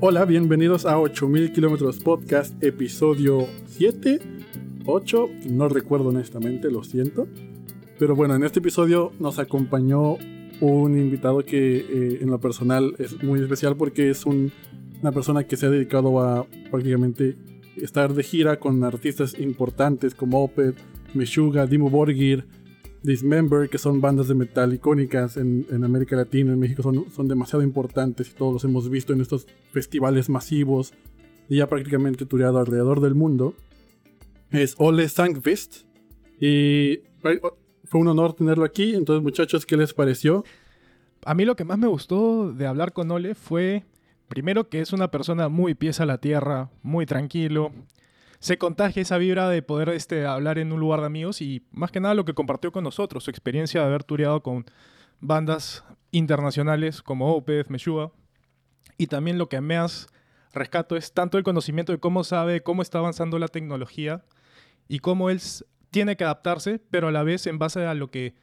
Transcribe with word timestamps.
Hola, 0.00 0.24
bienvenidos 0.24 0.86
a 0.86 0.98
8000 0.98 1.52
kilómetros 1.52 1.98
podcast, 1.98 2.62
episodio 2.62 3.46
7, 3.68 4.18
8, 4.84 5.28
no 5.46 5.68
recuerdo 5.68 6.08
honestamente, 6.08 6.70
lo 6.70 6.82
siento. 6.82 7.26
Pero 7.98 8.14
bueno, 8.16 8.34
en 8.34 8.42
este 8.42 8.58
episodio 8.58 9.12
nos 9.20 9.38
acompañó 9.38 10.18
un 10.60 10.98
invitado 10.98 11.44
que 11.44 11.76
eh, 11.76 12.18
en 12.20 12.28
lo 12.28 12.38
personal 12.40 12.94
es 12.98 13.22
muy 13.22 13.40
especial 13.40 13.76
porque 13.76 14.10
es 14.10 14.26
una 14.26 15.12
persona 15.12 15.44
que 15.44 15.56
se 15.56 15.66
ha 15.66 15.70
dedicado 15.70 16.20
a 16.20 16.44
prácticamente 16.70 17.36
estar 17.76 18.12
de 18.12 18.22
gira 18.24 18.58
con 18.58 18.82
artistas 18.84 19.38
importantes 19.38 20.14
como 20.14 20.42
Opeth, 20.42 20.76
Meshuga, 21.14 21.66
Dimo 21.66 21.88
Borgir, 21.88 22.46
Dismember, 23.04 23.68
que 23.68 23.76
son 23.76 24.00
bandas 24.00 24.28
de 24.28 24.34
metal 24.34 24.72
icónicas 24.72 25.36
en, 25.36 25.66
América 25.84 26.16
Latina, 26.16 26.54
en 26.54 26.58
México 26.58 26.82
son, 26.82 27.10
son 27.14 27.28
demasiado 27.28 27.62
importantes 27.62 28.30
y 28.30 28.32
todos 28.32 28.54
los 28.54 28.64
hemos 28.64 28.88
visto 28.88 29.12
en 29.12 29.20
estos 29.20 29.46
festivales 29.72 30.30
masivos 30.30 30.94
y 31.50 31.58
ya 31.58 31.68
prácticamente 31.68 32.24
tureado 32.24 32.58
alrededor 32.58 33.02
del 33.02 33.14
mundo. 33.14 33.54
Es 34.50 34.74
Ole 34.78 35.08
Sangvist 35.10 35.82
y 36.40 37.00
fue 37.84 38.00
un 38.00 38.08
honor 38.08 38.32
tenerlo 38.32 38.64
aquí. 38.64 38.94
Entonces, 38.94 39.22
muchachos, 39.22 39.66
¿qué 39.66 39.76
les 39.76 39.92
pareció? 39.92 40.42
A 41.26 41.34
mí 41.34 41.44
lo 41.44 41.56
que 41.56 41.64
más 41.64 41.78
me 41.78 41.86
gustó 41.86 42.52
de 42.52 42.66
hablar 42.66 42.94
con 42.94 43.10
Ole 43.10 43.34
fue, 43.34 43.84
primero, 44.28 44.70
que 44.70 44.80
es 44.80 44.94
una 44.94 45.10
persona 45.10 45.50
muy 45.50 45.74
pieza 45.74 46.04
a 46.04 46.06
la 46.06 46.18
tierra, 46.18 46.70
muy 46.82 47.04
tranquilo. 47.04 47.70
Se 48.44 48.58
contagia 48.58 49.00
esa 49.00 49.16
vibra 49.16 49.48
de 49.48 49.62
poder 49.62 49.88
este, 49.88 50.26
hablar 50.26 50.58
en 50.58 50.70
un 50.70 50.78
lugar 50.78 51.00
de 51.00 51.06
amigos 51.06 51.40
y 51.40 51.66
más 51.70 51.90
que 51.90 51.98
nada 51.98 52.12
lo 52.12 52.26
que 52.26 52.34
compartió 52.34 52.72
con 52.72 52.84
nosotros, 52.84 53.24
su 53.24 53.30
experiencia 53.30 53.80
de 53.80 53.86
haber 53.86 54.04
tureado 54.04 54.42
con 54.42 54.66
bandas 55.18 55.82
internacionales 56.10 57.00
como 57.00 57.34
Opeth, 57.34 57.68
Meshuga. 57.68 58.10
Y 58.98 59.06
también 59.06 59.38
lo 59.38 59.48
que 59.48 59.62
más 59.62 60.08
rescato 60.52 60.94
es 60.94 61.14
tanto 61.14 61.38
el 61.38 61.42
conocimiento 61.42 61.92
de 61.92 62.00
cómo 62.00 62.22
sabe, 62.22 62.62
cómo 62.62 62.82
está 62.82 62.98
avanzando 62.98 63.38
la 63.38 63.48
tecnología 63.48 64.26
y 64.88 64.98
cómo 64.98 65.30
él 65.30 65.40
tiene 65.90 66.18
que 66.18 66.24
adaptarse, 66.24 66.82
pero 66.90 67.08
a 67.08 67.12
la 67.12 67.22
vez 67.22 67.46
en 67.46 67.58
base 67.58 67.86
a 67.86 67.94
lo 67.94 68.10
que 68.10 68.34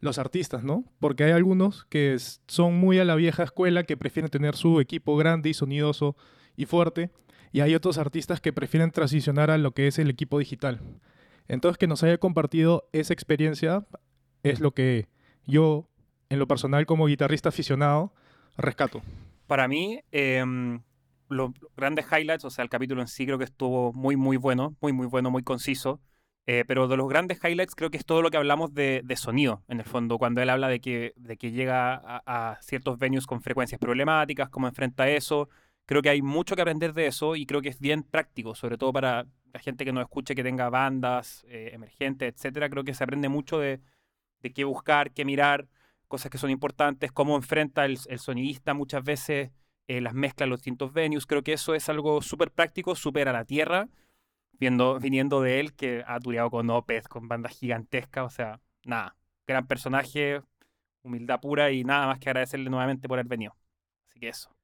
los 0.00 0.16
artistas, 0.16 0.64
¿no? 0.64 0.86
Porque 0.98 1.24
hay 1.24 1.32
algunos 1.32 1.84
que 1.90 2.16
son 2.46 2.76
muy 2.76 3.00
a 3.00 3.04
la 3.04 3.16
vieja 3.16 3.42
escuela, 3.42 3.82
que 3.82 3.98
prefieren 3.98 4.30
tener 4.30 4.56
su 4.56 4.80
equipo 4.80 5.14
grande 5.18 5.50
y 5.50 5.54
sonidoso 5.54 6.16
y 6.56 6.64
fuerte, 6.64 7.10
y 7.52 7.60
hay 7.60 7.74
otros 7.74 7.98
artistas 7.98 8.40
que 8.40 8.52
prefieren 8.52 8.90
transicionar 8.90 9.50
a 9.50 9.58
lo 9.58 9.72
que 9.72 9.86
es 9.86 9.98
el 9.98 10.10
equipo 10.10 10.38
digital. 10.38 10.80
Entonces, 11.48 11.78
que 11.78 11.86
nos 11.86 12.02
haya 12.02 12.18
compartido 12.18 12.88
esa 12.92 13.12
experiencia 13.12 13.86
es 14.42 14.60
lo 14.60 14.72
que 14.72 15.06
yo, 15.46 15.88
en 16.30 16.38
lo 16.38 16.46
personal, 16.46 16.86
como 16.86 17.06
guitarrista 17.06 17.50
aficionado, 17.50 18.12
rescato. 18.56 19.02
Para 19.46 19.68
mí, 19.68 20.00
em, 20.12 20.80
los 21.28 21.50
grandes 21.76 22.06
highlights, 22.10 22.44
o 22.44 22.50
sea, 22.50 22.62
el 22.62 22.70
capítulo 22.70 23.02
en 23.02 23.08
sí 23.08 23.26
creo 23.26 23.38
que 23.38 23.44
estuvo 23.44 23.92
muy, 23.92 24.16
muy 24.16 24.36
bueno, 24.36 24.74
muy, 24.80 24.92
muy 24.92 25.06
bueno, 25.06 25.30
muy 25.30 25.42
conciso. 25.42 26.00
Eh, 26.46 26.64
pero 26.66 26.88
de 26.88 26.96
los 26.96 27.08
grandes 27.08 27.38
highlights 27.44 27.76
creo 27.76 27.90
que 27.90 27.98
es 27.98 28.04
todo 28.04 28.20
lo 28.20 28.30
que 28.30 28.36
hablamos 28.36 28.74
de, 28.74 29.04
sonido, 29.14 29.62
en 29.68 29.78
el 29.78 29.86
fondo, 29.86 30.18
cuando 30.18 30.42
él 30.42 30.50
habla 30.50 30.66
de 30.66 30.80
que, 30.80 31.12
de 31.14 31.36
que 31.36 31.52
llega 31.52 32.00
a, 32.04 32.58
ciertos 32.62 32.98
venues 32.98 33.26
con 33.26 33.42
frecuencias 33.42 33.78
problemáticas, 33.78 34.48
cómo 34.48 34.66
enfrenta 34.66 35.08
eso. 35.08 35.48
Creo 35.86 36.02
que 36.02 36.10
hay 36.10 36.22
mucho 36.22 36.56
que 36.56 36.62
aprender 36.62 36.92
de 36.92 37.06
eso 37.06 37.36
y 37.36 37.46
creo 37.46 37.60
que 37.60 37.68
es 37.68 37.80
bien 37.80 38.02
práctico, 38.02 38.54
sobre 38.54 38.78
todo 38.78 38.92
para 38.92 39.26
la 39.52 39.60
gente 39.60 39.84
que 39.84 39.92
nos 39.92 40.02
escuche, 40.02 40.34
que 40.34 40.42
tenga 40.42 40.70
bandas 40.70 41.44
eh, 41.48 41.70
emergentes, 41.72 42.34
etcétera. 42.34 42.68
Creo 42.70 42.84
que 42.84 42.94
se 42.94 43.04
aprende 43.04 43.28
mucho 43.28 43.58
de, 43.58 43.80
qué 44.54 44.64
buscar, 44.64 45.12
qué 45.12 45.24
mirar, 45.24 45.68
cosas 46.08 46.30
que 46.30 46.38
son 46.38 46.50
importantes, 46.50 47.12
cómo 47.12 47.36
enfrenta 47.36 47.84
el, 47.84 47.98
sonidista 47.98 48.74
muchas 48.74 49.04
veces 49.04 49.50
eh, 49.88 50.00
las 50.00 50.14
mezclas, 50.14 50.48
los 50.48 50.60
distintos 50.60 50.92
venues. 50.92 51.26
Creo 51.26 51.42
que 51.42 51.52
eso 51.54 51.74
es 51.74 51.88
algo 51.88 52.22
súper 52.22 52.50
práctico, 52.50 52.94
súper 52.94 53.28
a 53.28 53.32
la 53.32 53.44
tierra 53.44 53.88
viendo, 54.52 54.98
viniendo 55.00 55.40
de 55.40 55.60
él, 55.60 55.74
que 55.74 56.04
ha 56.06 56.20
tureado 56.20 56.50
con 56.50 56.70
Opez, 56.70 57.08
con 57.08 57.28
bandas 57.28 57.52
gigantescas, 57.58 58.24
o 58.24 58.30
sea, 58.30 58.60
nada, 58.84 59.16
gran 59.46 59.66
personaje, 59.66 60.42
humildad 61.02 61.40
pura 61.40 61.72
y 61.72 61.84
nada 61.84 62.06
más 62.06 62.18
que 62.20 62.28
agradecerle 62.30 62.70
nuevamente 62.70 63.08
por 63.08 63.18
haber 63.18 63.28
venido. 63.28 63.56
Así 64.08 64.20
que 64.20 64.28
eso. 64.28 64.54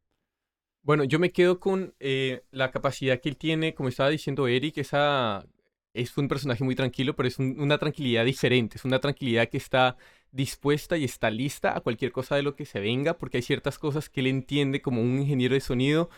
Bueno, 0.83 1.05
yo 1.05 1.19
me 1.19 1.31
quedo 1.33 1.61
con 1.61 1.95
eh, 2.01 2.45
la 2.51 2.71
capacidad 2.71 3.21
que 3.21 3.29
él 3.29 3.37
tiene, 3.37 3.75
como 3.75 3.89
estaba 3.91 4.09
diciendo 4.09 4.49
Eric, 4.49 4.79
esa 4.79 5.47
es 5.93 6.17
un 6.17 6.29
personaje 6.29 6.65
muy 6.65 6.75
tranquilo, 6.75 7.15
pero 7.15 7.29
es 7.29 7.39
una 7.39 7.79
tranquilidad 7.79 8.25
diferente, 8.25 8.79
es 8.79 8.85
una 8.85 8.99
tranquilidad 9.01 9.49
que 9.49 9.59
está 9.59 9.97
dispuesta 10.31 10.97
y 10.97 11.05
está 11.05 11.31
lista 11.31 11.77
a 11.77 11.81
cualquier 11.81 12.13
cosa 12.13 12.37
de 12.37 12.43
lo 12.43 12.55
que 12.57 12.65
se 12.65 12.81
venga, 12.81 13.19
porque 13.19 13.39
hay 13.39 13.43
ciertas 13.43 13.79
cosas 13.79 14.09
que 14.09 14.21
él 14.21 14.29
entiende 14.29 14.81
como 14.81 15.03
un 15.03 15.19
ingeniero 15.19 15.55
de 15.55 15.61
sonido 15.61 16.09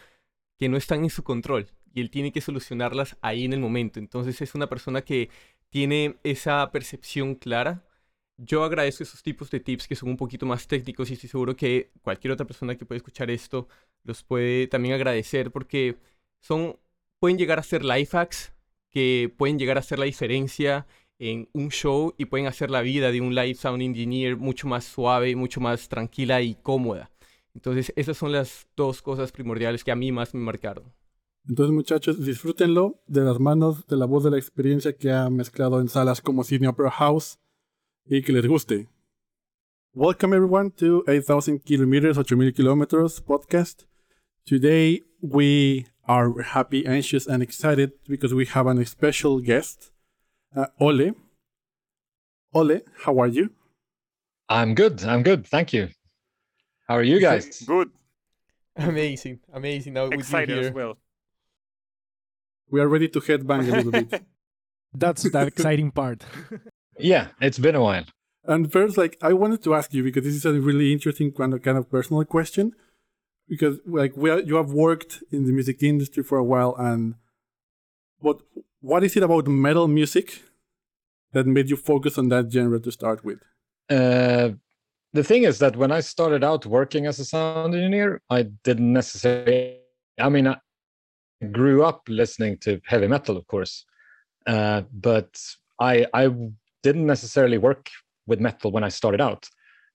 que 0.59 0.69
no 0.69 0.76
están 0.76 1.04
en 1.04 1.10
su 1.10 1.25
control 1.25 1.69
y 1.94 2.00
él 2.00 2.10
tiene 2.10 2.32
que 2.32 2.41
solucionarlas 2.41 3.16
ahí 3.22 3.44
en 3.44 3.53
el 3.54 3.60
momento. 3.60 3.99
Entonces 3.99 4.41
es 4.43 4.54
una 4.54 4.69
persona 4.69 5.03
que 5.03 5.31
tiene 5.70 6.19
esa 6.25 6.70
percepción 6.72 7.34
clara. 7.34 7.84
Yo 8.37 8.65
agradezco 8.65 9.03
esos 9.04 9.22
tipos 9.22 9.50
de 9.50 9.60
tips 9.60 9.88
que 9.88 9.97
son 9.97 10.10
un 10.10 10.16
poquito 10.16 10.47
más 10.47 10.66
técnicos 10.66 11.10
y 11.10 11.15
estoy 11.15 11.28
seguro 11.31 11.56
que 11.56 11.93
cualquier 12.03 12.32
otra 12.32 12.47
persona 12.47 12.76
que 12.76 12.87
pueda 12.87 12.99
escuchar 12.99 13.31
esto 13.31 13.69
los 14.05 14.22
puede 14.22 14.66
también 14.66 14.94
agradecer 14.94 15.50
porque 15.50 15.97
son 16.41 16.77
pueden 17.19 17.38
llegar 17.38 17.59
a 17.59 17.62
ser 17.62 17.84
life 17.84 18.16
hacks 18.16 18.53
que 18.91 19.33
pueden 19.37 19.59
llegar 19.59 19.77
a 19.77 19.81
hacer 19.81 19.99
la 19.99 20.06
diferencia 20.06 20.87
en 21.19 21.49
un 21.53 21.69
show 21.69 22.15
y 22.16 22.25
pueden 22.25 22.47
hacer 22.47 22.71
la 22.71 22.81
vida 22.81 23.12
de 23.12 23.21
un 23.21 23.34
live 23.34 23.55
sound 23.55 23.83
engineer 23.83 24.37
mucho 24.37 24.66
más 24.66 24.84
suave, 24.84 25.37
mucho 25.37 25.61
más 25.61 25.88
tranquila 25.88 26.41
y 26.41 26.55
cómoda. 26.55 27.11
Entonces, 27.55 27.93
esas 27.94 28.16
son 28.16 28.33
las 28.33 28.66
dos 28.77 29.03
cosas 29.03 29.31
primordiales 29.31 29.84
que 29.84 29.93
a 29.93 29.97
mí 29.97 30.12
más 30.12 30.34
me 30.34 30.41
marcaron. 30.41 30.84
Entonces, 31.47 31.75
muchachos, 31.75 32.25
disfrútenlo 32.25 33.03
de 33.06 33.22
las 33.22 33.38
manos, 33.38 33.87
de 33.87 33.97
la 33.97 34.06
voz 34.06 34.25
de 34.25 34.31
la 34.31 34.38
experiencia 34.38 34.97
que 34.97 35.11
ha 35.11 35.28
mezclado 35.28 35.81
en 35.81 35.88
salas 35.88 36.22
como 36.22 36.43
Sydney 36.43 36.69
Opera 36.69 36.91
House 36.91 37.38
y 38.06 38.22
que 38.22 38.32
les 38.32 38.47
guste. 38.47 38.88
Welcome 39.93 40.34
everyone 40.34 40.71
to 40.71 41.05
8000 41.06 41.61
kilometers, 41.61 42.17
8000 42.17 42.53
kilometers 42.53 43.21
podcast. 43.21 43.89
Today 44.50 45.03
we 45.22 45.87
are 46.09 46.43
happy, 46.43 46.84
anxious, 46.84 47.28
and 47.28 47.41
excited 47.41 47.93
because 48.09 48.34
we 48.34 48.47
have 48.47 48.66
a 48.66 48.84
special 48.84 49.38
guest, 49.38 49.93
uh, 50.56 50.66
Ole. 50.81 51.12
Ole, 52.53 52.81
how 53.05 53.21
are 53.21 53.28
you? 53.28 53.50
I'm 54.49 54.75
good. 54.75 55.05
I'm 55.05 55.22
good. 55.22 55.47
Thank 55.47 55.72
you. 55.72 55.91
How 56.88 56.97
are 56.97 57.05
you 57.05 57.21
guys? 57.21 57.62
Good. 57.62 57.91
Amazing. 58.75 59.38
Amazing. 59.53 59.93
Now 59.93 60.06
Excited 60.06 60.59
as 60.59 60.72
well 60.72 60.97
we 62.71 62.81
are 62.81 62.88
ready 62.88 63.09
to 63.09 63.21
headbang 63.21 63.69
a 63.69 63.77
little 63.77 63.93
bit. 63.93 64.22
That's 64.93 65.22
the 65.22 65.47
exciting 65.47 65.93
part. 65.93 66.25
yeah, 66.99 67.28
it's 67.41 67.61
been 67.61 67.77
a 67.77 67.82
while. 67.82 68.06
And 68.44 68.72
first, 68.72 68.97
like, 68.97 69.17
I 69.22 69.32
wanted 69.32 69.62
to 69.65 69.75
ask 69.77 69.94
you 69.94 70.03
because 70.03 70.25
this 70.25 70.34
is 70.34 70.44
a 70.44 70.61
really 70.61 70.93
interesting 70.93 71.31
kind 71.31 71.55
of, 71.55 71.62
kind 71.62 71.78
of 71.78 71.88
personal 71.88 72.25
question. 72.25 72.72
Because, 73.50 73.78
like, 73.84 74.16
we 74.16 74.31
are, 74.31 74.41
you 74.41 74.55
have 74.55 74.72
worked 74.72 75.25
in 75.33 75.44
the 75.44 75.53
music 75.53 75.83
industry 75.83 76.22
for 76.22 76.38
a 76.38 76.44
while, 76.44 76.75
and 76.78 77.16
what 78.21 78.41
what 78.81 79.05
is 79.05 79.16
it 79.16 79.22
about 79.22 79.47
metal 79.49 79.88
music 79.88 80.41
that 81.33 81.47
made 81.47 81.69
you 81.69 81.77
focus 81.77 82.16
on 82.16 82.28
that 82.28 82.50
genre 82.50 82.81
to 82.81 82.93
start 82.93 83.25
with? 83.25 83.41
Uh, 83.91 84.50
the 85.12 85.25
thing 85.25 85.43
is 85.43 85.59
that 85.59 85.77
when 85.77 85.91
I 85.91 86.00
started 86.00 86.44
out 86.44 86.65
working 86.65 87.06
as 87.06 87.19
a 87.19 87.25
sound 87.25 87.75
engineer, 87.75 88.22
I 88.31 88.44
didn't 88.65 88.93
necessarily. 88.93 89.78
I 90.19 90.28
mean, 90.28 90.47
I, 90.47 90.56
grew 91.53 91.84
up 91.84 92.03
listening 92.09 92.59
to 92.59 92.81
heavy 92.87 93.09
metal, 93.09 93.37
of 93.37 93.47
course, 93.47 93.84
uh, 94.47 94.82
but 94.93 95.41
I 95.81 96.06
I 96.15 96.28
didn't 96.82 97.06
necessarily 97.06 97.59
work 97.59 97.91
with 98.27 98.41
metal 98.41 98.71
when 98.71 98.84
I 98.84 98.91
started 98.91 99.21
out. 99.21 99.49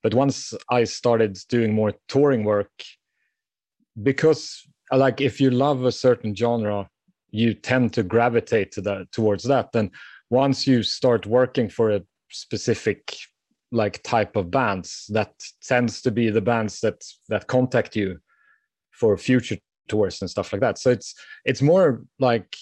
But 0.03 0.13
once 0.13 0.53
I 0.69 0.83
started 0.83 1.37
doing 1.49 1.73
more 1.73 1.93
touring 2.07 2.43
work, 2.43 2.71
because 4.03 4.61
like 4.91 5.21
if 5.21 5.41
you 5.41 5.51
love 5.51 5.83
a 5.85 5.91
certain 5.91 6.35
genre, 6.35 6.89
you 7.31 7.53
tend 7.53 7.93
to 7.93 8.03
gravitate 8.03 8.71
to 8.73 8.81
that 8.81 9.11
towards 9.11 9.43
that. 9.43 9.69
And 9.73 9.91
once 10.29 10.67
you 10.67 10.83
start 10.83 11.25
working 11.25 11.69
for 11.69 11.91
a 11.91 12.01
specific 12.29 13.15
like 13.71 14.01
type 14.03 14.35
of 14.35 14.51
bands, 14.51 15.05
that 15.09 15.33
tends 15.63 16.01
to 16.03 16.11
be 16.11 16.29
the 16.29 16.41
bands 16.41 16.79
that 16.81 17.03
that 17.29 17.47
contact 17.47 17.95
you 17.95 18.19
for 18.91 19.17
future 19.17 19.57
tours 19.87 20.21
and 20.21 20.29
stuff 20.29 20.51
like 20.51 20.61
that 20.61 20.77
so 20.77 20.89
it's 20.89 21.13
it's 21.45 21.61
more 21.61 22.03
like 22.19 22.55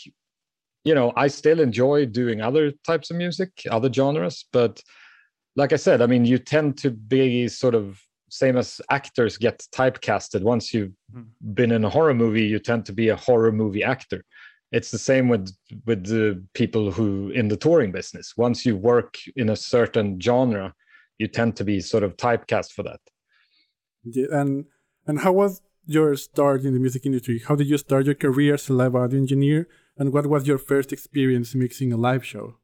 you 0.84 0.94
know 0.94 1.14
i 1.16 1.28
still 1.28 1.60
enjoy 1.60 2.06
doing 2.06 2.42
other 2.42 2.72
types 2.86 3.10
of 3.10 3.18
music 3.18 3.50
other 3.70 3.92
genres 3.92 4.46
but 4.52 4.82
like 5.56 5.74
i 5.74 5.76
said 5.76 6.02
i 6.02 6.06
mean 6.06 6.26
you 6.26 6.38
tend 6.38 6.78
to 6.78 6.92
be 6.92 7.48
sort 7.48 7.76
of 7.76 8.02
same 8.34 8.58
as 8.58 8.82
actors 8.90 9.38
get 9.38 9.66
typecasted 9.72 10.42
once 10.42 10.74
you've 10.74 10.92
mm. 11.16 11.26
been 11.54 11.72
in 11.72 11.86
a 11.86 11.90
horror 11.90 12.14
movie 12.14 12.46
you 12.46 12.60
tend 12.60 12.86
to 12.86 12.94
be 12.94 13.10
a 13.10 13.16
horror 13.16 13.52
movie 13.52 13.84
actor 13.84 14.24
it's 14.72 14.92
the 14.92 14.98
same 14.98 15.30
with 15.30 15.46
with 15.86 16.06
the 16.06 16.44
people 16.54 16.92
who 16.92 17.30
in 17.30 17.48
the 17.48 17.58
touring 17.58 17.92
business 17.92 18.34
once 18.38 18.66
you 18.66 18.76
work 18.76 19.18
in 19.36 19.50
a 19.50 19.56
certain 19.56 20.20
genre 20.20 20.74
you 21.20 21.28
tend 21.28 21.56
to 21.56 21.64
be 21.64 21.80
sort 21.80 22.04
of 22.04 22.18
typecast 22.18 22.72
for 22.72 22.84
that 22.84 23.00
yeah, 24.04 24.28
and 24.32 24.66
and 25.08 25.20
how 25.20 25.32
was 25.32 25.62
your 25.86 26.16
start 26.16 26.64
in 26.64 26.74
the 26.74 26.80
music 26.80 27.06
industry? 27.06 27.40
How 27.48 27.56
did 27.56 27.68
you 27.68 27.78
start 27.78 28.06
your 28.06 28.16
career 28.16 28.54
as 28.56 28.70
a 28.70 28.74
live 28.74 28.96
audio 28.96 29.20
engineer? 29.20 29.68
And 29.98 30.14
what 30.14 30.28
was 30.28 30.48
your 30.48 30.58
first 30.58 30.92
experience 30.94 31.54
mixing 31.54 31.92
a 31.94 31.98
live 31.98 32.26
show? 32.26 32.56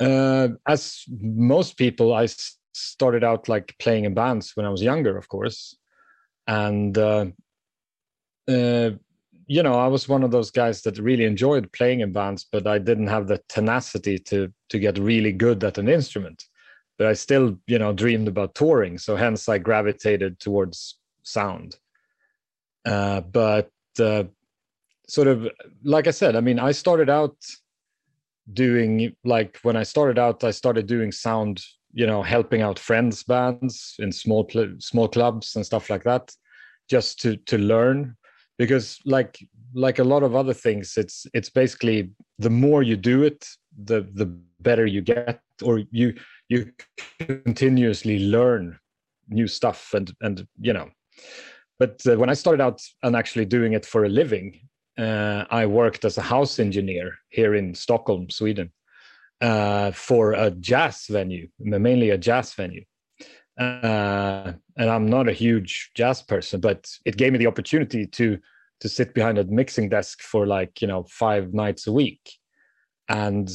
Uh, 0.00 0.48
as 0.66 1.04
most 1.08 1.76
people, 1.76 2.12
I 2.12 2.26
started 2.74 3.24
out 3.24 3.48
like 3.48 3.74
playing 3.78 4.04
in 4.04 4.14
bands 4.14 4.52
when 4.54 4.66
I 4.66 4.70
was 4.70 4.82
younger, 4.82 5.16
of 5.16 5.28
course, 5.28 5.76
and 6.46 6.96
uh, 6.96 7.26
uh, 8.48 8.90
you 9.46 9.62
know, 9.62 9.74
I 9.74 9.86
was 9.86 10.08
one 10.08 10.22
of 10.22 10.30
those 10.30 10.50
guys 10.50 10.82
that 10.82 10.98
really 10.98 11.24
enjoyed 11.24 11.72
playing 11.72 12.00
in 12.00 12.12
bands, 12.12 12.46
but 12.50 12.66
I 12.66 12.78
didn't 12.78 13.08
have 13.08 13.26
the 13.26 13.42
tenacity 13.48 14.18
to 14.20 14.52
to 14.70 14.78
get 14.78 14.98
really 14.98 15.32
good 15.32 15.62
at 15.64 15.78
an 15.78 15.88
instrument. 15.88 16.44
But 16.96 17.08
I 17.08 17.14
still, 17.14 17.58
you 17.66 17.78
know, 17.78 17.92
dreamed 17.92 18.28
about 18.28 18.54
touring, 18.54 18.98
so 18.98 19.16
hence 19.16 19.48
I 19.48 19.58
gravitated 19.58 20.38
towards 20.38 20.98
sound. 21.22 21.76
Uh, 22.86 23.20
but 23.22 23.70
uh, 23.98 24.24
sort 25.08 25.28
of 25.28 25.48
like 25.82 26.06
I 26.06 26.12
said, 26.12 26.36
I 26.36 26.40
mean, 26.40 26.58
I 26.58 26.72
started 26.72 27.10
out 27.10 27.36
doing 28.52 29.14
like 29.24 29.58
when 29.62 29.76
I 29.76 29.82
started 29.82 30.18
out, 30.18 30.44
I 30.44 30.50
started 30.50 30.86
doing 30.86 31.12
sound, 31.12 31.62
you 31.94 32.06
know, 32.06 32.22
helping 32.22 32.60
out 32.60 32.78
friends' 32.78 33.22
bands 33.22 33.94
in 33.98 34.12
small 34.12 34.44
pl- 34.44 34.76
small 34.80 35.08
clubs 35.08 35.56
and 35.56 35.64
stuff 35.64 35.88
like 35.88 36.04
that, 36.04 36.32
just 36.90 37.20
to 37.22 37.36
to 37.36 37.58
learn. 37.58 38.16
Because 38.58 38.98
like 39.04 39.38
like 39.74 39.98
a 39.98 40.04
lot 40.04 40.22
of 40.22 40.34
other 40.34 40.54
things 40.54 40.94
it's 40.96 41.26
it's 41.34 41.50
basically 41.50 42.10
the 42.38 42.50
more 42.50 42.82
you 42.82 42.96
do 42.96 43.22
it 43.22 43.46
the 43.84 44.08
the 44.14 44.26
better 44.60 44.86
you 44.86 45.00
get 45.00 45.40
or 45.62 45.82
you 45.90 46.14
you 46.48 46.70
continuously 47.18 48.18
learn 48.20 48.78
new 49.28 49.48
stuff 49.48 49.92
and 49.92 50.12
and 50.20 50.46
you 50.60 50.72
know. 50.72 50.88
But 51.78 52.06
uh, 52.06 52.16
when 52.16 52.30
i 52.30 52.34
started 52.34 52.62
out 52.62 52.80
and 53.02 53.16
actually 53.16 53.46
doing 53.46 53.72
it 53.72 53.84
for 53.84 54.04
a 54.04 54.08
living 54.08 54.60
uh, 54.96 55.44
i 55.50 55.66
worked 55.66 56.04
as 56.04 56.18
a 56.18 56.22
house 56.22 56.60
engineer 56.60 57.18
here 57.30 57.54
in 57.56 57.74
stockholm 57.74 58.30
sweden 58.30 58.72
uh, 59.40 59.90
for 59.92 60.32
a 60.32 60.50
jazz 60.50 61.06
venue 61.08 61.48
mainly 61.58 62.10
a 62.10 62.18
jazz 62.18 62.54
venue. 62.54 62.84
Uh, 63.58 64.52
and 64.76 64.90
I'm 64.90 65.06
not 65.06 65.28
a 65.28 65.32
huge 65.32 65.90
jazz 65.94 66.22
person, 66.22 66.60
but 66.60 66.90
it 67.04 67.16
gave 67.16 67.32
me 67.32 67.38
the 67.38 67.46
opportunity 67.46 68.06
to 68.06 68.38
to 68.80 68.88
sit 68.88 69.14
behind 69.14 69.38
a 69.38 69.44
mixing 69.44 69.88
desk 69.88 70.20
for 70.20 70.46
like 70.46 70.82
you 70.82 70.88
know 70.88 71.04
five 71.04 71.54
nights 71.54 71.86
a 71.86 71.92
week, 71.92 72.32
and 73.08 73.48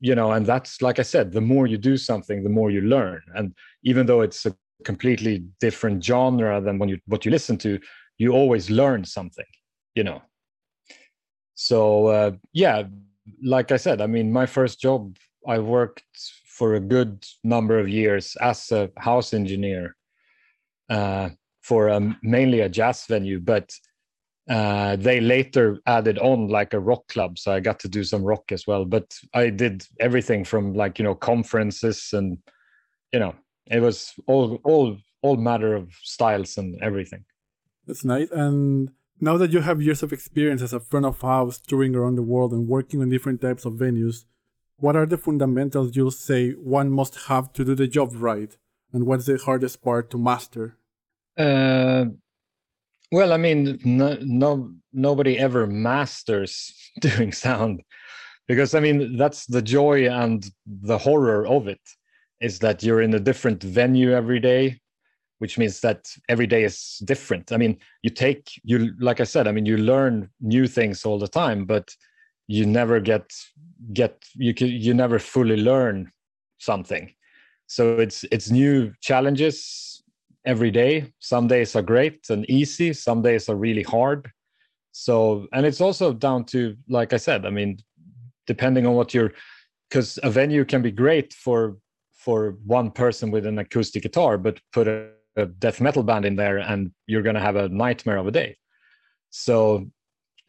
you 0.00 0.14
know, 0.14 0.32
and 0.32 0.44
that's 0.44 0.82
like 0.82 0.98
I 0.98 1.02
said, 1.02 1.32
the 1.32 1.40
more 1.40 1.66
you 1.66 1.78
do 1.78 1.96
something, 1.96 2.42
the 2.42 2.50
more 2.50 2.70
you 2.70 2.80
learn, 2.80 3.22
and 3.36 3.54
even 3.84 4.06
though 4.06 4.22
it's 4.22 4.44
a 4.44 4.56
completely 4.84 5.44
different 5.60 6.04
genre 6.04 6.60
than 6.60 6.78
when 6.78 6.88
you 6.88 6.98
what 7.06 7.24
you 7.24 7.30
listen 7.30 7.56
to, 7.58 7.78
you 8.18 8.32
always 8.32 8.70
learn 8.70 9.04
something, 9.04 9.46
you 9.94 10.02
know. 10.02 10.20
So 11.54 12.06
uh, 12.08 12.30
yeah, 12.52 12.84
like 13.42 13.72
I 13.72 13.76
said, 13.76 14.00
I 14.00 14.06
mean, 14.06 14.32
my 14.32 14.46
first 14.46 14.80
job, 14.80 15.16
I 15.46 15.58
worked 15.58 16.02
for 16.46 16.74
a 16.74 16.80
good 16.80 17.24
number 17.42 17.78
of 17.78 17.88
years 17.88 18.36
as 18.40 18.70
a 18.70 18.90
house 18.96 19.34
engineer 19.34 19.96
uh, 20.88 21.30
for 21.62 21.88
a, 21.88 22.16
mainly 22.22 22.60
a 22.60 22.68
jazz 22.68 23.06
venue, 23.06 23.40
but 23.40 23.72
uh, 24.48 24.96
they 24.96 25.20
later 25.20 25.80
added 25.86 26.18
on 26.18 26.48
like 26.48 26.74
a 26.74 26.80
rock 26.80 27.06
club, 27.08 27.38
so 27.38 27.52
I 27.52 27.60
got 27.60 27.78
to 27.80 27.88
do 27.88 28.04
some 28.04 28.22
rock 28.22 28.52
as 28.52 28.66
well. 28.66 28.84
But 28.84 29.16
I 29.32 29.48
did 29.48 29.86
everything 30.00 30.44
from 30.44 30.74
like 30.74 30.98
you 30.98 31.04
know 31.04 31.14
conferences 31.14 32.10
and 32.12 32.36
you 33.12 33.20
know 33.20 33.34
it 33.66 33.80
was 33.80 34.12
all 34.26 34.60
all 34.64 34.98
all 35.22 35.36
matter 35.36 35.74
of 35.74 35.90
styles 36.02 36.58
and 36.58 36.78
everything. 36.82 37.24
That's 37.86 38.04
nice. 38.04 38.30
And 38.30 38.90
now 39.20 39.36
that 39.36 39.52
you 39.52 39.60
have 39.60 39.82
years 39.82 40.02
of 40.02 40.12
experience 40.12 40.62
as 40.62 40.72
a 40.72 40.80
front 40.80 41.06
of 41.06 41.20
house 41.20 41.58
touring 41.58 41.94
around 41.94 42.16
the 42.16 42.22
world 42.22 42.52
and 42.52 42.68
working 42.68 43.00
on 43.00 43.08
different 43.08 43.40
types 43.40 43.64
of 43.64 43.74
venues, 43.74 44.24
what 44.76 44.96
are 44.96 45.06
the 45.06 45.18
fundamentals 45.18 45.96
you'll 45.96 46.10
say 46.10 46.50
one 46.52 46.90
must 46.90 47.26
have 47.28 47.52
to 47.54 47.64
do 47.64 47.74
the 47.74 47.86
job 47.86 48.10
right? 48.14 48.56
And 48.92 49.06
what's 49.06 49.26
the 49.26 49.38
hardest 49.38 49.82
part 49.82 50.10
to 50.10 50.18
master? 50.18 50.76
Uh, 51.36 52.06
well, 53.10 53.32
I 53.32 53.36
mean, 53.36 53.78
no, 53.84 54.18
no, 54.20 54.72
nobody 54.92 55.38
ever 55.38 55.66
masters 55.66 56.72
doing 57.00 57.32
sound 57.32 57.82
because 58.46 58.74
I 58.74 58.80
mean, 58.80 59.16
that's 59.16 59.46
the 59.46 59.62
joy 59.62 60.08
and 60.08 60.44
the 60.66 60.98
horror 60.98 61.46
of 61.46 61.68
it 61.68 61.80
is 62.40 62.58
that 62.58 62.82
you're 62.82 63.00
in 63.00 63.14
a 63.14 63.20
different 63.20 63.62
venue 63.62 64.12
every 64.12 64.40
day, 64.40 64.80
which 65.38 65.58
means 65.58 65.80
that 65.80 66.08
every 66.28 66.46
day 66.46 66.64
is 66.64 67.02
different. 67.04 67.52
I 67.52 67.56
mean, 67.56 67.78
you 68.02 68.10
take, 68.10 68.48
you, 68.62 68.94
like 68.98 69.20
I 69.20 69.24
said, 69.24 69.46
I 69.46 69.52
mean, 69.52 69.66
you 69.66 69.76
learn 69.76 70.30
new 70.40 70.66
things 70.66 71.04
all 71.04 71.18
the 71.18 71.28
time, 71.28 71.64
but 71.64 71.94
you 72.46 72.66
never 72.66 73.00
get 73.00 73.32
get 73.92 74.22
you 74.34 74.52
can 74.52 74.68
you 74.68 74.92
never 74.92 75.18
fully 75.18 75.56
learn 75.56 76.10
something. 76.58 77.10
So 77.66 77.98
it's 77.98 78.24
it's 78.30 78.50
new 78.50 78.92
challenges 79.00 80.02
every 80.44 80.70
day. 80.70 81.12
Some 81.20 81.48
days 81.48 81.74
are 81.74 81.82
great 81.82 82.26
and 82.28 82.48
easy. 82.50 82.92
Some 82.92 83.22
days 83.22 83.48
are 83.48 83.56
really 83.56 83.82
hard. 83.82 84.30
So 84.92 85.46
and 85.52 85.64
it's 85.64 85.80
also 85.80 86.12
down 86.12 86.44
to 86.46 86.76
like 86.88 87.12
i 87.12 87.16
said 87.16 87.44
i 87.44 87.50
mean 87.50 87.78
depending 88.46 88.86
on 88.86 88.94
what 88.94 89.12
you're 89.12 89.32
because 89.88 90.18
a 90.22 90.30
venue 90.30 90.64
can 90.64 90.82
be 90.82 90.92
great 90.92 91.32
for 91.32 91.76
for 92.12 92.56
one 92.64 92.90
person 92.90 93.32
with 93.32 93.44
an 93.44 93.58
acoustic 93.58 94.04
guitar 94.04 94.38
but 94.38 94.60
put 94.72 94.86
a, 94.86 95.08
a 95.36 95.46
death 95.46 95.80
metal 95.80 96.02
band 96.02 96.24
in 96.24 96.36
there 96.36 96.58
and 96.58 96.92
you're 97.06 97.22
going 97.22 97.34
to 97.34 97.40
have 97.40 97.56
a 97.56 97.68
nightmare 97.68 98.18
of 98.18 98.26
a 98.26 98.30
day. 98.30 98.56
So 99.30 99.90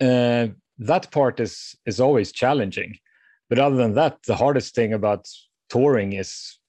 uh, 0.02 0.48
that 0.78 1.12
part 1.12 1.40
is 1.40 1.76
is 1.86 2.00
always 2.00 2.32
challenging. 2.32 2.98
But 3.50 3.60
other 3.60 3.76
than 3.76 3.94
that 3.94 4.18
the 4.28 4.36
hardest 4.36 4.76
thing 4.76 4.94
about 4.94 5.28
touring 5.70 6.14
is 6.14 6.60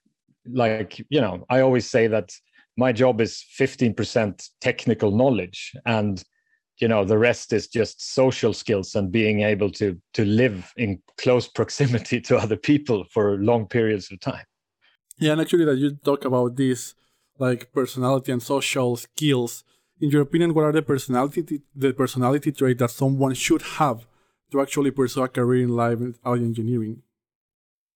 like 0.49 1.05
you 1.11 1.21
know 1.21 1.45
i 1.51 1.61
always 1.61 1.89
say 1.89 2.07
that 2.07 2.31
my 2.77 2.93
job 2.93 3.21
is 3.21 3.45
15% 3.59 4.51
technical 4.61 5.11
knowledge 5.11 5.73
and 5.87 6.23
you 6.79 6.89
know 6.89 7.05
the 7.05 7.17
rest 7.17 7.53
is 7.55 7.69
just 7.69 8.15
social 8.15 8.53
skills 8.53 8.95
and 8.95 9.11
being 9.11 9.41
able 9.41 9.71
to 9.71 10.01
to 10.13 10.25
live 10.25 10.73
in 10.77 11.03
close 11.19 11.49
proximity 11.59 12.21
to 12.21 12.37
other 12.37 12.57
people 12.57 13.05
for 13.11 13.39
long 13.39 13.67
periods 13.67 14.13
of 14.13 14.21
time. 14.21 14.45
Yeah 15.19 15.33
and 15.33 15.41
actually 15.41 15.65
that 15.65 15.79
you 15.79 15.93
talk 16.05 16.25
about 16.25 16.57
this 16.57 16.95
like 17.39 17.73
personality 17.73 18.33
and 18.33 18.43
social 18.43 18.97
skills 18.97 19.65
in 20.01 20.11
your 20.11 20.23
opinion, 20.23 20.55
what 20.55 20.65
are 20.65 20.73
the 20.73 20.83
personality 20.83 21.63
the 21.75 21.93
personality 21.93 22.53
trait 22.53 22.79
that 22.79 22.91
someone 22.91 23.35
should 23.35 23.63
have 23.63 24.07
to 24.51 24.61
actually 24.61 24.91
pursue 24.91 25.23
a 25.23 25.29
career 25.29 25.65
in 25.65 25.71
live 25.71 26.19
audio 26.25 26.45
engineering? 26.45 27.03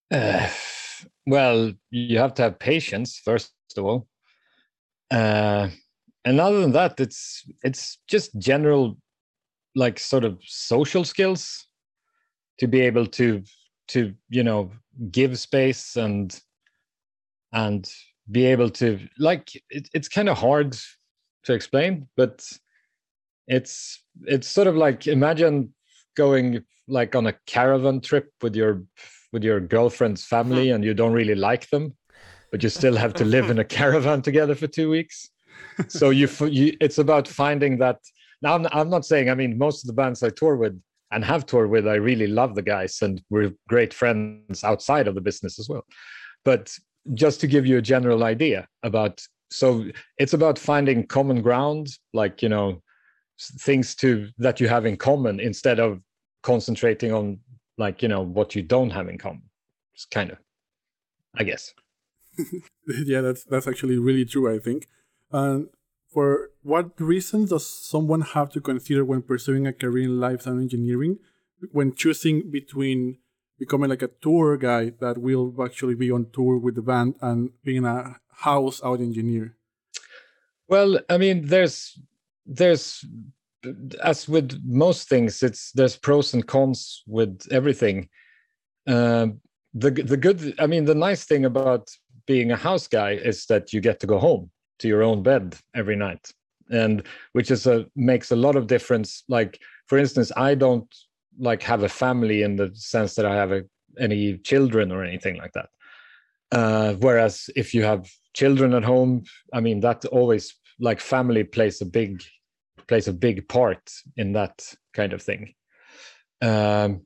Uh, 0.09 0.49
well, 1.25 1.71
you 1.89 2.17
have 2.17 2.33
to 2.35 2.43
have 2.43 2.59
patience 2.59 3.19
first 3.23 3.53
of 3.77 3.85
all, 3.85 4.07
uh, 5.11 5.69
and 6.25 6.39
other 6.39 6.61
than 6.61 6.71
that, 6.71 6.99
it's 6.99 7.43
it's 7.63 7.99
just 8.07 8.37
general, 8.37 8.97
like 9.75 9.99
sort 9.99 10.23
of 10.23 10.39
social 10.45 11.03
skills 11.03 11.67
to 12.59 12.67
be 12.67 12.81
able 12.81 13.05
to 13.05 13.43
to 13.89 14.13
you 14.29 14.43
know 14.43 14.71
give 15.11 15.37
space 15.37 15.95
and 15.95 16.41
and 17.53 17.91
be 18.29 18.45
able 18.45 18.69
to 18.69 18.99
like 19.17 19.49
it, 19.69 19.89
it's 19.93 20.07
kind 20.07 20.29
of 20.29 20.37
hard 20.37 20.75
to 21.43 21.53
explain, 21.53 22.07
but 22.15 22.45
it's 23.47 24.03
it's 24.23 24.47
sort 24.47 24.67
of 24.67 24.75
like 24.75 25.07
imagine 25.07 25.73
going 26.15 26.63
like 26.87 27.15
on 27.15 27.27
a 27.27 27.33
caravan 27.45 28.01
trip 28.01 28.31
with 28.41 28.55
your 28.55 28.83
with 29.33 29.43
your 29.43 29.59
girlfriend's 29.59 30.25
family 30.25 30.69
hmm. 30.69 30.75
and 30.75 30.83
you 30.83 30.93
don't 30.93 31.13
really 31.13 31.35
like 31.35 31.69
them 31.69 31.95
but 32.51 32.61
you 32.61 32.69
still 32.69 32.95
have 32.95 33.13
to 33.13 33.25
live 33.25 33.49
in 33.49 33.59
a 33.59 33.63
caravan 33.77 34.21
together 34.21 34.53
for 34.53 34.67
two 34.67 34.89
weeks. 34.89 35.29
So 35.87 36.09
you, 36.09 36.27
you 36.41 36.75
it's 36.81 36.97
about 36.97 37.27
finding 37.27 37.77
that 37.79 37.97
now 38.41 38.55
I'm, 38.55 38.67
I'm 38.71 38.89
not 38.89 39.05
saying 39.05 39.29
i 39.29 39.35
mean 39.35 39.57
most 39.57 39.83
of 39.83 39.87
the 39.87 39.93
bands 39.93 40.23
i 40.23 40.29
tour 40.29 40.55
with 40.55 40.79
and 41.11 41.23
have 41.23 41.45
toured 41.45 41.69
with 41.69 41.87
i 41.87 41.95
really 41.95 42.27
love 42.27 42.55
the 42.55 42.61
guys 42.61 43.01
and 43.01 43.21
we're 43.29 43.51
great 43.69 43.93
friends 43.93 44.63
outside 44.63 45.07
of 45.07 45.15
the 45.15 45.21
business 45.21 45.59
as 45.59 45.69
well. 45.69 45.85
But 46.43 46.75
just 47.13 47.41
to 47.41 47.47
give 47.47 47.65
you 47.65 47.77
a 47.77 47.81
general 47.81 48.23
idea 48.23 48.67
about 48.83 49.21
so 49.49 49.85
it's 50.17 50.33
about 50.33 50.57
finding 50.57 51.05
common 51.05 51.41
ground 51.41 51.87
like 52.13 52.41
you 52.41 52.49
know 52.49 52.81
things 53.39 53.95
to 53.95 54.29
that 54.37 54.59
you 54.59 54.67
have 54.67 54.85
in 54.85 54.97
common 54.97 55.39
instead 55.39 55.79
of 55.79 55.99
concentrating 56.43 57.11
on 57.11 57.39
like 57.77 58.01
you 58.01 58.07
know 58.07 58.21
what 58.21 58.55
you 58.55 58.61
don't 58.61 58.91
have 58.91 59.07
in 59.07 59.17
common. 59.17 59.43
It's 59.93 60.05
kind 60.05 60.31
of 60.31 60.37
i 61.35 61.43
guess. 61.43 61.73
Yeah 63.05 63.21
that's 63.21 63.43
that's 63.43 63.67
actually 63.67 63.97
really 63.97 64.25
true 64.25 64.53
i 64.53 64.59
think. 64.59 64.87
And 65.31 65.67
for 66.07 66.49
what 66.61 66.99
reasons 66.99 67.49
does 67.49 67.65
someone 67.65 68.21
have 68.21 68.49
to 68.51 68.61
consider 68.61 69.05
when 69.05 69.21
pursuing 69.21 69.65
a 69.65 69.73
career 69.73 70.05
in 70.05 70.19
live 70.19 70.41
sound 70.41 70.61
engineering 70.61 71.19
when 71.71 71.93
choosing 71.93 72.49
between 72.51 73.17
becoming 73.61 73.91
like 73.91 74.01
a 74.01 74.09
tour 74.25 74.57
guy 74.57 74.91
that 74.99 75.19
will 75.19 75.53
actually 75.63 75.93
be 75.93 76.09
on 76.09 76.25
tour 76.33 76.57
with 76.57 76.73
the 76.73 76.81
band 76.81 77.13
and 77.21 77.51
being 77.63 77.85
a 77.85 78.19
house 78.47 78.81
audio 78.81 79.05
engineer? 79.05 79.55
Well, 80.67 80.99
I 81.07 81.17
mean, 81.19 81.45
there's 81.45 81.77
there's 82.45 83.05
as 84.03 84.27
with 84.27 84.59
most 84.65 85.07
things 85.07 85.43
it's 85.43 85.71
there's 85.73 85.95
pros 85.95 86.33
and 86.33 86.47
cons 86.47 87.03
with 87.05 87.47
everything 87.51 88.09
um, 88.87 89.39
the 89.75 89.91
the 89.91 90.17
good 90.17 90.39
i 90.57 90.65
mean 90.65 90.85
the 90.85 90.95
nice 91.07 91.23
thing 91.25 91.45
about 91.45 91.87
being 92.25 92.49
a 92.51 92.63
house 92.67 92.87
guy 92.87 93.11
is 93.11 93.45
that 93.45 93.71
you 93.71 93.79
get 93.79 93.99
to 93.99 94.07
go 94.07 94.17
home 94.17 94.49
to 94.79 94.87
your 94.87 95.03
own 95.03 95.21
bed 95.21 95.55
every 95.75 95.95
night 95.95 96.25
and 96.71 97.03
which 97.33 97.51
is 97.51 97.67
a 97.67 97.85
makes 97.95 98.31
a 98.31 98.41
lot 98.45 98.55
of 98.55 98.65
difference 98.65 99.23
like 99.29 99.59
for 99.85 99.99
instance 99.99 100.31
i 100.35 100.55
don't 100.55 100.89
like 101.39 101.63
have 101.63 101.83
a 101.83 101.89
family 101.89 102.43
in 102.43 102.55
the 102.55 102.71
sense 102.73 103.15
that 103.15 103.25
i 103.25 103.35
have 103.35 103.51
a, 103.51 103.63
any 103.99 104.37
children 104.37 104.91
or 104.91 105.03
anything 105.03 105.37
like 105.37 105.51
that. 105.53 105.69
Uh, 106.51 106.93
whereas 106.95 107.49
if 107.55 107.73
you 107.73 107.83
have 107.83 108.09
children 108.33 108.73
at 108.73 108.83
home 108.83 109.23
i 109.53 109.59
mean 109.59 109.79
that 109.79 110.03
always 110.05 110.55
like 110.79 110.99
family 110.99 111.43
plays 111.43 111.81
a 111.81 111.85
big 111.85 112.23
plays 112.87 113.07
a 113.07 113.13
big 113.13 113.47
part 113.47 113.81
in 114.17 114.33
that 114.33 114.73
kind 114.93 115.13
of 115.13 115.21
thing. 115.21 115.53
Um, 116.41 117.05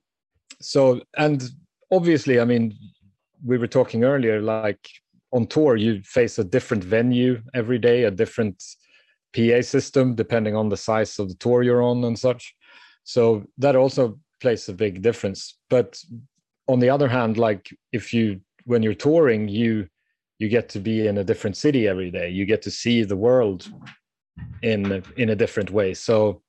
so 0.62 1.02
and 1.18 1.44
obviously 1.92 2.40
i 2.40 2.46
mean 2.46 2.74
we 3.44 3.58
were 3.58 3.68
talking 3.68 4.04
earlier 4.04 4.42
like 4.42 4.90
on 5.32 5.46
tour 5.46 5.76
you 5.76 6.02
face 6.04 6.40
a 6.40 6.44
different 6.44 6.84
venue 6.84 7.42
every 7.54 7.78
day 7.78 8.04
a 8.04 8.12
different 8.12 8.64
pa 9.34 9.62
system 9.62 10.16
depending 10.16 10.56
on 10.56 10.70
the 10.70 10.78
size 10.78 11.20
of 11.20 11.28
the 11.30 11.36
tour 11.36 11.62
you're 11.62 11.84
on 11.84 12.04
and 12.06 12.18
such 12.18 12.56
so 13.06 13.46
that 13.58 13.76
also 13.76 14.20
plays 14.42 14.68
a 14.68 14.74
big 14.74 15.02
difference. 15.02 15.58
But 15.70 16.04
on 16.68 16.80
the 16.80 16.90
other 16.90 17.08
hand 17.08 17.38
like 17.38 17.70
if 17.94 18.14
you 18.14 18.42
when 18.66 18.84
you're 18.84 18.94
touring 18.94 19.48
you 19.48 19.88
you 20.40 20.50
get 20.50 20.68
to 20.68 20.80
be 20.80 21.08
in 21.08 21.18
a 21.18 21.24
different 21.24 21.56
city 21.56 21.88
every 21.88 22.12
day. 22.12 22.30
You 22.30 22.46
get 22.46 22.62
to 22.64 22.72
see 22.72 23.04
the 23.04 23.16
world 23.16 23.70
in 24.62 25.04
in 25.16 25.30
a 25.30 25.36
different 25.36 25.72
way. 25.72 25.94
So 25.94 26.42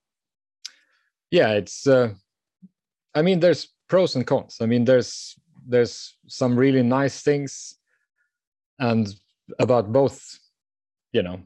yeah 1.30 1.52
it's 1.52 1.86
uh, 1.86 2.14
i 3.14 3.22
mean 3.22 3.40
there's 3.40 3.68
pros 3.88 4.16
and 4.16 4.26
cons. 4.26 4.56
I 4.60 4.66
mean 4.66 4.84
there's 4.84 5.36
there's 5.68 6.16
some 6.26 6.56
really 6.56 6.82
nice 6.82 7.22
things 7.22 7.74
and 8.78 9.06
about 9.58 9.92
both 9.92 10.20
you 11.12 11.22
know. 11.22 11.40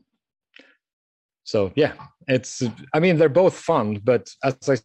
So 1.45 1.73
yeah 1.75 1.93
it's 2.29 2.62
i 2.95 3.00
mean 3.00 3.19
they're 3.19 3.29
both 3.29 3.55
fun 3.55 4.00
but 4.05 4.31
as 4.45 4.57
i 4.69 4.76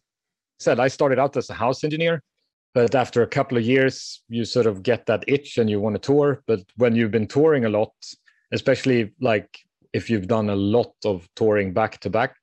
said 0.58 0.80
i 0.80 0.88
started 0.88 1.18
out 1.18 1.36
as 1.36 1.50
a 1.50 1.54
house 1.54 1.84
engineer 1.84 2.22
but 2.76 2.94
after 2.94 3.22
a 3.22 3.26
couple 3.26 3.56
of 3.56 3.64
years 3.64 4.22
you 4.28 4.44
sort 4.44 4.66
of 4.66 4.82
get 4.82 5.06
that 5.06 5.24
itch 5.26 5.56
and 5.56 5.70
you 5.70 5.80
want 5.80 5.94
to 5.94 5.98
tour. 5.98 6.42
But 6.46 6.60
when 6.76 6.94
you've 6.94 7.10
been 7.10 7.26
touring 7.26 7.64
a 7.64 7.70
lot 7.70 7.94
especially 8.52 9.12
like 9.18 9.58
if 9.94 10.10
you've 10.10 10.28
done 10.28 10.50
a 10.50 10.54
lot 10.54 10.92
of 11.04 11.26
touring 11.36 11.72
back 11.72 11.98
to 12.00 12.10
back 12.10 12.36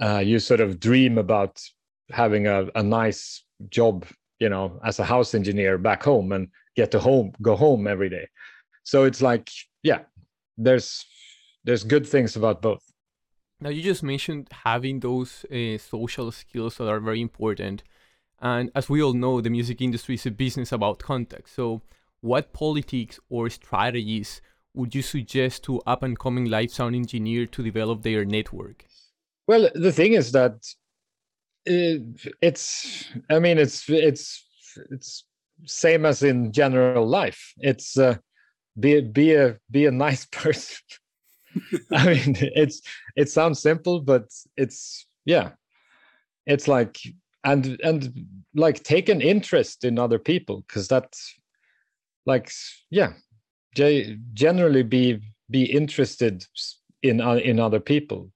uh, 0.00 0.22
you 0.24 0.38
sort 0.38 0.60
of 0.60 0.80
dream 0.80 1.18
about 1.18 1.60
having 2.10 2.46
a, 2.46 2.66
a 2.74 2.82
nice 2.82 3.44
job 3.68 4.06
you 4.38 4.48
know 4.48 4.80
as 4.84 4.98
a 4.98 5.04
house 5.04 5.34
engineer 5.34 5.76
back 5.76 6.02
home 6.02 6.32
and 6.32 6.48
get 6.74 6.90
to 6.90 6.98
home 6.98 7.32
go 7.42 7.54
home 7.54 7.86
every 7.86 8.08
day. 8.08 8.26
So 8.84 9.04
it's 9.04 9.20
like 9.20 9.50
yeah 9.82 10.00
there's 10.56 11.04
there's 11.64 11.84
good 11.84 12.06
things 12.06 12.36
about 12.36 12.62
both 12.62 12.82
now 13.62 13.70
you 13.70 13.82
just 13.82 14.02
mentioned 14.02 14.48
having 14.64 15.00
those 15.00 15.44
uh, 15.46 15.78
social 15.78 16.30
skills 16.32 16.76
that 16.76 16.88
are 16.88 17.00
very 17.00 17.20
important 17.20 17.82
and 18.42 18.72
as 18.74 18.90
we 18.90 19.00
all 19.00 19.12
know, 19.12 19.40
the 19.40 19.50
music 19.50 19.80
industry 19.80 20.16
is 20.16 20.26
a 20.26 20.30
business 20.32 20.72
about 20.72 20.98
context. 20.98 21.54
So, 21.54 21.80
what 22.20 22.52
politics 22.52 23.20
or 23.30 23.48
strategies 23.48 24.42
would 24.74 24.94
you 24.94 25.02
suggest 25.02 25.62
to 25.64 25.80
up 25.86 26.02
and 26.02 26.18
coming 26.18 26.46
live 26.46 26.72
sound 26.72 26.96
engineer 26.96 27.46
to 27.46 27.62
develop 27.62 28.02
their 28.02 28.24
network? 28.24 28.84
Well, 29.46 29.70
the 29.74 29.92
thing 29.92 30.14
is 30.14 30.32
that 30.32 30.54
it's, 31.64 33.12
I 33.30 33.38
mean, 33.38 33.58
it's, 33.58 33.88
it's, 33.88 34.44
it's 34.90 35.24
same 35.64 36.04
as 36.04 36.24
in 36.24 36.50
general 36.52 37.06
life. 37.06 37.52
It's, 37.58 37.96
uh, 37.96 38.16
be, 38.78 39.02
be 39.02 39.34
a, 39.34 39.58
be 39.70 39.86
a 39.86 39.92
nice 39.92 40.24
person. 40.32 40.78
I 41.92 42.06
mean, 42.06 42.36
it's, 42.38 42.82
it 43.16 43.28
sounds 43.28 43.60
simple, 43.60 44.00
but 44.00 44.24
it's, 44.56 45.06
yeah, 45.24 45.50
it's 46.46 46.66
like 46.66 46.98
and 47.44 47.80
and 47.82 48.26
like 48.54 48.82
take 48.82 49.08
an 49.08 49.20
interest 49.20 49.84
in 49.84 49.98
other 49.98 50.18
people 50.18 50.64
because 50.66 50.88
that's 50.88 51.34
like 52.26 52.50
yeah. 52.90 53.12
Generally 53.74 54.82
be 54.82 55.20
be 55.50 55.64
interested 55.64 56.44
in 57.02 57.20
uh, 57.20 57.34
in 57.36 57.58
other 57.58 57.80
people 57.80 58.30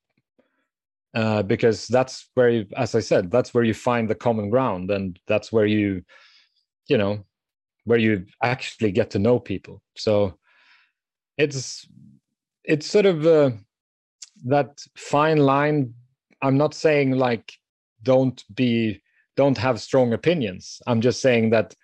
uh, 1.15 1.43
because 1.43 1.87
that's 1.89 2.31
where 2.35 2.49
you, 2.49 2.67
as 2.77 2.95
i 2.95 3.01
said 3.01 3.31
that's 3.31 3.53
where 3.53 3.65
you 3.65 3.75
find 3.75 4.09
the 4.09 4.15
common 4.15 4.49
ground 4.49 4.91
and 4.91 5.19
that's 5.27 5.53
where 5.53 5.67
you 5.67 6.03
you 6.89 6.97
know 6.97 7.23
where 7.87 7.99
you 7.99 8.27
actually 8.43 8.93
get 8.93 9.11
to 9.11 9.19
know 9.19 9.39
people. 9.39 9.81
So 9.97 10.37
it's 11.39 11.89
it's 12.67 12.87
sort 12.87 13.07
of 13.07 13.27
uh, 13.27 13.51
that 14.45 14.81
fine 14.97 15.39
line. 15.39 15.95
I'm 16.43 16.59
not 16.59 16.75
saying 16.75 17.13
like 17.13 17.53
don't 18.03 18.43
be 18.55 19.01
don't 19.37 19.59
have 19.59 19.81
strong 19.81 20.13
opinions. 20.13 20.81
I'm 20.87 21.01
just 21.01 21.21
saying 21.21 21.51
that 21.51 21.75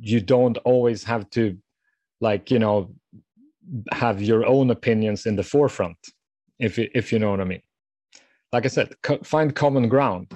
you 0.00 0.20
don't 0.20 0.58
always 0.58 1.04
have 1.04 1.28
to 1.30 1.56
like 2.20 2.50
you 2.50 2.58
know 2.58 2.94
have 3.92 4.22
your 4.22 4.44
own 4.46 4.70
opinions 4.70 5.26
in 5.26 5.36
the 5.36 5.42
forefront 5.42 5.98
if 6.58 6.78
you, 6.78 6.88
if 6.94 7.12
you 7.12 7.18
know 7.18 7.30
what 7.30 7.40
i 7.40 7.44
mean. 7.44 7.62
Like 8.52 8.64
i 8.64 8.68
said 8.68 8.94
co- 9.02 9.22
find 9.22 9.54
common 9.54 9.88
ground. 9.88 10.32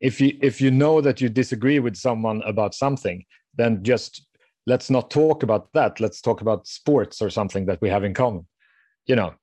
If 0.00 0.20
you 0.20 0.38
if 0.42 0.60
you 0.60 0.70
know 0.70 1.00
that 1.00 1.20
you 1.20 1.28
disagree 1.28 1.80
with 1.80 1.96
someone 1.96 2.42
about 2.42 2.74
something 2.74 3.24
then 3.54 3.82
just 3.82 4.26
let's 4.66 4.90
not 4.90 5.10
talk 5.10 5.42
about 5.42 5.72
that. 5.72 5.98
Let's 5.98 6.20
talk 6.20 6.40
about 6.40 6.68
sports 6.68 7.20
or 7.20 7.30
something 7.30 7.66
that 7.66 7.80
we 7.80 7.88
have 7.88 8.04
in 8.04 8.14
common 8.14 8.46
you 9.08 9.16
know 9.16 9.34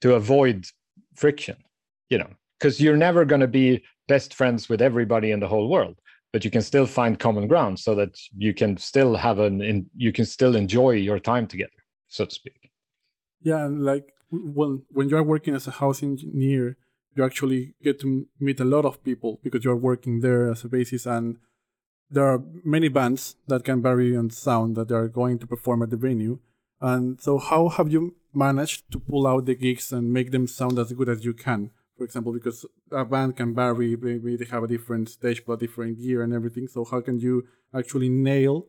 to 0.00 0.14
avoid 0.14 0.66
friction 1.14 1.56
you 2.10 2.18
know 2.18 2.30
because 2.58 2.80
you're 2.80 2.96
never 2.96 3.24
going 3.24 3.40
to 3.40 3.46
be 3.46 3.82
best 4.08 4.34
friends 4.34 4.68
with 4.68 4.82
everybody 4.82 5.30
in 5.30 5.40
the 5.40 5.48
whole 5.48 5.68
world 5.68 5.96
but 6.32 6.44
you 6.44 6.50
can 6.50 6.62
still 6.62 6.86
find 6.86 7.18
common 7.18 7.46
ground 7.46 7.78
so 7.78 7.94
that 7.94 8.18
you 8.36 8.54
can 8.54 8.76
still 8.76 9.14
have 9.14 9.38
an 9.38 9.60
in, 9.60 9.86
you 9.96 10.12
can 10.12 10.26
still 10.26 10.54
enjoy 10.56 10.90
your 10.90 11.18
time 11.18 11.46
together 11.46 11.70
so 12.08 12.26
to 12.26 12.34
speak. 12.34 12.70
Yeah 13.40 13.64
and 13.64 13.82
like 13.82 14.12
when 14.30 14.82
when 14.90 15.08
you're 15.08 15.22
working 15.22 15.54
as 15.54 15.66
a 15.66 15.72
house 15.82 16.02
engineer 16.02 16.76
you 17.14 17.24
actually 17.24 17.74
get 17.82 18.00
to 18.00 18.26
meet 18.40 18.60
a 18.60 18.64
lot 18.64 18.84
of 18.84 19.02
people 19.04 19.40
because 19.42 19.64
you're 19.64 19.76
working 19.76 20.20
there 20.20 20.50
as 20.50 20.64
a 20.64 20.68
basis 20.68 21.06
and 21.06 21.36
there 22.12 22.26
are 22.26 22.42
many 22.64 22.88
bands 22.88 23.36
that 23.48 23.64
can 23.64 23.80
vary 23.82 24.14
in 24.14 24.30
sound 24.30 24.76
that 24.76 24.88
they 24.88 24.94
are 24.94 25.08
going 25.08 25.38
to 25.38 25.46
perform 25.46 25.82
at 25.82 25.90
the 25.90 25.96
venue. 25.96 26.38
And 26.80 27.20
so 27.20 27.38
how 27.38 27.68
have 27.70 27.90
you 27.90 28.14
managed 28.34 28.90
to 28.92 28.98
pull 28.98 29.26
out 29.26 29.46
the 29.46 29.54
gigs 29.54 29.92
and 29.92 30.12
make 30.12 30.30
them 30.30 30.46
sound 30.46 30.78
as 30.78 30.92
good 30.92 31.08
as 31.08 31.24
you 31.24 31.34
can 31.34 31.70
for 32.02 32.04
example, 32.04 32.32
because 32.32 32.66
a 32.90 33.04
band 33.04 33.36
can 33.36 33.54
vary, 33.54 33.94
maybe 33.94 34.34
they 34.34 34.44
have 34.46 34.64
a 34.64 34.66
different 34.66 35.08
stage, 35.08 35.44
but 35.46 35.60
different 35.60 35.98
gear 36.00 36.22
and 36.22 36.32
everything. 36.32 36.66
So 36.66 36.84
how 36.84 37.00
can 37.00 37.20
you 37.20 37.46
actually 37.72 38.08
nail 38.08 38.66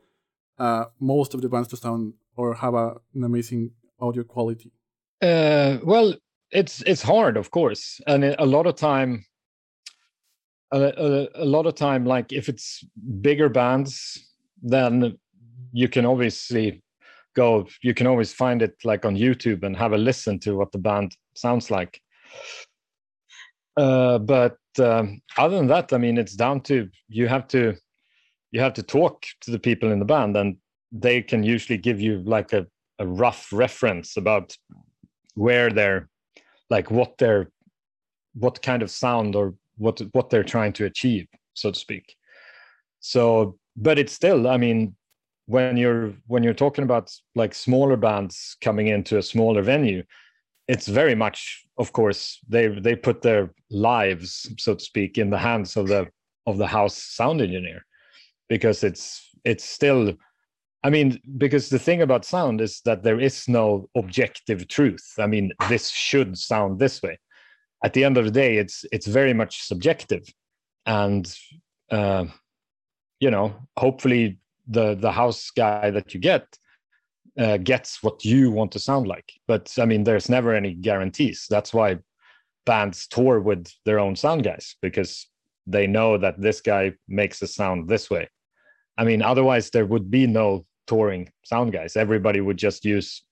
uh, 0.59 0.85
most 0.99 1.33
of 1.33 1.41
the 1.41 1.49
bands 1.49 1.67
to 1.69 1.77
sound 1.77 2.13
or 2.35 2.53
have 2.53 2.75
a, 2.75 2.97
an 3.15 3.23
amazing 3.23 3.71
audio 3.99 4.23
quality? 4.23 4.71
Uh, 5.19 5.77
well, 5.83 6.13
it's 6.51 6.83
it's 6.83 7.01
hard, 7.01 7.35
of 7.35 7.49
course, 7.49 7.99
and 8.05 8.23
a 8.23 8.45
lot 8.45 8.67
of 8.67 8.75
time, 8.75 9.25
a, 10.71 10.79
a, 10.79 11.43
a 11.43 11.45
lot 11.45 11.65
of 11.65 11.73
time, 11.73 12.05
like 12.05 12.31
if 12.31 12.49
it's 12.49 12.85
bigger 13.21 13.49
bands, 13.49 14.31
then 14.61 15.17
you 15.71 15.87
can 15.87 16.05
obviously 16.05 16.82
go. 17.35 17.67
You 17.81 17.93
can 17.93 18.07
always 18.07 18.33
find 18.33 18.61
it 18.61 18.75
like 18.83 19.05
on 19.05 19.15
YouTube 19.15 19.63
and 19.63 19.75
have 19.75 19.93
a 19.93 19.97
listen 19.97 20.39
to 20.39 20.55
what 20.55 20.71
the 20.71 20.77
band 20.77 21.15
sounds 21.35 21.71
like 21.71 21.99
uh, 23.77 24.19
but 24.19 24.57
um, 24.79 25.21
other 25.37 25.57
than 25.57 25.67
that, 25.67 25.93
I 25.93 25.97
mean, 25.97 26.17
it's 26.17 26.35
down 26.35 26.61
to 26.61 26.89
you 27.09 27.27
have 27.27 27.47
to 27.49 27.75
you 28.51 28.59
have 28.59 28.73
to 28.73 28.83
talk 28.83 29.25
to 29.41 29.51
the 29.51 29.59
people 29.59 29.91
in 29.91 29.99
the 29.99 30.05
band, 30.05 30.37
and 30.37 30.57
they 30.91 31.21
can 31.21 31.43
usually 31.43 31.77
give 31.77 31.99
you 31.99 32.21
like 32.23 32.53
a, 32.53 32.67
a 32.99 33.07
rough 33.07 33.51
reference 33.51 34.17
about 34.17 34.55
where 35.35 35.71
they're 35.71 36.09
like 36.69 36.91
what 36.91 37.17
they're 37.17 37.49
what 38.35 38.61
kind 38.61 38.83
of 38.83 38.91
sound 38.91 39.35
or 39.35 39.55
what 39.77 40.01
what 40.11 40.29
they're 40.29 40.43
trying 40.43 40.73
to 40.73 40.85
achieve, 40.85 41.27
so 41.53 41.71
to 41.71 41.79
speak. 41.79 42.15
So, 42.99 43.57
but 43.75 43.99
it's 43.99 44.13
still, 44.13 44.47
I 44.47 44.57
mean, 44.57 44.95
when 45.45 45.77
you're 45.77 46.13
when 46.27 46.43
you're 46.43 46.53
talking 46.53 46.83
about 46.83 47.11
like 47.35 47.53
smaller 47.53 47.97
bands 47.97 48.55
coming 48.61 48.87
into 48.87 49.17
a 49.17 49.23
smaller 49.23 49.61
venue, 49.61 50.03
it's 50.67 50.87
very 50.87 51.15
much 51.15 51.65
of 51.77 51.91
course 51.91 52.39
they 52.47 52.67
they 52.67 52.95
put 52.95 53.21
their 53.21 53.53
lives 53.69 54.49
so 54.57 54.75
to 54.75 54.83
speak 54.83 55.17
in 55.17 55.29
the 55.29 55.37
hands 55.37 55.75
of 55.75 55.87
the 55.87 56.07
of 56.45 56.57
the 56.57 56.67
house 56.67 56.95
sound 56.95 57.41
engineer 57.41 57.85
because 58.47 58.83
it's 58.83 59.29
it's 59.43 59.63
still 59.63 60.13
i 60.83 60.89
mean 60.89 61.19
because 61.37 61.69
the 61.69 61.79
thing 61.79 62.01
about 62.01 62.25
sound 62.25 62.61
is 62.61 62.81
that 62.85 63.03
there 63.03 63.19
is 63.19 63.47
no 63.47 63.89
objective 63.95 64.67
truth. 64.67 65.13
I 65.17 65.27
mean 65.27 65.51
this 65.69 65.89
should 65.89 66.37
sound 66.37 66.79
this 66.79 67.01
way. 67.01 67.17
At 67.83 67.93
the 67.93 68.05
end 68.05 68.17
of 68.17 68.23
the 68.23 68.31
day, 68.31 68.57
it's 68.57 68.85
it's 68.93 69.07
very 69.07 69.33
much 69.33 69.63
subjective, 69.63 70.23
and 70.85 71.25
uh, 71.91 72.25
you 73.19 73.29
know, 73.29 73.53
hopefully 73.77 74.39
the 74.67 74.95
the 74.95 75.11
house 75.11 75.51
guy 75.51 75.89
that 75.91 76.13
you 76.13 76.19
get 76.19 76.45
uh, 77.37 77.57
gets 77.57 78.01
what 78.03 78.23
you 78.23 78.51
want 78.51 78.71
to 78.71 78.79
sound 78.79 79.07
like. 79.07 79.31
But 79.47 79.73
I 79.79 79.85
mean, 79.85 80.03
there's 80.03 80.29
never 80.29 80.53
any 80.53 80.73
guarantees. 80.73 81.47
That's 81.49 81.73
why 81.73 81.99
bands 82.65 83.07
tour 83.07 83.39
with 83.39 83.67
their 83.85 83.99
own 83.99 84.15
sound 84.15 84.43
guys 84.43 84.75
because 84.81 85.27
they 85.67 85.87
know 85.87 86.17
that 86.17 86.39
this 86.39 86.61
guy 86.61 86.93
makes 87.07 87.41
a 87.41 87.47
sound 87.47 87.89
this 87.89 88.09
way. 88.09 88.29
I 88.97 89.03
mean, 89.03 89.21
otherwise 89.21 89.69
there 89.69 89.85
would 89.85 90.11
be 90.11 90.27
no 90.27 90.65
touring 90.87 91.29
sound 91.43 91.73
guys. 91.73 91.95
Everybody 91.95 92.41
would 92.41 92.57
just 92.57 92.85
use 92.85 93.23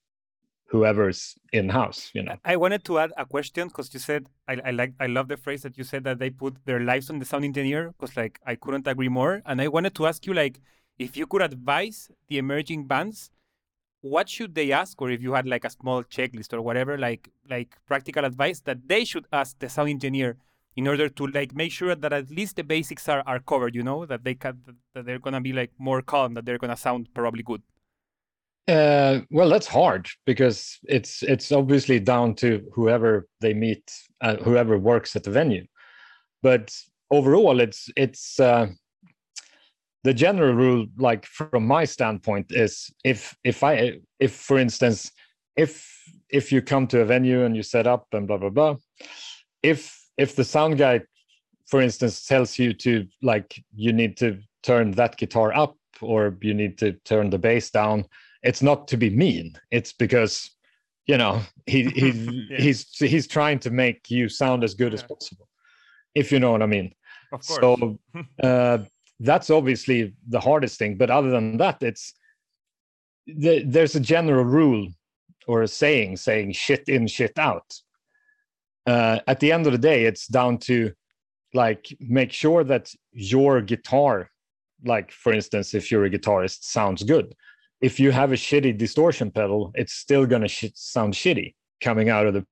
whoever's 0.66 1.34
in 1.52 1.68
house. 1.68 2.10
You 2.14 2.22
know. 2.24 2.36
I 2.44 2.56
wanted 2.56 2.84
to 2.86 2.98
add 2.98 3.12
a 3.16 3.26
question 3.26 3.68
because 3.68 3.92
you 3.94 4.00
said 4.00 4.26
I, 4.48 4.56
I 4.64 4.70
like 4.70 4.94
I 4.98 5.06
love 5.06 5.28
the 5.28 5.36
phrase 5.36 5.62
that 5.62 5.78
you 5.78 5.84
said 5.84 6.04
that 6.04 6.18
they 6.18 6.30
put 6.30 6.56
their 6.64 6.80
lives 6.80 7.10
on 7.10 7.18
the 7.18 7.24
sound 7.24 7.44
engineer 7.44 7.92
because 7.92 8.16
like 8.16 8.40
I 8.46 8.56
couldn't 8.56 8.88
agree 8.88 9.08
more. 9.08 9.42
And 9.46 9.60
I 9.60 9.68
wanted 9.68 9.94
to 9.96 10.06
ask 10.06 10.26
you 10.26 10.34
like 10.34 10.60
if 10.98 11.16
you 11.16 11.26
could 11.26 11.42
advise 11.42 12.10
the 12.28 12.38
emerging 12.38 12.86
bands 12.86 13.30
what 14.00 14.28
should 14.28 14.54
they 14.54 14.72
ask 14.72 15.00
or 15.00 15.10
if 15.10 15.22
you 15.22 15.32
had 15.32 15.46
like 15.46 15.64
a 15.64 15.70
small 15.70 16.02
checklist 16.04 16.52
or 16.52 16.60
whatever 16.60 16.98
like 16.98 17.30
like 17.48 17.76
practical 17.86 18.24
advice 18.24 18.60
that 18.60 18.78
they 18.88 19.04
should 19.04 19.26
ask 19.32 19.58
the 19.60 19.68
sound 19.68 19.88
engineer 19.88 20.36
in 20.76 20.88
order 20.88 21.08
to 21.08 21.26
like 21.28 21.54
make 21.54 21.70
sure 21.70 21.94
that 21.94 22.12
at 22.12 22.30
least 22.30 22.56
the 22.56 22.64
basics 22.64 23.08
are, 23.08 23.22
are 23.26 23.38
covered 23.40 23.74
you 23.74 23.82
know 23.82 24.04
that 24.06 24.24
they 24.24 24.34
can 24.34 24.58
that 24.94 25.06
they're 25.06 25.18
gonna 25.20 25.40
be 25.40 25.52
like 25.52 25.70
more 25.78 26.02
calm 26.02 26.34
that 26.34 26.44
they're 26.44 26.58
gonna 26.58 26.76
sound 26.76 27.08
probably 27.14 27.42
good? 27.42 27.62
Uh, 28.68 29.20
well 29.30 29.48
that's 29.48 29.66
hard 29.66 30.08
because 30.24 30.78
it's 30.84 31.22
it's 31.24 31.50
obviously 31.50 31.98
down 31.98 32.34
to 32.34 32.64
whoever 32.72 33.26
they 33.40 33.52
meet 33.52 33.92
uh, 34.20 34.36
whoever 34.36 34.78
works 34.78 35.16
at 35.16 35.24
the 35.24 35.30
venue. 35.30 35.64
But 36.42 36.74
overall 37.10 37.60
it's 37.60 37.90
it's 37.96 38.38
uh, 38.40 38.68
the 40.04 40.14
general 40.14 40.54
rule 40.54 40.86
like 40.96 41.26
from 41.26 41.66
my 41.66 41.84
standpoint 41.84 42.46
is 42.50 42.92
if 43.04 43.36
if 43.44 43.62
i 43.62 43.98
if 44.18 44.34
for 44.34 44.58
instance 44.58 45.10
if 45.56 45.88
if 46.30 46.50
you 46.50 46.62
come 46.62 46.86
to 46.86 47.00
a 47.00 47.04
venue 47.04 47.44
and 47.44 47.56
you 47.56 47.62
set 47.62 47.86
up 47.86 48.06
and 48.12 48.26
blah 48.26 48.38
blah 48.38 48.48
blah 48.48 48.76
if 49.62 49.98
if 50.18 50.34
the 50.34 50.44
sound 50.44 50.78
guy 50.78 51.00
for 51.66 51.80
instance 51.80 52.24
tells 52.26 52.58
you 52.58 52.72
to 52.72 53.06
like 53.22 53.62
you 53.74 53.92
need 53.92 54.16
to 54.16 54.38
turn 54.62 54.90
that 54.92 55.16
guitar 55.16 55.54
up 55.54 55.76
or 56.00 56.36
you 56.40 56.54
need 56.54 56.78
to 56.78 56.92
turn 57.04 57.30
the 57.30 57.38
bass 57.38 57.70
down 57.70 58.04
it's 58.42 58.62
not 58.62 58.88
to 58.88 58.96
be 58.96 59.10
mean 59.10 59.54
it's 59.70 59.92
because 59.92 60.50
you 61.06 61.16
know 61.16 61.40
he, 61.66 61.84
he 61.90 62.10
yeah. 62.50 62.60
he's 62.60 62.88
he's 62.96 63.26
trying 63.26 63.58
to 63.58 63.70
make 63.70 64.10
you 64.10 64.28
sound 64.28 64.64
as 64.64 64.74
good 64.74 64.92
yeah. 64.92 64.98
as 64.98 65.02
possible 65.02 65.48
if 66.14 66.32
you 66.32 66.40
know 66.40 66.52
what 66.52 66.62
i 66.62 66.66
mean 66.66 66.92
of 67.32 67.46
course. 67.46 67.60
so 67.60 67.98
uh, 68.42 68.78
that's 69.20 69.50
obviously 69.50 70.14
the 70.28 70.40
hardest 70.40 70.78
thing 70.78 70.96
but 70.96 71.10
other 71.10 71.30
than 71.30 71.56
that 71.56 71.82
it's 71.82 72.14
the, 73.26 73.62
there's 73.64 73.94
a 73.94 74.00
general 74.00 74.44
rule 74.44 74.88
or 75.46 75.62
a 75.62 75.68
saying 75.68 76.16
saying 76.16 76.52
shit 76.52 76.88
in 76.88 77.06
shit 77.06 77.38
out. 77.38 77.74
Uh, 78.86 79.20
at 79.26 79.40
the 79.40 79.52
end 79.52 79.66
of 79.66 79.72
the 79.72 79.78
day 79.78 80.04
it's 80.04 80.26
down 80.26 80.58
to 80.58 80.92
like 81.54 81.86
make 82.00 82.32
sure 82.32 82.64
that 82.64 82.92
your 83.12 83.60
guitar 83.60 84.28
like 84.84 85.12
for 85.12 85.32
instance 85.32 85.74
if 85.74 85.90
you're 85.90 86.04
a 86.04 86.10
guitarist 86.10 86.64
sounds 86.64 87.02
good. 87.02 87.34
If 87.80 87.98
you 87.98 88.12
have 88.12 88.32
a 88.32 88.36
shitty 88.36 88.76
distortion 88.76 89.30
pedal 89.30 89.70
it's 89.74 89.92
still 89.92 90.26
going 90.26 90.42
to 90.42 90.48
sh- 90.48 90.72
sound 90.74 91.14
shitty 91.14 91.54
coming 91.80 92.08
out 92.08 92.26
of 92.26 92.34
the 92.34 92.46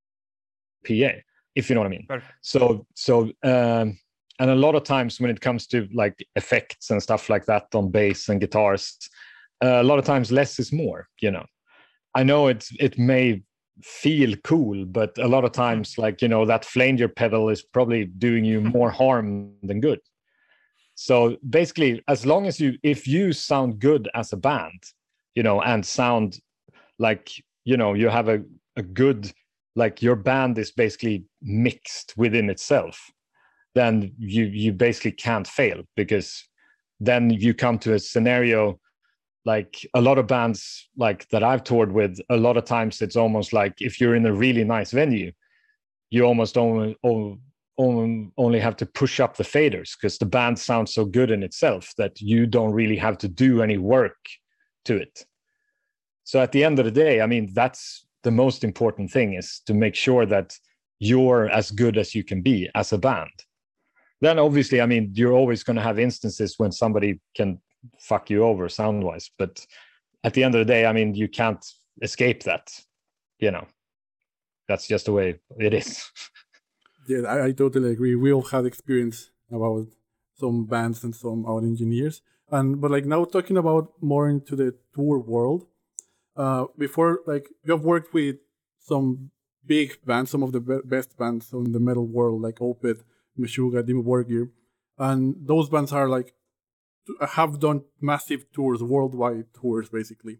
pa 0.87 1.19
if 1.57 1.69
you 1.69 1.75
know 1.75 1.81
what 1.81 1.87
i 1.89 1.91
mean. 1.91 2.07
Perfect. 2.09 2.33
so 2.43 2.87
so 2.95 3.31
um 3.43 3.99
and 4.41 4.51
a 4.51 4.55
lot 4.55 4.75
of 4.75 4.85
times 4.85 5.21
when 5.21 5.31
it 5.31 5.41
comes 5.41 5.67
to 5.67 5.87
like 5.93 6.27
effects 6.35 6.91
and 6.91 7.01
stuff 7.01 7.29
like 7.29 7.45
that 7.45 7.67
on 7.75 7.91
bass 7.91 8.29
and 8.29 8.41
guitars 8.41 8.97
uh, 9.63 9.81
a 9.81 9.85
lot 9.85 9.99
of 9.99 10.05
times 10.05 10.33
less 10.33 10.59
is 10.59 10.73
more 10.73 11.07
you 11.21 11.31
know. 11.31 11.45
I 12.15 12.25
know 12.25 12.49
it's 12.49 12.73
it 12.81 12.99
may 12.99 13.43
feel 13.83 14.37
cool 14.43 14.85
but 14.85 15.17
a 15.19 15.29
lot 15.29 15.45
of 15.45 15.53
times 15.53 15.97
like 15.99 16.23
you 16.23 16.29
know 16.29 16.45
that 16.47 16.65
flanger 16.65 17.09
pedal 17.09 17.51
is 17.51 17.63
probably 17.63 18.07
doing 18.07 18.45
you 18.45 18.61
more 18.61 18.91
harm 19.03 19.53
than 19.63 19.81
good. 19.81 20.01
So 20.95 21.37
basically 21.49 22.03
as 22.09 22.27
long 22.27 22.47
as 22.47 22.59
you 22.59 22.79
if 22.83 23.07
you 23.07 23.33
sound 23.33 23.79
good 23.79 24.09
as 24.15 24.33
a 24.33 24.37
band 24.37 24.83
you 25.35 25.43
know 25.43 25.61
and 25.61 25.85
sound 25.85 26.41
like 26.99 27.31
you 27.65 27.77
know 27.77 27.93
you 27.93 28.09
have 28.09 28.29
a, 28.29 28.43
a 28.77 28.83
good 28.83 29.31
like 29.77 30.03
your 30.03 30.17
band 30.17 30.59
is 30.59 30.73
basically 30.73 31.25
mixed 31.43 32.15
within 32.17 32.51
itself 32.51 33.11
then 33.75 34.13
you 34.19 34.45
you 34.45 34.73
basically 34.73 35.13
can't 35.13 35.47
fail 35.47 35.83
because 35.97 36.45
then 36.99 37.31
you 37.31 37.55
come 37.55 37.79
to 37.79 37.95
a 37.95 37.99
scenario 37.99 38.79
like 39.47 39.87
a 39.95 40.01
lot 40.01 40.19
of 40.19 40.27
bands 40.27 40.89
like 40.97 41.29
that 41.31 41.43
I've 41.43 41.65
toured 41.65 41.93
with 41.93 42.19
a 42.29 42.37
lot 42.37 42.57
of 42.57 42.65
times 42.65 43.01
it's 43.01 43.17
almost 43.17 43.53
like 43.53 43.75
if 43.79 44.01
you're 44.01 44.15
in 44.15 44.27
a 44.27 44.33
really 44.33 44.65
nice 44.65 44.91
venue 44.91 45.33
you 46.11 46.25
almost 46.25 46.59
only 46.59 46.97
only, 47.79 48.31
only 48.37 48.61
have 48.61 48.77
to 48.77 48.85
push 48.85 49.21
up 49.21 49.37
the 49.37 49.45
faders 49.45 49.97
because 49.97 50.19
the 50.19 50.27
band 50.27 50.59
sounds 50.59 50.93
so 50.93 51.07
good 51.07 51.31
in 51.31 51.43
itself 51.43 51.95
that 51.97 52.21
you 52.21 52.47
don't 52.47 52.73
really 52.73 52.97
have 52.97 53.17
to 53.17 53.29
do 53.29 53.63
any 53.63 53.79
work 53.79 54.19
to 54.85 54.97
it. 54.97 55.25
So 56.25 56.41
at 56.41 56.53
the 56.53 56.63
end 56.63 56.79
of 56.79 56.85
the 56.85 56.91
day 56.91 57.21
I 57.21 57.27
mean 57.27 57.51
that's 57.55 58.07
the 58.23 58.31
most 58.31 58.65
important 58.65 59.11
thing 59.11 59.35
is 59.35 59.63
to 59.67 59.73
make 59.73 59.95
sure 59.95 60.27
that 60.27 60.55
you're 60.99 61.49
as 61.49 61.71
good 61.71 61.97
as 61.97 62.15
you 62.15 62.23
can 62.23 62.43
be 62.43 62.69
as 62.75 62.93
a 62.93 62.99
band 62.99 63.31
then 64.21 64.39
obviously, 64.39 64.81
I 64.81 64.87
mean, 64.87 65.11
you're 65.15 65.33
always 65.33 65.63
going 65.63 65.77
to 65.77 65.83
have 65.83 65.99
instances 65.99 66.59
when 66.59 66.73
somebody 66.73 67.21
can 67.35 67.59
fuck 67.99 68.31
you 68.31 68.45
over 68.45 68.69
sound 68.69 69.03
wise. 69.03 69.31
But 69.39 69.65
at 70.25 70.35
the 70.35 70.45
end 70.45 70.55
of 70.55 70.59
the 70.61 70.73
day, 70.73 70.87
I 70.87 70.93
mean, 70.93 71.15
you 71.15 71.29
can't 71.29 71.65
escape 72.03 72.43
that. 72.45 72.71
You 73.39 73.51
know, 73.51 73.67
that's 74.69 74.87
just 74.87 75.07
the 75.07 75.13
way 75.13 75.41
it 75.59 75.73
is. 75.73 76.11
yeah, 77.09 77.23
I, 77.23 77.47
I 77.47 77.53
totally 77.53 77.93
agree. 77.93 78.15
We 78.15 78.33
all 78.33 78.43
had 78.43 78.67
experience 78.67 79.31
about 79.51 79.87
some 80.37 80.65
bands 80.65 81.05
and 81.05 81.15
some 81.15 81.47
audio 81.47 81.69
engineers. 81.69 82.23
And 82.51 82.81
but 82.81 82.91
like 82.91 83.07
now 83.07 83.25
talking 83.25 83.57
about 83.57 83.93
more 84.01 84.29
into 84.29 84.57
the 84.57 84.75
tour 84.95 85.19
world. 85.19 85.67
Uh, 86.37 86.67
before 86.79 87.21
like 87.27 87.49
you 87.65 87.73
have 87.73 87.85
worked 87.85 88.15
with 88.15 88.37
some 88.79 89.31
big 89.67 89.99
bands, 90.05 90.31
some 90.31 90.43
of 90.43 90.53
the 90.53 90.61
be- 90.61 90.81
best 90.85 91.17
bands 91.17 91.53
in 91.53 91.73
the 91.73 91.81
metal 91.81 92.07
world, 92.07 92.41
like 92.41 92.57
Opeth, 92.57 93.03
Meshuggah, 93.41 93.83
Dimmu 93.83 94.05
Borgir, 94.05 94.51
and 94.99 95.37
those 95.41 95.69
bands 95.69 95.93
are 95.93 96.09
like 96.09 96.35
have 97.31 97.59
done 97.59 97.83
massive 98.01 98.53
tours, 98.53 98.83
worldwide 98.83 99.47
tours, 99.55 99.89
basically. 99.89 100.39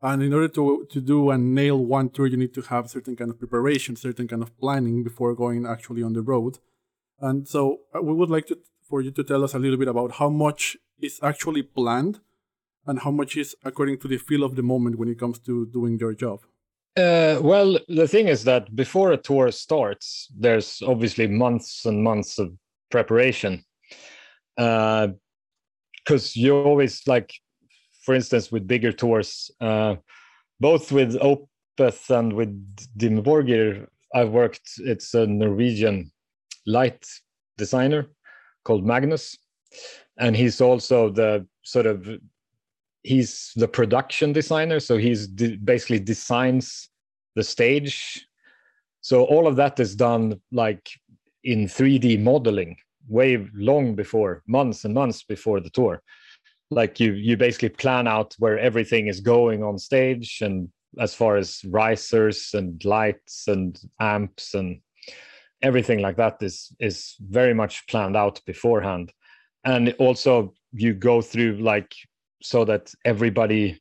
And 0.00 0.22
in 0.22 0.32
order 0.32 0.48
to 0.48 0.86
to 0.90 1.00
do 1.00 1.30
and 1.30 1.54
nail 1.54 1.84
one 1.84 2.10
tour, 2.10 2.26
you 2.26 2.36
need 2.36 2.54
to 2.54 2.62
have 2.62 2.88
certain 2.88 3.16
kind 3.16 3.30
of 3.30 3.38
preparation, 3.38 3.96
certain 3.96 4.28
kind 4.28 4.42
of 4.42 4.56
planning 4.58 5.02
before 5.02 5.34
going 5.34 5.66
actually 5.66 6.02
on 6.02 6.12
the 6.12 6.22
road. 6.22 6.58
And 7.20 7.48
so 7.48 7.80
uh, 7.94 8.00
we 8.00 8.14
would 8.14 8.30
like 8.30 8.46
to 8.46 8.58
for 8.88 9.02
you 9.02 9.10
to 9.10 9.24
tell 9.24 9.44
us 9.44 9.54
a 9.54 9.58
little 9.58 9.76
bit 9.76 9.88
about 9.88 10.12
how 10.12 10.30
much 10.30 10.76
is 11.00 11.20
actually 11.22 11.62
planned 11.62 12.20
and 12.86 13.00
how 13.00 13.10
much 13.10 13.36
is 13.36 13.54
according 13.64 13.98
to 13.98 14.08
the 14.08 14.16
feel 14.16 14.42
of 14.42 14.56
the 14.56 14.62
moment 14.62 14.98
when 14.98 15.08
it 15.08 15.18
comes 15.18 15.38
to 15.40 15.66
doing 15.66 15.98
your 15.98 16.14
job. 16.14 16.40
Uh, 16.98 17.38
well, 17.40 17.78
the 17.86 18.08
thing 18.08 18.26
is 18.26 18.42
that 18.42 18.74
before 18.74 19.12
a 19.12 19.16
tour 19.16 19.52
starts, 19.52 20.28
there's 20.36 20.82
obviously 20.84 21.28
months 21.28 21.84
and 21.86 22.02
months 22.02 22.40
of 22.40 22.52
preparation. 22.90 23.64
Because 24.56 25.06
uh, 25.06 26.32
you 26.34 26.56
always 26.56 27.06
like, 27.06 27.32
for 28.02 28.16
instance, 28.16 28.50
with 28.50 28.66
bigger 28.66 28.90
tours, 28.90 29.48
uh, 29.60 29.94
both 30.58 30.90
with 30.90 31.14
Opeth 31.20 32.10
and 32.10 32.32
with 32.32 32.50
Dimmu 32.96 33.22
Borgir, 33.22 33.86
I've 34.12 34.30
worked. 34.30 34.68
It's 34.78 35.14
a 35.14 35.24
Norwegian 35.24 36.10
light 36.66 37.06
designer 37.56 38.08
called 38.64 38.84
Magnus, 38.84 39.38
and 40.18 40.34
he's 40.34 40.60
also 40.60 41.10
the 41.10 41.46
sort 41.62 41.86
of 41.86 42.08
he's 43.02 43.52
the 43.56 43.68
production 43.68 44.32
designer 44.32 44.80
so 44.80 44.96
he's 44.96 45.26
de- 45.26 45.56
basically 45.56 46.00
designs 46.00 46.88
the 47.38 47.44
stage. 47.44 48.26
So 49.00 49.24
all 49.24 49.46
of 49.46 49.56
that 49.56 49.78
is 49.78 49.94
done 49.94 50.40
like 50.50 50.90
in 51.44 51.66
3d 51.66 52.20
modeling 52.20 52.76
way 53.08 53.46
long 53.54 53.94
before 53.94 54.42
months 54.46 54.84
and 54.84 54.92
months 54.92 55.22
before 55.22 55.60
the 55.60 55.70
tour. 55.70 56.02
Like 56.70 57.00
you 57.00 57.12
you 57.12 57.36
basically 57.36 57.70
plan 57.70 58.06
out 58.06 58.34
where 58.38 58.58
everything 58.58 59.06
is 59.06 59.20
going 59.20 59.62
on 59.62 59.78
stage 59.78 60.40
and 60.42 60.68
as 60.98 61.14
far 61.14 61.36
as 61.36 61.64
risers 61.64 62.50
and 62.54 62.84
lights 62.84 63.46
and 63.46 63.80
amps 64.00 64.54
and 64.54 64.80
everything 65.62 66.00
like 66.00 66.16
that 66.16 66.36
is 66.42 66.56
is 66.80 67.16
very 67.20 67.54
much 67.54 67.86
planned 67.86 68.16
out 68.16 68.40
beforehand. 68.46 69.12
And 69.64 69.94
also 69.98 70.54
you 70.72 70.92
go 70.92 71.22
through 71.22 71.52
like 71.72 71.92
so 72.42 72.64
that 72.64 72.92
everybody 73.04 73.80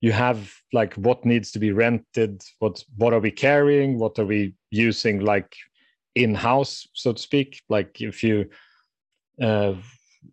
you 0.00 0.12
have 0.12 0.52
like 0.72 0.94
what 0.94 1.24
needs 1.24 1.50
to 1.50 1.58
be 1.58 1.72
rented 1.72 2.42
what 2.58 2.84
what 2.96 3.12
are 3.14 3.20
we 3.20 3.30
carrying 3.30 3.98
what 3.98 4.18
are 4.18 4.26
we 4.26 4.54
using 4.70 5.20
like 5.20 5.56
in 6.16 6.34
house, 6.34 6.88
so 6.94 7.12
to 7.12 7.22
speak. 7.22 7.62
Like 7.68 8.00
if 8.00 8.24
you 8.24 8.48
uh, 9.40 9.74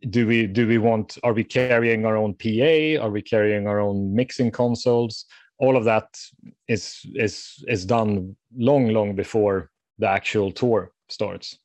do 0.09 0.25
we 0.25 0.47
do 0.47 0.67
we 0.67 0.79
want 0.79 1.17
are 1.23 1.33
we 1.33 1.43
carrying 1.43 2.05
our 2.05 2.15
own 2.15 2.33
PA? 2.33 3.03
Are 3.03 3.11
we 3.11 3.21
carrying 3.21 3.67
our 3.67 3.79
own 3.79 4.15
mixing 4.15 4.49
consoles? 4.49 5.25
All 5.59 5.77
of 5.77 5.83
that 5.83 6.07
is 6.67 6.99
is 7.13 7.63
is 7.67 7.85
done 7.85 8.35
long 8.57 8.87
long 8.87 9.15
before 9.15 9.69
the 9.99 10.09
actual 10.09 10.51
tour 10.51 10.91
starts. 11.09 11.59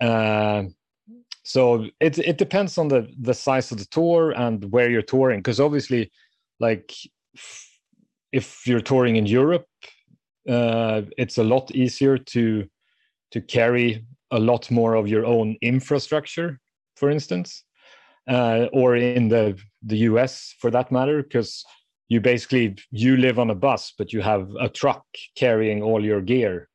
Uh, 0.00 0.64
so 1.48 1.86
it 1.98 2.18
it 2.18 2.36
depends 2.36 2.76
on 2.76 2.88
the 2.88 3.08
the 3.18 3.32
size 3.32 3.72
of 3.72 3.78
the 3.78 3.86
tour 3.86 4.32
and 4.32 4.70
where 4.70 4.90
you're 4.90 5.10
touring 5.14 5.40
because 5.40 5.58
obviously 5.58 6.10
like 6.60 6.92
if 8.32 8.66
you're 8.66 8.88
touring 8.92 9.16
in 9.16 9.24
Europe 9.24 9.66
uh, 10.46 11.00
it's 11.16 11.38
a 11.38 11.44
lot 11.44 11.70
easier 11.70 12.18
to 12.18 12.66
to 13.30 13.40
carry 13.40 14.04
a 14.30 14.38
lot 14.38 14.70
more 14.70 14.94
of 14.94 15.08
your 15.08 15.24
own 15.24 15.56
infrastructure 15.62 16.60
for 16.96 17.08
instance 17.08 17.64
uh, 18.28 18.66
or 18.74 18.96
in 18.96 19.28
the 19.28 19.58
the 19.82 19.98
US 20.10 20.54
for 20.60 20.70
that 20.70 20.92
matter 20.92 21.22
because 21.22 21.64
you 22.08 22.20
basically 22.20 22.76
you 22.90 23.16
live 23.16 23.38
on 23.38 23.48
a 23.48 23.54
bus 23.54 23.94
but 23.96 24.12
you 24.12 24.20
have 24.20 24.50
a 24.60 24.68
truck 24.68 25.06
carrying 25.34 25.82
all 25.82 26.04
your 26.04 26.20
gear 26.20 26.68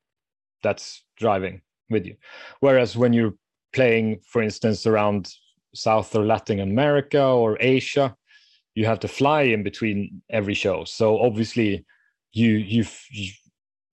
that's 0.64 1.04
driving 1.18 1.62
with 1.90 2.06
you. 2.06 2.16
Whereas 2.60 2.98
when 2.98 3.14
you're 3.14 3.36
playing, 3.74 4.20
for 4.28 4.42
instance, 4.42 4.86
around 4.86 5.34
South 5.74 6.16
or 6.16 6.26
Latin 6.26 6.60
America 6.60 7.22
or 7.22 7.58
Asia, 7.60 8.16
you 8.76 8.86
have 8.86 9.00
to 9.00 9.08
fly 9.08 9.42
in 9.42 9.64
between 9.64 10.22
every 10.30 10.54
show. 10.54 10.84
So 10.86 11.20
obviously, 11.20 11.86
you 12.32 12.52
you 12.52 12.86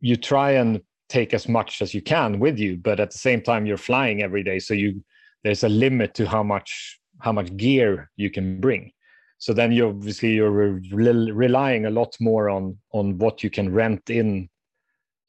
you 0.01 0.17
try 0.17 0.53
and 0.53 0.81
take 1.09 1.35
as 1.35 1.49
much 1.49 1.83
as 1.83 1.93
you 1.93 2.01
can 2.01 2.39
with 2.39 2.59
you, 2.59 2.77
but 2.77 3.01
at 3.01 3.11
the 3.11 3.19
same 3.19 3.43
time, 3.43 3.67
you're 3.67 3.77
flying 3.77 4.23
every 4.23 4.43
day. 4.43 4.59
So 4.59 4.75
you 4.75 5.03
there's 5.45 5.65
a 5.65 5.69
limit 5.69 6.15
to 6.15 6.27
how 6.27 6.43
much 6.43 6.99
how 7.21 7.33
much 7.33 7.55
gear 7.57 8.11
you 8.17 8.31
can 8.31 8.61
bring. 8.61 8.93
So 9.39 9.55
then 9.55 9.73
you 9.73 9.89
obviously 9.89 10.35
you're 10.35 10.51
re- 10.51 11.33
relying 11.33 11.87
a 11.87 11.91
lot 11.91 12.15
more 12.21 12.51
on 12.51 12.77
on 12.93 13.19
what 13.19 13.43
you 13.43 13.51
can 13.51 13.73
rent 13.73 14.11
in, 14.11 14.49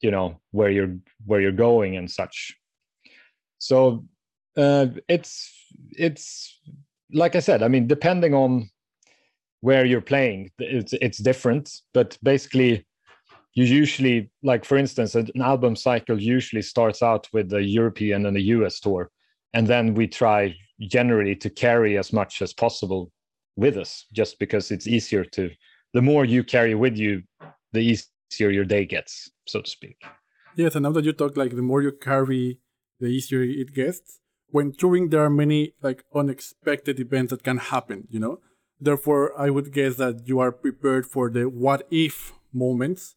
you 0.00 0.10
know, 0.10 0.40
where 0.50 0.70
you're 0.70 0.96
where 1.26 1.40
you're 1.40 1.52
going 1.52 1.96
and 1.96 2.10
such. 2.10 2.54
So 3.58 4.04
Uh, 4.56 4.86
it's 5.08 5.52
it's 5.92 6.58
like 7.12 7.36
I 7.36 7.40
said. 7.40 7.62
I 7.62 7.68
mean, 7.68 7.86
depending 7.86 8.34
on 8.34 8.68
where 9.60 9.84
you're 9.84 10.00
playing, 10.00 10.50
it's 10.58 10.92
it's 10.94 11.18
different. 11.18 11.70
But 11.94 12.18
basically, 12.22 12.86
you 13.54 13.64
usually 13.64 14.30
like, 14.42 14.64
for 14.64 14.76
instance, 14.76 15.14
an 15.14 15.30
album 15.40 15.76
cycle 15.76 16.20
usually 16.20 16.62
starts 16.62 17.02
out 17.02 17.28
with 17.32 17.48
the 17.48 17.62
European 17.62 18.26
and 18.26 18.36
the 18.36 18.42
US 18.56 18.80
tour, 18.80 19.10
and 19.54 19.66
then 19.66 19.94
we 19.94 20.06
try 20.06 20.54
generally 20.80 21.36
to 21.36 21.50
carry 21.50 21.96
as 21.98 22.12
much 22.12 22.42
as 22.42 22.52
possible 22.52 23.10
with 23.56 23.76
us, 23.76 24.06
just 24.12 24.38
because 24.38 24.70
it's 24.70 24.86
easier 24.86 25.24
to. 25.24 25.50
The 25.94 26.02
more 26.02 26.24
you 26.24 26.42
carry 26.42 26.74
with 26.74 26.96
you, 26.96 27.22
the 27.72 27.80
easier 27.80 28.50
your 28.50 28.64
day 28.64 28.86
gets, 28.86 29.30
so 29.46 29.60
to 29.60 29.70
speak. 29.70 30.02
Yes, 30.56 30.74
and 30.74 30.82
now 30.84 30.92
that 30.92 31.04
you 31.04 31.12
talk, 31.12 31.36
like 31.36 31.54
the 31.54 31.62
more 31.62 31.82
you 31.82 31.92
carry, 31.92 32.58
the 32.98 33.08
easier 33.08 33.42
it 33.42 33.74
gets 33.74 34.20
when 34.52 34.72
touring 34.72 35.08
there 35.08 35.24
are 35.24 35.30
many 35.30 35.74
like 35.82 36.04
unexpected 36.14 37.00
events 37.00 37.30
that 37.30 37.42
can 37.42 37.58
happen 37.58 38.06
you 38.08 38.20
know? 38.20 38.38
Therefore 38.80 39.32
i 39.38 39.50
would 39.50 39.72
guess 39.72 39.96
that 39.96 40.28
you 40.28 40.38
are 40.38 40.52
prepared 40.52 41.06
for 41.06 41.28
the 41.28 41.48
what 41.48 41.86
if 41.90 42.32
moments. 42.52 43.16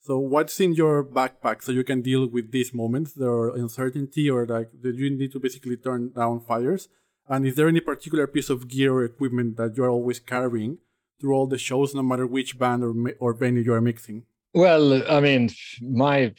So 0.00 0.18
what's 0.18 0.58
in 0.58 0.74
your 0.74 1.04
backpack 1.04 1.62
so 1.62 1.70
you 1.70 1.84
can 1.84 2.02
deal 2.02 2.26
with 2.26 2.50
these 2.50 2.74
moments? 2.74 3.12
There 3.12 3.30
are 3.30 3.54
uncertainty 3.54 4.28
or 4.28 4.46
like 4.46 4.70
that 4.82 4.96
you 4.96 5.10
need 5.10 5.32
to 5.32 5.38
basically 5.38 5.76
turn 5.76 6.10
down 6.10 6.40
fires. 6.40 6.88
And 7.28 7.46
is 7.46 7.54
there 7.54 7.68
any 7.68 7.80
particular 7.80 8.26
piece 8.26 8.50
of 8.50 8.68
gear 8.68 8.92
or 8.92 9.04
equipment 9.04 9.56
that 9.58 9.76
you're 9.76 9.88
always 9.88 10.18
carrying 10.18 10.78
through 11.20 11.34
all 11.34 11.46
the 11.46 11.58
shows 11.58 11.94
no 11.94 12.02
matter 12.02 12.26
which 12.26 12.58
band 12.58 12.82
or, 12.82 12.92
or 13.20 13.32
venue 13.32 13.62
you 13.62 13.72
are 13.72 13.80
mixing? 13.80 14.24
Well 14.54 15.08
i 15.10 15.20
mean 15.20 15.50
my 15.80 16.34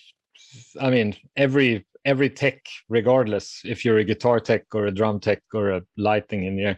i 0.79 0.89
mean 0.89 1.15
every 1.35 1.85
every 2.05 2.29
tech, 2.29 2.65
regardless 2.89 3.61
if 3.63 3.85
you're 3.85 3.99
a 3.99 4.03
guitar 4.03 4.39
tech 4.39 4.63
or 4.73 4.85
a 4.85 4.91
drum 4.91 5.19
tech 5.19 5.41
or 5.53 5.71
a 5.71 5.81
lighting 5.97 6.45
engineer, 6.45 6.77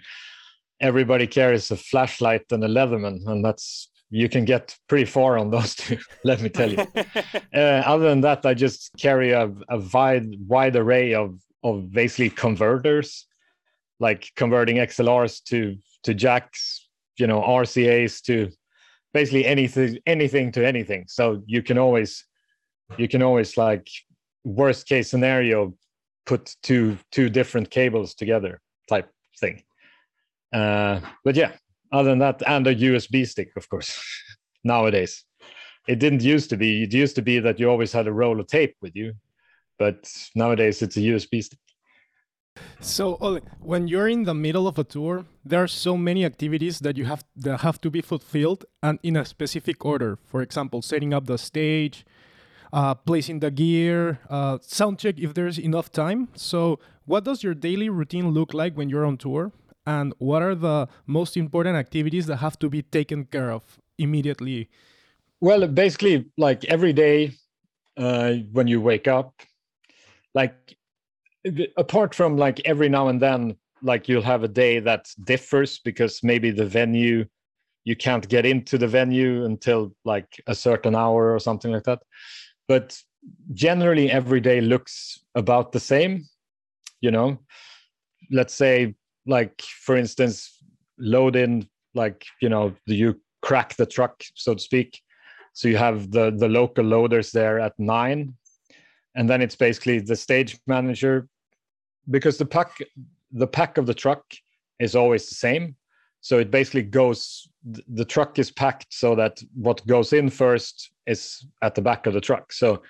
everybody 0.82 1.28
carries 1.28 1.72
a 1.72 1.78
flashlight 1.78 2.44
and 2.52 2.64
a 2.64 2.68
Leatherman, 2.68 3.26
and 3.28 3.44
that's 3.44 3.90
you 4.10 4.30
can 4.30 4.46
get 4.46 4.76
pretty 4.88 5.06
far 5.06 5.38
on 5.38 5.50
those 5.50 5.76
two. 5.82 5.98
let 6.24 6.42
me 6.42 6.50
tell 6.50 6.72
you. 6.72 6.86
uh, 7.54 7.58
other 7.86 8.10
than 8.10 8.22
that, 8.22 8.46
I 8.46 8.54
just 8.54 8.92
carry 9.00 9.32
a, 9.32 9.52
a 9.70 9.80
wide 9.94 10.36
wide 10.48 10.76
array 10.76 11.14
of 11.14 11.40
of 11.64 11.92
basically 11.92 12.30
converters, 12.30 13.26
like 14.00 14.32
converting 14.36 14.78
XLRs 14.78 15.44
to 15.46 15.76
to 16.04 16.14
jacks, 16.14 16.88
you 17.18 17.28
know, 17.28 17.42
RCA's 17.42 18.22
to 18.22 18.52
basically 19.14 19.46
anything 19.46 19.98
anything 20.06 20.52
to 20.52 20.66
anything. 20.66 21.06
So 21.08 21.42
you 21.48 21.64
can 21.64 21.78
always 21.78 22.26
you 22.98 23.08
can 23.08 23.24
always 23.24 23.58
like 23.58 23.88
worst 24.46 24.88
case 24.88 25.10
scenario 25.10 25.74
put 26.26 26.56
two 26.64 26.98
two 27.12 27.30
different 27.30 27.70
cables 27.70 28.16
together 28.16 28.62
type 28.88 29.10
thing. 29.40 29.64
Uh, 30.54 31.02
but 31.26 31.36
yeah 31.36 31.52
other 31.92 32.10
than 32.10 32.20
that 32.20 32.42
and 32.48 32.68
a 32.68 32.76
usb 32.76 33.28
stick 33.28 33.50
of 33.58 33.68
course 33.70 34.00
nowadays. 34.64 35.24
It 35.88 36.00
didn't 36.00 36.24
used 36.24 36.50
to 36.50 36.58
be 36.58 36.84
it 36.84 36.94
used 36.94 37.16
to 37.16 37.22
be 37.22 37.40
that 37.40 37.60
you 37.60 37.70
always 37.70 37.92
had 37.92 38.08
a 38.08 38.14
roll 38.14 38.40
of 38.40 38.48
tape 38.48 38.76
with 38.82 38.96
you 38.96 39.14
but 39.78 40.10
nowadays 40.36 40.82
it's 40.82 40.98
a 40.98 41.02
usb 41.02 41.44
stick. 41.44 41.60
So 42.80 43.42
when 43.60 43.88
you're 43.90 44.08
in 44.08 44.24
the 44.24 44.34
middle 44.34 44.68
of 44.68 44.80
a 44.80 44.84
tour 44.84 45.26
there 45.44 45.62
are 45.62 45.68
so 45.68 45.98
many 45.98 46.24
activities 46.26 46.80
that 46.80 46.98
you 46.98 47.06
have 47.06 47.24
that 47.36 47.62
have 47.62 47.82
to 47.82 47.90
be 47.90 48.02
fulfilled 48.02 48.66
and 48.82 48.98
in 49.04 49.16
a 49.16 49.26
specific 49.26 49.84
order. 49.86 50.18
For 50.26 50.42
example 50.42 50.82
setting 50.82 51.14
up 51.14 51.26
the 51.26 51.38
stage 51.38 52.06
uh, 52.76 52.94
placing 52.94 53.40
the 53.40 53.50
gear, 53.50 54.20
uh, 54.30 54.58
sound 54.62 55.00
check 55.00 55.18
if 55.18 55.34
there's 55.34 55.58
enough 55.58 55.92
time. 55.94 56.28
So, 56.36 56.78
what 57.06 57.24
does 57.24 57.42
your 57.42 57.54
daily 57.54 57.88
routine 57.88 58.32
look 58.32 58.54
like 58.54 58.76
when 58.76 58.90
you're 58.90 59.06
on 59.06 59.18
tour? 59.18 59.54
And 59.88 60.14
what 60.18 60.42
are 60.42 60.56
the 60.56 60.90
most 61.08 61.38
important 61.38 61.78
activities 61.78 62.26
that 62.26 62.38
have 62.38 62.60
to 62.60 62.70
be 62.70 62.82
taken 62.82 63.26
care 63.26 63.50
of 63.50 63.80
immediately? 63.98 64.70
Well, 65.40 65.66
basically, 65.68 66.26
like 66.38 66.66
every 66.66 66.92
day 66.92 67.32
uh, 67.96 68.34
when 68.52 68.68
you 68.68 68.82
wake 68.82 69.08
up, 69.08 69.34
like 70.34 70.76
apart 71.78 72.14
from 72.14 72.36
like 72.36 72.60
every 72.66 72.90
now 72.90 73.08
and 73.08 73.22
then, 73.22 73.56
like 73.84 74.10
you'll 74.10 74.22
have 74.24 74.44
a 74.44 74.50
day 74.50 74.80
that 74.80 75.06
differs 75.24 75.80
because 75.80 76.22
maybe 76.24 76.52
the 76.52 76.66
venue 76.66 77.26
you 77.86 77.96
can't 77.96 78.28
get 78.28 78.48
into 78.48 78.80
the 78.80 78.88
venue 78.88 79.46
until 79.46 79.96
like 80.04 80.42
a 80.48 80.56
certain 80.56 80.96
hour 80.96 81.32
or 81.32 81.40
something 81.40 81.72
like 81.72 81.84
that 81.84 82.00
but 82.68 82.98
generally 83.54 84.10
every 84.12 84.40
day 84.40 84.62
looks 84.62 85.20
about 85.36 85.72
the 85.72 85.80
same 85.80 86.26
you 87.06 87.12
know? 87.12 87.40
Let's 88.32 88.54
say 88.54 88.96
like 89.28 89.62
for 89.62 89.96
instance 89.96 90.64
load 90.98 91.36
in 91.36 91.68
like 91.94 92.26
you 92.42 92.50
know 92.50 92.74
you 92.86 93.20
crack 93.42 93.76
the 93.76 93.86
truck 93.86 94.24
so 94.34 94.56
to 94.56 94.62
speak. 94.62 95.02
So 95.54 95.68
you 95.68 95.78
have 95.78 96.12
the 96.12 96.32
the 96.32 96.50
local 96.50 96.84
loaders 96.84 97.32
there 97.32 97.60
at 97.60 97.80
nine 97.80 98.34
and 99.16 99.30
then 99.30 99.42
it's 99.42 99.56
basically 99.56 100.00
the 100.00 100.16
stage 100.16 100.60
manager 100.68 101.28
because 102.10 102.38
the 102.38 102.46
pack 102.46 102.72
the 103.32 103.48
pack 103.48 103.78
of 103.78 103.86
the 103.86 103.94
truck 103.94 104.24
is 104.80 104.96
always 104.96 105.30
the 105.30 105.36
same 105.36 105.76
so 106.26 106.40
it 106.40 106.50
basically 106.50 106.82
goes 106.82 107.48
the 107.88 108.04
truck 108.04 108.40
is 108.40 108.50
packed 108.50 108.92
so 108.92 109.14
that 109.14 109.40
what 109.54 109.86
goes 109.86 110.12
in 110.12 110.28
first 110.28 110.90
is 111.06 111.46
at 111.62 111.76
the 111.76 111.84
back 111.84 112.08
of 112.08 112.16
the 112.16 112.20
truck. 112.20 112.52
So 112.52 112.82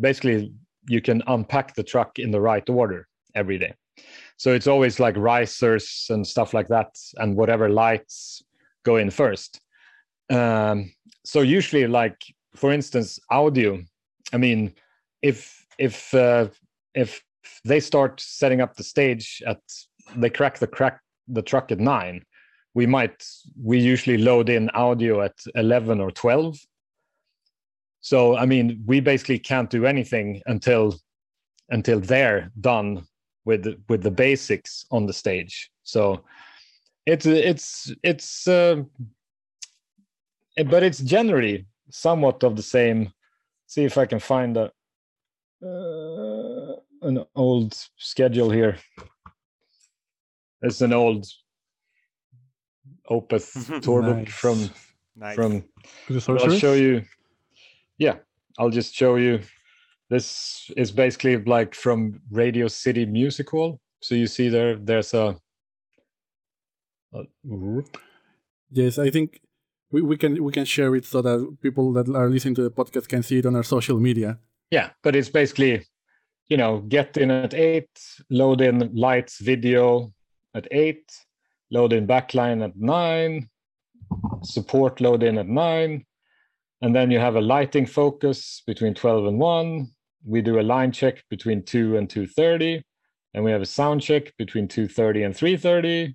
basically, 0.00 0.52
you 0.88 1.00
can 1.00 1.22
unpack 1.28 1.76
the 1.76 1.84
truck 1.84 2.18
in 2.18 2.32
the 2.32 2.40
right 2.40 2.68
order 2.68 3.06
every 3.36 3.58
day. 3.58 3.74
So 4.38 4.52
it's 4.52 4.66
always 4.66 4.98
like 4.98 5.16
risers 5.16 6.06
and 6.10 6.26
stuff 6.26 6.52
like 6.52 6.66
that, 6.66 6.98
and 7.18 7.36
whatever 7.36 7.68
lights 7.68 8.42
go 8.82 8.96
in 8.96 9.10
first. 9.10 9.60
Um, 10.28 10.92
so 11.24 11.42
usually, 11.42 11.86
like 11.86 12.20
for 12.56 12.72
instance, 12.72 13.20
audio. 13.30 13.80
I 14.32 14.36
mean, 14.36 14.74
if 15.22 15.64
if 15.78 16.12
uh, 16.12 16.48
if 16.96 17.22
they 17.64 17.78
start 17.78 18.20
setting 18.20 18.60
up 18.60 18.74
the 18.74 18.82
stage 18.82 19.44
at 19.46 19.60
they 20.16 20.30
crack 20.30 20.58
the 20.58 20.66
crack 20.66 20.98
the 21.28 21.42
truck 21.42 21.70
at 21.70 21.78
nine, 21.78 22.24
we 22.74 22.86
might 22.86 23.24
we 23.62 23.78
usually 23.78 24.18
load 24.18 24.48
in 24.48 24.70
audio 24.70 25.22
at 25.22 25.34
eleven 25.54 26.00
or 26.00 26.10
twelve 26.10 26.56
so 28.00 28.36
I 28.36 28.46
mean, 28.46 28.82
we 28.86 29.00
basically 29.00 29.38
can't 29.38 29.70
do 29.70 29.86
anything 29.86 30.42
until 30.46 30.98
until 31.68 32.00
they're 32.00 32.50
done 32.60 33.06
with 33.44 33.82
with 33.88 34.02
the 34.02 34.10
basics 34.10 34.86
on 34.90 35.06
the 35.06 35.12
stage. 35.12 35.70
So 35.82 36.24
it's 37.06 37.26
it's 37.26 37.92
it's 38.02 38.48
uh, 38.48 38.82
but 40.56 40.82
it's 40.82 41.00
generally 41.00 41.66
somewhat 41.90 42.42
of 42.42 42.56
the 42.56 42.62
same. 42.62 43.12
See 43.66 43.84
if 43.84 43.98
I 43.98 44.06
can 44.06 44.18
find 44.18 44.56
a. 44.56 44.72
Uh, 45.62 46.76
an 47.02 47.24
old 47.34 47.74
schedule 47.96 48.50
here. 48.50 48.76
It's 50.62 50.80
an 50.80 50.92
old 50.92 51.26
Opeth 53.10 53.80
tour 53.82 54.02
Nice. 54.02 54.30
from 54.32 54.70
Nice. 55.16 55.34
from 55.34 55.64
The 56.08 56.24
I'll 56.28 56.58
show 56.58 56.74
you. 56.74 57.02
Yeah, 57.98 58.16
I'll 58.58 58.70
just 58.70 58.94
show 58.94 59.16
you. 59.16 59.40
This 60.08 60.70
is 60.76 60.90
basically 60.90 61.36
like 61.36 61.74
from 61.74 62.20
Radio 62.30 62.68
City 62.68 63.04
Music 63.06 63.50
Hall. 63.50 63.80
So 64.00 64.14
you 64.14 64.26
see 64.26 64.48
there, 64.48 64.76
there's 64.76 65.12
a. 65.14 65.36
a. 67.14 67.22
Yes, 68.70 68.98
I 68.98 69.10
think 69.10 69.40
we, 69.90 70.00
we 70.02 70.16
can 70.16 70.42
we 70.42 70.52
can 70.52 70.64
share 70.64 70.94
it 70.96 71.04
so 71.04 71.20
that 71.22 71.56
people 71.60 71.92
that 71.94 72.08
are 72.08 72.30
listening 72.30 72.54
to 72.56 72.62
the 72.62 72.70
podcast 72.70 73.08
can 73.08 73.22
see 73.22 73.38
it 73.38 73.46
on 73.46 73.56
our 73.56 73.62
social 73.64 73.98
media. 74.00 74.38
Yeah, 74.70 74.90
but 75.02 75.16
it's 75.16 75.28
basically, 75.28 75.84
you 76.48 76.56
know, 76.56 76.80
get 76.88 77.16
in 77.16 77.30
at 77.30 77.54
eight, 77.54 77.90
load 78.30 78.60
in 78.60 78.90
lights, 78.94 79.38
video 79.40 80.12
at 80.54 80.66
eight, 80.70 81.04
load 81.70 81.92
in 81.92 82.06
backline 82.06 82.64
at 82.64 82.76
nine, 82.76 83.48
support 84.42 85.00
load 85.00 85.22
in 85.22 85.38
at 85.38 85.48
nine, 85.48 86.04
and 86.82 86.94
then 86.94 87.10
you 87.10 87.18
have 87.18 87.36
a 87.36 87.40
lighting 87.40 87.86
focus 87.86 88.62
between 88.66 88.94
12 88.94 89.26
and 89.26 89.38
1. 89.38 89.90
We 90.24 90.42
do 90.42 90.60
a 90.60 90.62
line 90.62 90.92
check 90.92 91.22
between 91.30 91.62
2 91.62 91.96
and 91.96 92.08
2.30, 92.08 92.82
and 93.34 93.44
we 93.44 93.50
have 93.50 93.62
a 93.62 93.66
sound 93.66 94.02
check 94.02 94.36
between 94.36 94.68
2.30 94.68 95.26
and 95.26 95.34
3.30, 95.34 96.14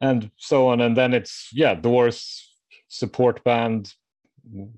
and 0.00 0.30
so 0.36 0.68
on. 0.68 0.80
And 0.80 0.96
then 0.96 1.14
it's, 1.14 1.48
yeah, 1.52 1.74
doors, 1.74 2.50
support 2.88 3.44
band, 3.44 3.92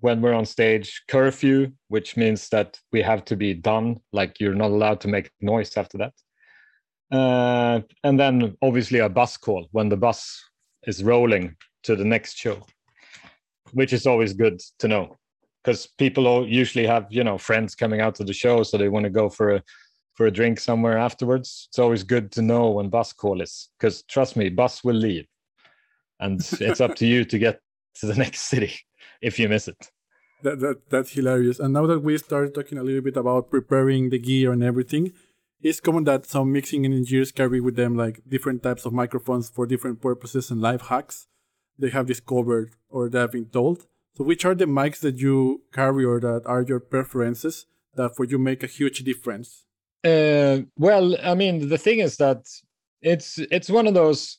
when 0.00 0.20
we're 0.20 0.34
on 0.34 0.44
stage 0.44 1.02
curfew 1.08 1.72
which 1.88 2.16
means 2.16 2.48
that 2.50 2.78
we 2.92 3.00
have 3.00 3.24
to 3.24 3.36
be 3.36 3.54
done 3.54 3.98
like 4.12 4.38
you're 4.38 4.54
not 4.54 4.70
allowed 4.70 5.00
to 5.00 5.08
make 5.08 5.30
noise 5.40 5.76
after 5.76 5.96
that 5.98 6.12
uh, 7.14 7.80
and 8.02 8.18
then 8.18 8.56
obviously 8.62 8.98
a 8.98 9.08
bus 9.08 9.36
call 9.36 9.66
when 9.72 9.88
the 9.88 9.96
bus 9.96 10.42
is 10.86 11.02
rolling 11.02 11.54
to 11.82 11.96
the 11.96 12.04
next 12.04 12.36
show 12.36 12.64
which 13.72 13.92
is 13.92 14.06
always 14.06 14.32
good 14.32 14.60
to 14.78 14.88
know 14.88 15.16
because 15.62 15.86
people 15.98 16.46
usually 16.46 16.86
have 16.86 17.06
you 17.10 17.24
know 17.24 17.38
friends 17.38 17.74
coming 17.74 18.00
out 18.00 18.14
to 18.14 18.24
the 18.24 18.32
show 18.32 18.62
so 18.62 18.76
they 18.76 18.88
want 18.88 19.04
to 19.04 19.10
go 19.10 19.28
for 19.28 19.56
a 19.56 19.62
for 20.14 20.26
a 20.26 20.30
drink 20.30 20.60
somewhere 20.60 20.96
afterwards. 20.96 21.66
It's 21.68 21.78
always 21.78 22.02
good 22.02 22.30
to 22.32 22.42
know 22.42 22.70
when 22.70 22.88
bus 22.88 23.12
call 23.12 23.40
is 23.40 23.68
because 23.78 24.02
trust 24.04 24.36
me 24.36 24.48
bus 24.48 24.82
will 24.82 24.94
leave. 24.94 25.26
And 26.20 26.40
it's 26.60 26.80
up 26.80 26.94
to 26.96 27.06
you 27.06 27.24
to 27.24 27.38
get 27.38 27.60
to 27.96 28.06
the 28.06 28.14
next 28.14 28.42
city 28.42 28.72
if 29.22 29.38
you 29.38 29.48
miss 29.48 29.68
it. 29.68 29.90
That, 30.42 30.60
that 30.60 30.90
that's 30.90 31.12
hilarious. 31.12 31.58
And 31.58 31.72
now 31.72 31.86
that 31.86 32.00
we 32.00 32.16
started 32.18 32.54
talking 32.54 32.78
a 32.78 32.82
little 32.82 33.00
bit 33.00 33.16
about 33.16 33.50
preparing 33.50 34.10
the 34.10 34.18
gear 34.18 34.52
and 34.52 34.62
everything, 34.62 35.12
it's 35.64 35.80
common 35.80 36.04
that 36.04 36.26
some 36.26 36.52
mixing 36.52 36.84
engineers 36.84 37.32
carry 37.32 37.60
with 37.60 37.74
them 37.74 37.96
like 37.96 38.20
different 38.28 38.62
types 38.62 38.84
of 38.84 38.92
microphones 38.92 39.48
for 39.48 39.66
different 39.66 40.00
purposes 40.00 40.50
and 40.50 40.60
life 40.60 40.82
hacks 40.82 41.26
they 41.78 41.90
have 41.90 42.06
discovered 42.06 42.74
or 42.88 43.08
they 43.08 43.18
have 43.18 43.32
been 43.32 43.46
told. 43.46 43.86
So 44.16 44.22
which 44.22 44.44
are 44.44 44.54
the 44.54 44.66
mics 44.66 45.00
that 45.00 45.18
you 45.18 45.62
carry 45.72 46.04
or 46.04 46.20
that 46.20 46.42
are 46.46 46.62
your 46.62 46.78
preferences 46.78 47.66
that 47.94 48.14
for 48.14 48.24
you 48.24 48.38
make 48.38 48.62
a 48.62 48.68
huge 48.68 49.02
difference? 49.02 49.64
Uh, 50.04 50.58
well, 50.76 51.16
I 51.24 51.34
mean, 51.34 51.68
the 51.68 51.78
thing 51.78 51.98
is 51.98 52.18
that 52.18 52.46
it's 53.00 53.38
it's 53.50 53.70
one 53.70 53.86
of 53.86 53.94
those 53.94 54.38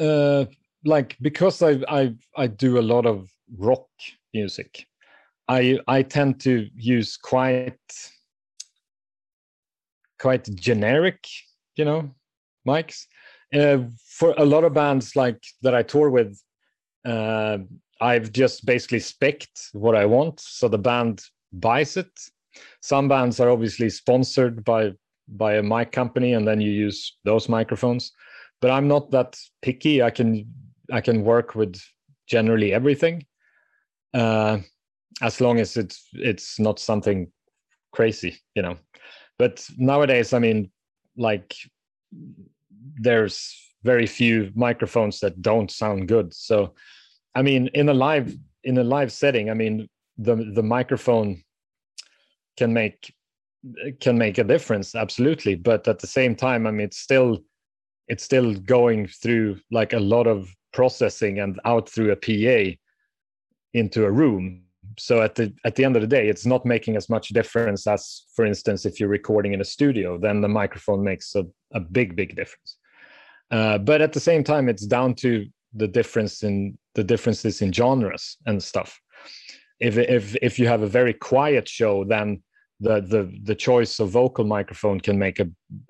uh, 0.00 0.46
like 0.84 1.16
because 1.22 1.62
I 1.62 1.80
I 1.88 2.14
I 2.36 2.48
do 2.48 2.78
a 2.78 2.82
lot 2.82 3.06
of 3.06 3.30
rock 3.56 3.86
music, 4.34 4.86
I 5.48 5.78
I 5.86 6.02
tend 6.02 6.40
to 6.40 6.68
use 6.74 7.16
quite 7.16 7.78
quite 10.20 10.44
generic, 10.54 11.26
you 11.76 11.84
know, 11.84 12.10
mics. 12.66 13.06
Uh, 13.52 13.78
for 14.06 14.34
a 14.38 14.44
lot 14.44 14.64
of 14.64 14.74
bands 14.74 15.16
like 15.16 15.42
that 15.62 15.74
I 15.74 15.82
tour 15.82 16.10
with, 16.10 16.40
uh, 17.04 17.58
I've 18.00 18.32
just 18.32 18.64
basically 18.64 19.00
specced 19.00 19.74
what 19.74 19.96
I 19.96 20.06
want, 20.06 20.40
so 20.40 20.68
the 20.68 20.78
band 20.78 21.22
buys 21.52 21.96
it. 21.96 22.10
Some 22.80 23.08
bands 23.08 23.40
are 23.40 23.50
obviously 23.50 23.90
sponsored 23.90 24.64
by 24.64 24.92
by 25.36 25.54
a 25.54 25.62
mic 25.62 25.92
company 25.92 26.32
and 26.32 26.46
then 26.46 26.60
you 26.60 26.72
use 26.72 27.16
those 27.24 27.48
microphones. 27.48 28.12
But 28.60 28.72
i'm 28.72 28.88
not 28.88 29.10
that 29.12 29.38
picky. 29.62 30.02
I 30.02 30.10
can 30.10 30.46
i 30.92 31.00
can 31.00 31.24
work 31.24 31.54
with 31.54 31.80
generally 32.26 32.72
everything 32.72 33.26
uh 34.14 34.58
as 35.22 35.40
long 35.40 35.60
as 35.60 35.76
it's 35.76 36.08
it's 36.12 36.58
not 36.58 36.78
something 36.78 37.30
crazy 37.92 38.40
you 38.54 38.62
know 38.62 38.76
but 39.40 39.66
nowadays 39.78 40.34
i 40.34 40.38
mean 40.38 40.70
like 41.16 41.56
there's 43.00 43.36
very 43.82 44.06
few 44.06 44.52
microphones 44.54 45.20
that 45.20 45.40
don't 45.40 45.70
sound 45.70 46.08
good. 46.08 46.34
So 46.34 46.74
i 47.34 47.40
mean 47.42 47.68
in 47.80 47.88
a 47.88 47.94
live 47.94 48.28
in 48.64 48.76
a 48.78 48.84
live 48.84 49.10
setting 49.10 49.48
i 49.50 49.54
mean 49.54 49.88
the 50.18 50.34
the 50.56 50.62
microphone 50.62 51.42
can 52.58 52.72
make 52.74 53.14
can 54.00 54.16
make 54.18 54.36
a 54.38 54.44
difference 54.44 54.94
absolutely. 54.94 55.54
But 55.54 55.88
at 55.88 55.98
the 56.00 56.12
same 56.18 56.34
time 56.34 56.66
i 56.66 56.70
mean 56.70 56.86
it's 56.88 56.98
still 57.08 57.38
it's 58.08 58.24
still 58.24 58.54
going 58.76 59.06
through 59.22 59.58
like 59.70 59.92
a 59.94 60.06
lot 60.14 60.26
of 60.26 60.54
processing 60.72 61.40
and 61.40 61.58
out 61.64 61.88
through 61.88 62.10
a 62.12 62.16
pa 62.16 62.76
into 63.72 64.04
a 64.04 64.10
room 64.10 64.64
so 64.98 65.22
at 65.22 65.34
the 65.34 65.52
at 65.64 65.74
the 65.74 65.84
end 65.84 65.96
of 65.96 66.02
the 66.02 66.08
day 66.08 66.28
it's 66.28 66.46
not 66.46 66.64
making 66.64 66.96
as 66.96 67.08
much 67.08 67.28
difference 67.28 67.86
as 67.86 68.24
for 68.34 68.44
instance 68.44 68.84
if 68.84 68.98
you're 68.98 69.08
recording 69.08 69.52
in 69.54 69.60
a 69.60 69.64
studio 69.64 70.18
then 70.18 70.40
the 70.40 70.48
microphone 70.48 71.02
makes 71.02 71.34
a, 71.34 71.44
a 71.72 71.80
big 71.80 72.16
big 72.16 72.36
difference. 72.36 72.76
Uh, 73.50 73.78
but 73.78 74.00
at 74.00 74.12
the 74.12 74.20
same 74.20 74.44
time 74.44 74.68
it's 74.68 74.86
down 74.86 75.14
to 75.14 75.46
the 75.74 75.88
difference 75.88 76.42
in 76.42 76.76
the 76.94 77.04
differences 77.04 77.62
in 77.62 77.72
genres 77.72 78.36
and 78.46 78.62
stuff. 78.62 79.00
If 79.78 79.96
if 79.96 80.36
if 80.42 80.58
you 80.58 80.66
have 80.66 80.82
a 80.82 80.86
very 80.86 81.14
quiet 81.14 81.68
show 81.68 82.04
then 82.04 82.42
the 82.80 83.00
the 83.00 83.30
the 83.44 83.54
choice 83.54 84.00
of 84.00 84.10
vocal 84.10 84.44
microphone 84.44 85.00
can 85.00 85.18
make 85.18 85.38
a, 85.38 85.48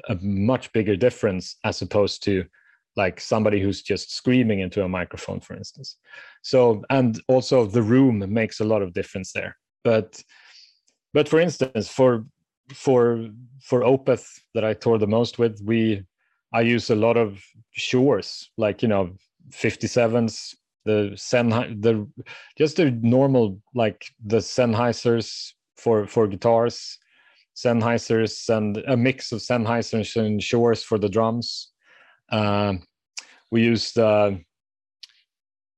a 0.09 0.17
much 0.21 0.73
bigger 0.73 0.97
difference 0.97 1.57
as 1.65 1.83
opposed 1.83 2.23
to 2.25 2.45
like 2.97 3.21
somebody 3.21 3.61
who's 3.61 3.83
just 3.83 4.15
screaming 4.15 4.61
into 4.61 4.83
a 4.83 4.89
microphone 4.89 5.41
for 5.41 5.55
instance 5.55 5.97
so 6.43 6.83
and 6.91 7.23
also 7.29 7.65
the 7.65 7.83
room 7.83 8.25
makes 8.33 8.61
a 8.61 8.65
lot 8.65 8.83
of 8.83 8.93
difference 8.93 9.33
there 9.33 9.57
but 9.85 10.23
but 11.15 11.29
for 11.29 11.41
instance 11.41 11.89
for 11.89 12.25
for 12.73 13.29
for 13.63 13.83
opeth 13.83 14.27
that 14.55 14.65
i 14.65 14.75
tour 14.75 14.99
the 14.99 15.07
most 15.07 15.39
with 15.39 15.61
we 15.65 16.03
i 16.53 16.61
use 16.61 16.91
a 16.91 16.97
lot 16.97 17.17
of 17.17 17.43
Shures 17.79 18.47
like 18.57 18.83
you 18.83 18.89
know 18.89 19.11
57s 19.51 20.55
the 20.85 21.11
Sennheiser, 21.15 21.83
the 21.83 22.09
just 22.57 22.77
the 22.77 22.91
normal 23.03 23.61
like 23.75 24.07
the 24.25 24.39
Sennheisers 24.39 25.53
for 25.77 26.07
for 26.07 26.27
guitars, 26.27 26.99
Sennheisers 27.57 28.49
and 28.55 28.79
a 28.87 28.97
mix 28.97 29.33
of 29.33 29.41
Sennheisers 29.41 30.17
and 30.17 30.41
Shures 30.41 30.85
for 30.85 30.99
the 30.99 31.09
drums. 31.09 31.71
Uh, 32.31 32.75
we 33.51 33.63
used 33.63 33.99
uh, 33.99 34.33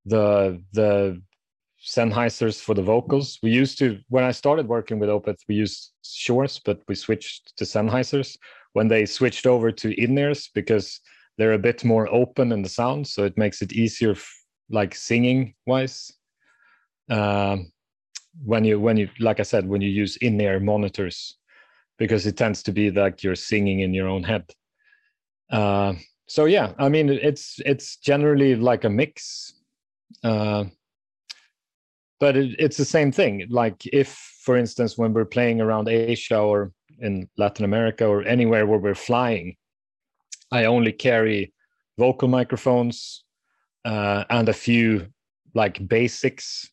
the 0.04 0.62
the 0.72 1.22
Sennheisers 1.84 2.60
for 2.60 2.74
the 2.74 2.82
vocals. 2.82 3.38
We 3.42 3.50
used 3.50 3.78
to 3.78 3.98
when 4.08 4.24
I 4.24 4.32
started 4.32 4.68
working 4.68 4.98
with 4.98 5.08
Opeth, 5.08 5.40
we 5.48 5.56
used 5.56 5.92
Shures, 6.04 6.60
but 6.64 6.80
we 6.88 6.94
switched 6.94 7.56
to 7.56 7.64
Sennheisers 7.64 8.36
when 8.72 8.88
they 8.88 9.06
switched 9.06 9.46
over 9.46 9.70
to 9.72 10.00
in-ears 10.00 10.48
because 10.54 11.00
they're 11.38 11.52
a 11.52 11.58
bit 11.58 11.84
more 11.84 12.08
open 12.12 12.52
in 12.52 12.62
the 12.62 12.68
sound, 12.68 13.06
so 13.06 13.24
it 13.24 13.36
makes 13.36 13.62
it 13.62 13.72
easier 13.72 14.14
like 14.70 14.94
singing 14.94 15.54
wise 15.66 16.12
um, 17.10 17.70
when 18.44 18.64
you 18.64 18.80
when 18.80 18.96
you 18.96 19.08
like 19.20 19.38
i 19.38 19.42
said 19.42 19.68
when 19.68 19.80
you 19.80 19.90
use 19.90 20.16
in-ear 20.16 20.58
monitors 20.58 21.36
because 21.98 22.26
it 22.26 22.36
tends 22.36 22.62
to 22.62 22.72
be 22.72 22.90
like 22.90 23.22
you're 23.22 23.34
singing 23.34 23.80
in 23.80 23.92
your 23.92 24.08
own 24.08 24.22
head 24.22 24.50
uh, 25.50 25.92
so 26.26 26.44
yeah 26.44 26.72
i 26.78 26.88
mean 26.88 27.08
it's 27.08 27.58
it's 27.66 27.96
generally 27.96 28.54
like 28.54 28.84
a 28.84 28.90
mix 28.90 29.54
uh, 30.24 30.64
but 32.20 32.36
it, 32.36 32.54
it's 32.58 32.76
the 32.76 32.84
same 32.84 33.10
thing 33.10 33.46
like 33.50 33.86
if 33.86 34.08
for 34.44 34.56
instance 34.56 34.98
when 34.98 35.12
we're 35.12 35.24
playing 35.24 35.60
around 35.60 35.88
asia 35.88 36.38
or 36.38 36.72
in 37.00 37.28
latin 37.36 37.64
america 37.64 38.06
or 38.06 38.22
anywhere 38.24 38.66
where 38.66 38.78
we're 38.78 38.94
flying 38.94 39.56
i 40.52 40.64
only 40.64 40.92
carry 40.92 41.52
vocal 41.98 42.28
microphones 42.28 43.24
uh, 43.84 44.24
and 44.30 44.48
a 44.48 44.52
few 44.52 45.06
like 45.54 45.86
basics, 45.88 46.70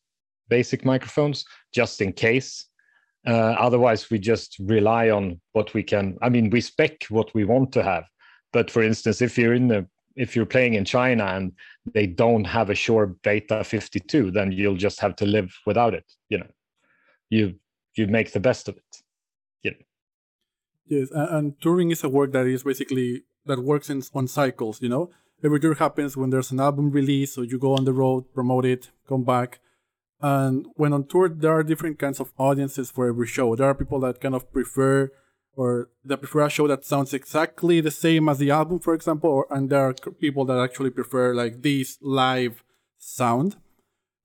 basic 0.47 0.85
microphones, 0.85 1.45
just 1.73 2.01
in 2.01 2.13
case. 2.13 2.65
Uh, 3.27 3.55
otherwise, 3.59 4.09
we 4.09 4.17
just 4.17 4.57
rely 4.59 5.09
on 5.09 5.39
what 5.51 5.73
we 5.73 5.83
can. 5.83 6.17
I 6.21 6.29
mean, 6.29 6.49
we 6.49 6.61
spec 6.61 7.03
what 7.09 7.33
we 7.33 7.43
want 7.43 7.71
to 7.73 7.83
have. 7.83 8.05
But 8.51 8.71
for 8.71 8.81
instance, 8.81 9.21
if 9.21 9.37
you're 9.37 9.53
in 9.53 9.67
the 9.67 9.87
if 10.15 10.35
you're 10.35 10.45
playing 10.45 10.73
in 10.73 10.83
China 10.83 11.25
and 11.25 11.53
they 11.93 12.05
don't 12.05 12.43
have 12.43 12.69
a 12.69 12.75
Shure 12.75 13.07
Beta 13.23 13.63
52, 13.63 14.31
then 14.31 14.51
you'll 14.51 14.75
just 14.75 14.99
have 14.99 15.15
to 15.17 15.25
live 15.25 15.57
without 15.65 15.93
it. 15.93 16.05
You 16.29 16.39
know, 16.39 16.47
you 17.29 17.55
you 17.95 18.07
make 18.07 18.33
the 18.33 18.39
best 18.39 18.67
of 18.67 18.75
it. 18.75 19.03
You 19.63 19.71
know. 19.71 19.77
Yes, 20.87 21.09
and, 21.11 21.59
touring 21.61 21.91
is 21.91 22.03
a 22.03 22.09
work 22.09 22.31
that 22.33 22.47
is 22.47 22.63
basically 22.63 23.23
that 23.45 23.63
works 23.63 23.89
in, 23.89 24.03
on 24.13 24.27
cycles. 24.27 24.81
You 24.81 24.89
know, 24.89 25.09
every 25.43 25.59
tour 25.59 25.75
happens 25.75 26.17
when 26.17 26.31
there's 26.31 26.51
an 26.51 26.59
album 26.59 26.91
release, 26.91 27.33
so 27.33 27.41
you 27.41 27.57
go 27.57 27.75
on 27.75 27.85
the 27.85 27.93
road, 27.93 28.33
promote 28.33 28.65
it, 28.65 28.91
come 29.07 29.23
back. 29.23 29.59
And 30.21 30.65
when 30.75 30.91
on 30.91 31.07
tour, 31.07 31.29
there 31.29 31.53
are 31.53 31.63
different 31.63 31.97
kinds 31.97 32.19
of 32.19 32.33
audiences 32.37 32.91
for 32.91 33.07
every 33.07 33.27
show. 33.27 33.55
There 33.55 33.69
are 33.69 33.73
people 33.73 34.01
that 34.01 34.19
kind 34.19 34.35
of 34.35 34.51
prefer 34.51 35.11
or 35.59 35.89
that 36.05 36.21
prefer 36.21 36.45
a 36.45 36.49
show 36.49 36.67
that 36.69 36.85
sounds 36.85 37.13
exactly 37.13 37.81
the 37.81 37.91
same 37.91 38.29
as 38.29 38.37
the 38.37 38.49
album, 38.49 38.79
for 38.79 38.93
example, 38.93 39.29
or, 39.29 39.45
and 39.49 39.69
there 39.69 39.85
are 39.87 39.93
people 40.25 40.45
that 40.45 40.57
actually 40.57 40.89
prefer 40.89 41.33
like 41.35 41.61
this 41.63 41.97
live 42.01 42.63
sound. 42.97 43.57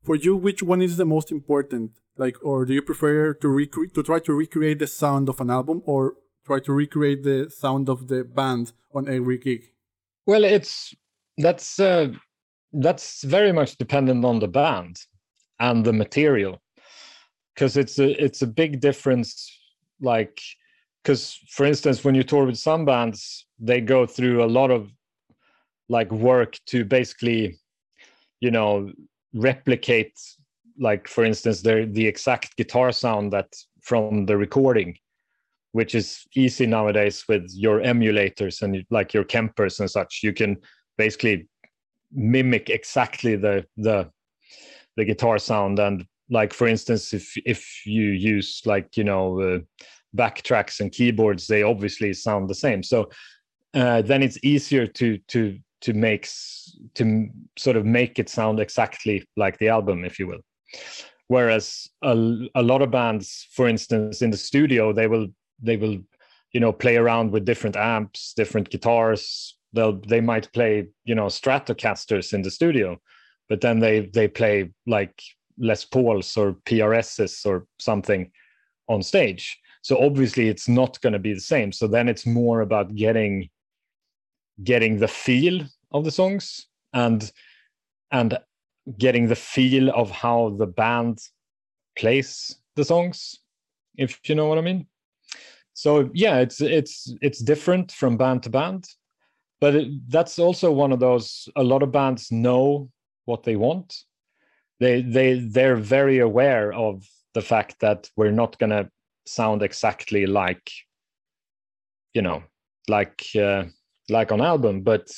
For 0.04 0.14
you, 0.14 0.36
which 0.36 0.62
one 0.62 0.80
is 0.80 0.96
the 0.96 1.04
most 1.04 1.32
important? 1.32 1.90
Like, 2.16 2.36
or 2.44 2.64
do 2.64 2.72
you 2.72 2.82
prefer 2.82 3.34
to 3.34 3.48
recreate 3.48 3.94
to 3.94 4.02
try 4.04 4.20
to 4.20 4.32
recreate 4.32 4.78
the 4.78 4.86
sound 4.86 5.28
of 5.28 5.40
an 5.40 5.50
album, 5.50 5.82
or 5.86 6.14
try 6.46 6.60
to 6.60 6.72
recreate 6.72 7.24
the 7.24 7.50
sound 7.50 7.88
of 7.88 8.06
the 8.06 8.22
band 8.22 8.72
on 8.94 9.08
every 9.08 9.38
gig? 9.38 9.62
Well, 10.26 10.44
it's 10.44 10.94
that's 11.36 11.80
uh, 11.80 12.12
that's 12.72 13.24
very 13.24 13.50
much 13.50 13.76
dependent 13.76 14.24
on 14.24 14.38
the 14.38 14.52
band 14.60 15.00
and 15.58 15.84
the 15.84 15.92
material, 15.92 16.62
because 17.52 17.76
it's 17.76 17.98
a 17.98 18.08
it's 18.24 18.42
a 18.42 18.46
big 18.62 18.80
difference. 18.80 19.30
Like, 20.00 20.38
because 21.04 21.38
for 21.50 21.66
instance, 21.66 22.02
when 22.02 22.14
you 22.14 22.22
tour 22.22 22.46
with 22.46 22.56
some 22.56 22.86
bands, 22.86 23.46
they 23.58 23.80
go 23.80 24.06
through 24.06 24.42
a 24.42 24.46
lot 24.46 24.70
of 24.70 24.90
like 25.90 26.10
work 26.10 26.58
to 26.66 26.84
basically, 26.84 27.58
you 28.40 28.50
know, 28.50 28.90
replicate 29.34 30.18
like 30.78 31.06
for 31.06 31.24
instance 31.24 31.62
the 31.62 31.88
the 31.92 32.06
exact 32.06 32.56
guitar 32.56 32.90
sound 32.90 33.32
that 33.32 33.46
from 33.80 34.26
the 34.26 34.36
recording 34.36 34.96
which 35.74 35.96
is 35.96 36.24
easy 36.36 36.66
nowadays 36.66 37.24
with 37.28 37.50
your 37.52 37.80
emulators 37.80 38.62
and 38.62 38.84
like 38.90 39.12
your 39.12 39.24
Kempers 39.24 39.80
and 39.80 39.90
such. 39.90 40.20
You 40.22 40.32
can 40.32 40.56
basically 40.96 41.48
mimic 42.12 42.70
exactly 42.70 43.34
the 43.34 43.66
the 43.76 44.08
the 44.96 45.04
guitar 45.04 45.38
sound 45.38 45.80
and 45.80 46.06
like 46.30 46.52
for 46.52 46.68
instance 46.68 47.12
if 47.12 47.34
if 47.44 47.84
you 47.84 48.04
use 48.04 48.62
like 48.64 48.96
you 48.96 49.02
know 49.02 49.40
uh, 49.40 49.58
backtracks 50.14 50.80
and 50.80 50.92
keyboards 50.92 51.46
they 51.46 51.62
obviously 51.62 52.12
sound 52.12 52.48
the 52.48 52.54
same. 52.54 52.82
So 52.82 53.10
uh, 53.74 54.02
then 54.02 54.22
it's 54.22 54.38
easier 54.42 54.86
to 54.86 55.18
to 55.28 55.58
to 55.80 55.92
make 55.92 56.28
to 56.94 57.28
sort 57.58 57.76
of 57.76 57.84
make 57.84 58.18
it 58.18 58.28
sound 58.28 58.60
exactly 58.60 59.26
like 59.36 59.58
the 59.58 59.68
album 59.68 60.04
if 60.04 60.18
you 60.18 60.26
will. 60.26 60.40
Whereas 61.28 61.88
a, 62.02 62.12
a 62.54 62.62
lot 62.62 62.82
of 62.82 62.90
bands 62.90 63.48
for 63.52 63.68
instance 63.68 64.22
in 64.22 64.30
the 64.30 64.36
studio 64.36 64.92
they 64.92 65.06
will 65.06 65.28
they 65.60 65.76
will 65.76 65.98
you 66.52 66.60
know 66.60 66.72
play 66.72 66.96
around 66.96 67.32
with 67.32 67.44
different 67.44 67.76
amps 67.76 68.32
different 68.34 68.70
guitars. 68.70 69.56
They'll 69.72 70.00
they 70.00 70.20
might 70.20 70.52
play 70.52 70.86
you 71.04 71.14
know 71.14 71.26
stratocasters 71.26 72.32
in 72.32 72.42
the 72.42 72.50
studio 72.50 73.00
but 73.48 73.60
then 73.60 73.78
they 73.78 74.00
they 74.00 74.28
play 74.28 74.70
like 74.86 75.20
les 75.58 75.84
pauls 75.84 76.36
or 76.36 76.54
prs's 76.66 77.44
or 77.44 77.66
something 77.78 78.30
on 78.88 79.02
stage 79.02 79.58
so 79.84 80.02
obviously 80.02 80.48
it's 80.48 80.66
not 80.66 80.98
going 81.02 81.12
to 81.12 81.18
be 81.18 81.34
the 81.34 81.40
same. 81.40 81.70
So 81.70 81.86
then 81.86 82.08
it's 82.08 82.24
more 82.24 82.62
about 82.62 82.94
getting 82.94 83.50
getting 84.62 84.98
the 84.98 85.08
feel 85.08 85.60
of 85.92 86.04
the 86.04 86.10
songs 86.10 86.66
and 86.94 87.30
and 88.10 88.38
getting 88.96 89.28
the 89.28 89.36
feel 89.36 89.90
of 89.90 90.10
how 90.10 90.56
the 90.58 90.66
band 90.66 91.18
plays 91.98 92.56
the 92.76 92.84
songs 92.84 93.40
if 93.96 94.18
you 94.28 94.34
know 94.34 94.46
what 94.46 94.58
i 94.58 94.62
mean. 94.62 94.86
So 95.74 96.08
yeah 96.14 96.38
it's 96.38 96.62
it's 96.62 97.14
it's 97.20 97.40
different 97.40 97.92
from 97.92 98.16
band 98.16 98.42
to 98.44 98.50
band 98.50 98.86
but 99.60 99.74
it, 99.74 99.88
that's 100.08 100.38
also 100.38 100.72
one 100.72 100.92
of 100.92 101.00
those 101.00 101.46
a 101.56 101.62
lot 101.62 101.82
of 101.82 101.92
bands 101.92 102.32
know 102.32 102.90
what 103.26 103.42
they 103.42 103.56
want. 103.56 103.94
They 104.80 105.02
they 105.02 105.40
they're 105.40 105.76
very 105.76 106.20
aware 106.20 106.72
of 106.72 107.06
the 107.34 107.42
fact 107.42 107.80
that 107.80 108.08
we're 108.16 108.38
not 108.42 108.58
going 108.58 108.70
to 108.70 108.88
sound 109.26 109.62
exactly 109.62 110.26
like 110.26 110.70
you 112.12 112.22
know 112.22 112.42
like 112.88 113.24
uh, 113.36 113.64
like 114.08 114.30
on 114.32 114.40
album 114.40 114.82
but 114.82 115.10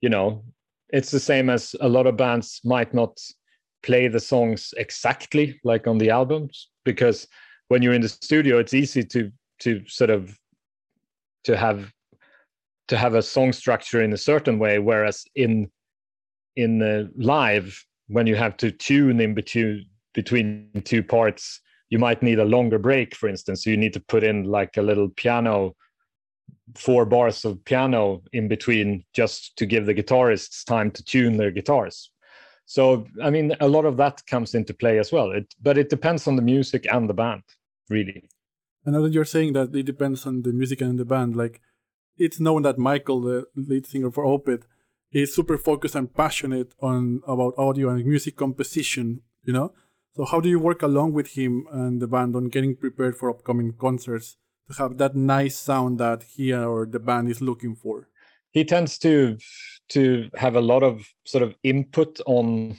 you 0.00 0.08
know 0.08 0.44
it's 0.90 1.10
the 1.10 1.20
same 1.20 1.48
as 1.48 1.74
a 1.80 1.88
lot 1.88 2.06
of 2.06 2.16
bands 2.16 2.60
might 2.64 2.92
not 2.92 3.18
play 3.82 4.08
the 4.08 4.20
songs 4.20 4.74
exactly 4.76 5.58
like 5.64 5.86
on 5.86 5.98
the 5.98 6.10
albums 6.10 6.68
because 6.84 7.26
when 7.68 7.82
you're 7.82 7.94
in 7.94 8.02
the 8.02 8.08
studio 8.08 8.58
it's 8.58 8.74
easy 8.74 9.02
to 9.02 9.30
to 9.58 9.82
sort 9.86 10.10
of 10.10 10.36
to 11.44 11.56
have 11.56 11.92
to 12.88 12.96
have 12.96 13.14
a 13.14 13.22
song 13.22 13.52
structure 13.52 14.02
in 14.02 14.12
a 14.12 14.18
certain 14.18 14.58
way 14.58 14.78
whereas 14.78 15.24
in 15.34 15.70
in 16.56 16.78
the 16.78 17.10
live 17.16 17.84
when 18.08 18.26
you 18.26 18.36
have 18.36 18.56
to 18.56 18.70
tune 18.70 19.20
in 19.20 19.34
between 19.34 19.86
between 20.14 20.68
two 20.84 21.02
parts 21.02 21.60
you 21.92 21.98
might 21.98 22.22
need 22.22 22.38
a 22.38 22.52
longer 22.56 22.78
break 22.78 23.14
for 23.14 23.28
instance. 23.28 23.62
So 23.62 23.70
you 23.70 23.76
need 23.76 23.92
to 23.92 24.00
put 24.00 24.24
in 24.24 24.44
like 24.44 24.78
a 24.78 24.82
little 24.90 25.10
piano 25.10 25.76
four 26.74 27.04
bars 27.04 27.44
of 27.44 27.62
piano 27.66 28.22
in 28.32 28.48
between 28.48 29.04
just 29.12 29.54
to 29.58 29.66
give 29.66 29.84
the 29.84 29.94
guitarists 29.94 30.64
time 30.64 30.90
to 30.92 31.04
tune 31.04 31.36
their 31.36 31.50
guitars. 31.50 32.10
So 32.64 33.06
i 33.22 33.28
mean 33.28 33.54
a 33.60 33.68
lot 33.68 33.84
of 33.84 33.98
that 33.98 34.22
comes 34.26 34.54
into 34.54 34.72
play 34.72 34.98
as 34.98 35.12
well. 35.12 35.32
It, 35.32 35.54
but 35.60 35.76
it 35.76 35.90
depends 35.90 36.26
on 36.26 36.36
the 36.36 36.46
music 36.54 36.86
and 36.90 37.10
the 37.10 37.18
band 37.22 37.42
really. 37.90 38.24
And 38.84 38.94
now 38.94 39.02
that 39.02 39.12
you're 39.12 39.34
saying 39.36 39.52
that 39.52 39.74
it 39.74 39.86
depends 39.92 40.26
on 40.26 40.42
the 40.42 40.52
music 40.60 40.80
and 40.80 40.98
the 40.98 41.04
band, 41.04 41.36
like 41.36 41.60
it's 42.16 42.40
known 42.40 42.62
that 42.62 42.78
Michael, 42.78 43.20
the 43.20 43.44
lead 43.54 43.84
singer 43.86 44.10
for 44.10 44.24
Opeth, 44.24 44.64
is 45.12 45.34
super 45.34 45.58
focused 45.58 45.94
and 45.94 46.14
passionate 46.14 46.72
on 46.80 47.20
about 47.26 47.52
audio 47.58 47.90
and 47.90 48.06
music 48.06 48.34
composition. 48.36 49.20
You 49.44 49.52
know, 49.52 49.72
so 50.14 50.24
how 50.24 50.40
do 50.40 50.48
you 50.48 50.58
work 50.58 50.82
along 50.82 51.12
with 51.12 51.28
him 51.28 51.66
and 51.72 52.00
the 52.00 52.06
band 52.06 52.36
on 52.36 52.48
getting 52.48 52.76
prepared 52.76 53.16
for 53.16 53.30
upcoming 53.30 53.72
concerts 53.72 54.36
to 54.68 54.76
have 54.76 54.98
that 54.98 55.16
nice 55.16 55.56
sound 55.56 55.98
that 55.98 56.22
he 56.22 56.52
or 56.52 56.86
the 56.86 56.98
band 56.98 57.30
is 57.30 57.40
looking 57.40 57.74
for? 57.74 58.08
He 58.50 58.64
tends 58.64 58.98
to 58.98 59.38
to 59.90 60.28
have 60.34 60.56
a 60.56 60.60
lot 60.60 60.82
of 60.82 61.06
sort 61.24 61.42
of 61.42 61.54
input 61.62 62.20
on 62.26 62.78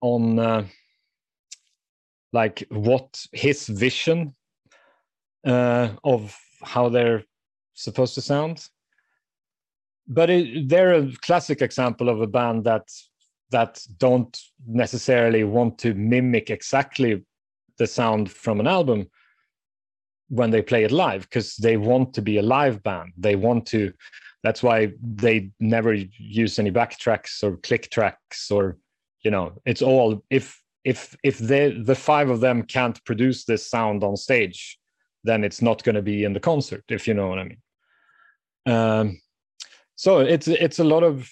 on 0.00 0.38
uh, 0.38 0.66
like 2.32 2.64
what 2.70 3.24
his 3.32 3.68
vision 3.68 4.34
uh, 5.46 5.90
of 6.02 6.36
how 6.62 6.88
they're 6.88 7.22
supposed 7.74 8.14
to 8.14 8.20
sound. 8.20 8.68
But 10.08 10.30
it, 10.30 10.68
they're 10.68 10.94
a 10.94 11.12
classic 11.22 11.62
example 11.62 12.08
of 12.08 12.20
a 12.20 12.26
band 12.26 12.64
that 12.64 12.88
that 13.50 13.82
don't 13.98 14.38
necessarily 14.66 15.44
want 15.44 15.78
to 15.78 15.94
mimic 15.94 16.50
exactly 16.50 17.24
the 17.78 17.86
sound 17.86 18.30
from 18.30 18.60
an 18.60 18.66
album 18.66 19.08
when 20.28 20.50
they 20.50 20.62
play 20.62 20.84
it 20.84 20.92
live 20.92 21.22
because 21.22 21.56
they 21.56 21.76
want 21.76 22.14
to 22.14 22.22
be 22.22 22.38
a 22.38 22.42
live 22.42 22.82
band. 22.82 23.12
They 23.16 23.36
want 23.36 23.66
to. 23.66 23.92
That's 24.42 24.62
why 24.62 24.92
they 25.02 25.50
never 25.58 25.94
use 25.94 26.58
any 26.58 26.70
backtracks 26.70 27.42
or 27.42 27.56
click 27.56 27.90
tracks 27.90 28.50
or 28.50 28.78
you 29.22 29.30
know 29.30 29.52
it's 29.64 29.82
all 29.82 30.24
if 30.30 30.60
if 30.84 31.16
if 31.22 31.38
they 31.38 31.72
the 31.72 31.94
five 31.94 32.30
of 32.30 32.40
them 32.40 32.62
can't 32.62 33.02
produce 33.04 33.44
this 33.44 33.68
sound 33.68 34.02
on 34.02 34.16
stage 34.16 34.78
then 35.24 35.44
it's 35.44 35.60
not 35.60 35.82
going 35.84 35.94
to 35.94 36.02
be 36.02 36.24
in 36.24 36.32
the 36.32 36.40
concert 36.40 36.84
if 36.88 37.06
you 37.06 37.14
know 37.14 37.28
what 37.28 37.38
i 37.38 37.44
mean 37.44 37.62
um, 38.66 39.20
so 39.94 40.20
it's 40.20 40.48
it's 40.48 40.78
a 40.78 40.84
lot 40.84 41.02
of 41.02 41.30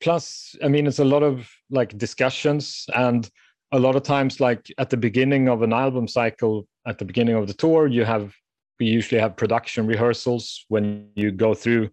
plus 0.00 0.56
i 0.64 0.68
mean 0.68 0.86
it's 0.86 0.98
a 0.98 1.04
lot 1.04 1.22
of 1.22 1.48
like 1.70 1.96
discussions 1.98 2.86
and 2.94 3.30
a 3.72 3.78
lot 3.78 3.94
of 3.94 4.02
times 4.02 4.40
like 4.40 4.66
at 4.78 4.90
the 4.90 4.96
beginning 4.96 5.48
of 5.48 5.62
an 5.62 5.72
album 5.72 6.08
cycle 6.08 6.66
at 6.86 6.98
the 6.98 7.04
beginning 7.04 7.36
of 7.36 7.46
the 7.46 7.54
tour 7.54 7.86
you 7.86 8.04
have 8.04 8.34
we 8.78 8.86
usually 8.86 9.20
have 9.20 9.36
production 9.36 9.86
rehearsals 9.86 10.64
when 10.68 11.08
you 11.14 11.30
go 11.30 11.54
through 11.54 11.88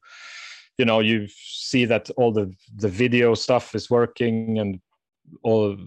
you 0.77 0.85
know 0.85 0.99
you 0.99 1.27
see 1.29 1.85
that 1.85 2.09
all 2.17 2.31
the 2.31 2.51
the 2.75 2.89
video 2.89 3.33
stuff 3.33 3.75
is 3.75 3.89
working 3.89 4.59
and 4.59 4.79
all 5.43 5.77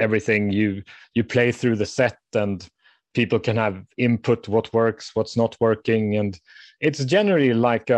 everything. 0.00 0.50
You 0.50 0.82
you 1.14 1.22
play 1.22 1.52
through 1.52 1.76
the 1.76 1.86
set 1.86 2.18
and 2.34 2.66
people 3.14 3.38
can 3.38 3.56
have 3.56 3.84
input 3.98 4.48
what 4.48 4.72
works 4.72 5.10
what's 5.14 5.36
not 5.36 5.56
working. 5.60 6.16
And 6.16 6.38
it's 6.80 7.04
generally 7.04 7.54
like 7.54 7.90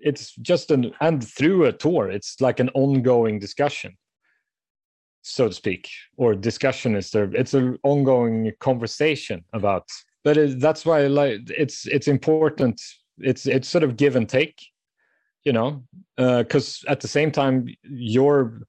it's 0.00 0.34
just 0.36 0.70
an 0.70 0.92
and 1.00 1.26
through 1.26 1.64
a 1.64 1.72
tour 1.72 2.10
it's 2.10 2.40
like 2.40 2.60
an 2.60 2.70
ongoing 2.70 3.38
discussion 3.38 3.96
so 5.22 5.48
to 5.48 5.54
speak 5.54 5.88
or 6.16 6.34
discussion 6.34 6.96
is 6.96 7.10
there 7.10 7.30
it's 7.34 7.54
an 7.54 7.78
ongoing 7.82 8.52
conversation 8.60 9.44
about 9.52 9.86
but 10.24 10.36
it, 10.36 10.60
that's 10.60 10.86
why 10.86 11.06
like 11.06 11.40
it's 11.48 11.86
it's 11.86 12.08
important 12.08 12.80
it's 13.18 13.46
it's 13.46 13.68
sort 13.68 13.84
of 13.84 13.96
give 13.96 14.16
and 14.16 14.28
take 14.28 14.60
you 15.44 15.52
know 15.52 15.82
because 16.16 16.82
uh, 16.86 16.92
at 16.92 17.00
the 17.00 17.08
same 17.08 17.30
time 17.30 17.66
you're 17.82 18.62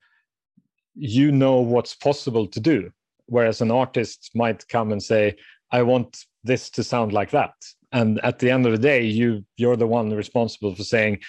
you 0.96 1.32
know 1.32 1.62
what's 1.62 1.96
possible 1.96 2.46
to 2.48 2.60
do 2.60 2.92
whereas 3.28 3.62
an 3.62 3.72
artist 3.72 4.30
might 4.36 4.68
come 4.68 4.92
and 4.92 5.02
say 5.02 5.36
i 5.72 5.82
want 5.82 6.26
this 6.44 6.70
to 6.70 6.84
sound 6.84 7.14
like 7.14 7.32
that 7.32 7.54
and 7.92 8.20
at 8.24 8.40
the 8.40 8.50
end 8.50 8.66
of 8.66 8.72
the 8.72 8.78
day 8.78 9.04
you 9.04 9.44
you're 9.58 9.76
the 9.76 9.88
one 9.88 10.10
responsible 10.12 10.76
for 10.76 10.84
saying 10.84 11.20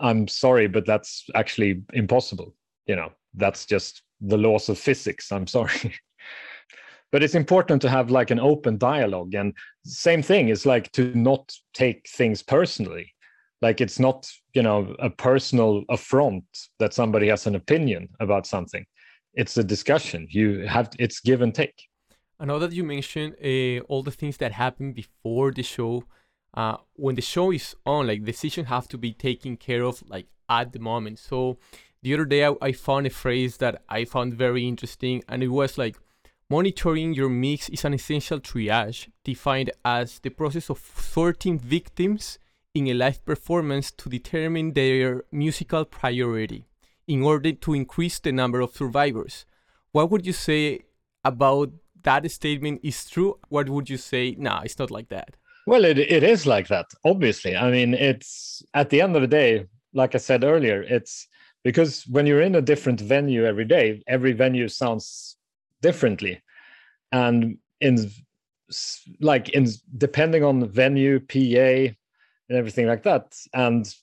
i'm 0.00 0.26
sorry 0.28 0.66
but 0.66 0.86
that's 0.86 1.24
actually 1.34 1.82
impossible. 1.92 2.54
You 2.86 2.96
know 2.96 3.12
that's 3.34 3.64
just 3.66 4.02
the 4.20 4.36
laws 4.36 4.68
of 4.68 4.78
physics. 4.78 5.32
I'm 5.32 5.46
sorry. 5.46 5.94
But 7.10 7.22
it's 7.22 7.34
important 7.34 7.82
to 7.82 7.90
have 7.90 8.10
like 8.10 8.30
an 8.30 8.40
open 8.40 8.78
dialogue. 8.78 9.34
And 9.34 9.52
same 9.84 10.22
thing 10.22 10.48
is 10.48 10.64
like 10.64 10.90
to 10.92 11.14
not 11.14 11.52
take 11.74 12.08
things 12.08 12.42
personally. 12.42 13.12
Like 13.60 13.82
it's 13.82 14.00
not 14.00 14.30
you 14.54 14.62
know 14.62 14.96
a 14.98 15.10
personal 15.10 15.84
affront 15.90 16.44
that 16.78 16.94
somebody 16.94 17.28
has 17.28 17.46
an 17.46 17.54
opinion 17.54 18.08
about 18.18 18.46
something. 18.46 18.86
It's 19.34 19.58
a 19.58 19.64
discussion. 19.64 20.26
You 20.30 20.66
have 20.66 20.88
it's 20.98 21.20
give 21.20 21.42
and 21.42 21.54
take 21.54 21.74
I 22.42 22.44
know 22.44 22.58
that 22.58 22.72
you 22.72 22.82
mentioned 22.82 23.36
uh, 23.40 23.84
all 23.86 24.02
the 24.02 24.10
things 24.10 24.38
that 24.38 24.50
happen 24.50 24.92
before 24.92 25.52
the 25.52 25.62
show. 25.62 26.02
Uh, 26.52 26.78
when 26.94 27.14
the 27.14 27.22
show 27.22 27.52
is 27.52 27.76
on, 27.86 28.08
like 28.08 28.24
decisions 28.24 28.66
have 28.66 28.88
to 28.88 28.98
be 28.98 29.12
taken 29.12 29.56
care 29.56 29.84
of, 29.84 30.02
like 30.08 30.26
at 30.48 30.72
the 30.72 30.80
moment. 30.80 31.20
So 31.20 31.58
the 32.02 32.12
other 32.14 32.24
day, 32.24 32.44
I, 32.44 32.54
I 32.60 32.72
found 32.72 33.06
a 33.06 33.10
phrase 33.10 33.58
that 33.58 33.82
I 33.88 34.04
found 34.04 34.34
very 34.34 34.66
interesting, 34.66 35.22
and 35.28 35.44
it 35.44 35.48
was 35.48 35.78
like, 35.78 35.96
monitoring 36.50 37.14
your 37.14 37.28
mix 37.28 37.68
is 37.68 37.84
an 37.84 37.94
essential 37.94 38.40
triage, 38.40 39.06
defined 39.22 39.70
as 39.84 40.18
the 40.18 40.30
process 40.30 40.68
of 40.68 40.80
sorting 40.80 41.60
victims 41.60 42.40
in 42.74 42.88
a 42.88 42.94
live 42.94 43.24
performance 43.24 43.92
to 43.92 44.08
determine 44.08 44.72
their 44.72 45.22
musical 45.30 45.84
priority 45.84 46.66
in 47.06 47.22
order 47.22 47.52
to 47.52 47.72
increase 47.72 48.18
the 48.18 48.32
number 48.32 48.60
of 48.60 48.74
survivors. 48.74 49.46
What 49.92 50.10
would 50.10 50.26
you 50.26 50.32
say 50.32 50.80
about 51.24 51.70
that 52.04 52.30
statement 52.30 52.80
is 52.82 53.08
true, 53.08 53.38
what 53.48 53.68
would 53.68 53.88
you 53.88 53.96
say? 53.96 54.34
Nah, 54.38 54.62
it's 54.62 54.78
not 54.78 54.90
like 54.90 55.08
that. 55.08 55.36
Well, 55.66 55.84
it 55.84 55.98
it 55.98 56.22
is 56.22 56.46
like 56.46 56.68
that. 56.68 56.86
Obviously, 57.04 57.56
I 57.56 57.70
mean, 57.70 57.94
it's 57.94 58.62
at 58.74 58.90
the 58.90 59.00
end 59.00 59.14
of 59.14 59.22
the 59.22 59.28
day, 59.28 59.66
like 59.94 60.14
I 60.14 60.18
said 60.18 60.44
earlier, 60.44 60.82
it's 60.82 61.28
because 61.62 62.04
when 62.08 62.26
you're 62.26 62.40
in 62.42 62.56
a 62.56 62.62
different 62.62 63.00
venue 63.00 63.44
every 63.44 63.64
day, 63.64 64.02
every 64.08 64.32
venue 64.32 64.68
sounds 64.68 65.36
differently, 65.80 66.42
and 67.12 67.58
in 67.80 68.10
like 69.20 69.50
in 69.50 69.68
depending 69.98 70.42
on 70.42 70.58
the 70.58 70.66
venue, 70.66 71.20
PA, 71.20 71.94
and 72.48 72.58
everything 72.58 72.86
like 72.88 73.04
that, 73.04 73.36
and 73.54 73.94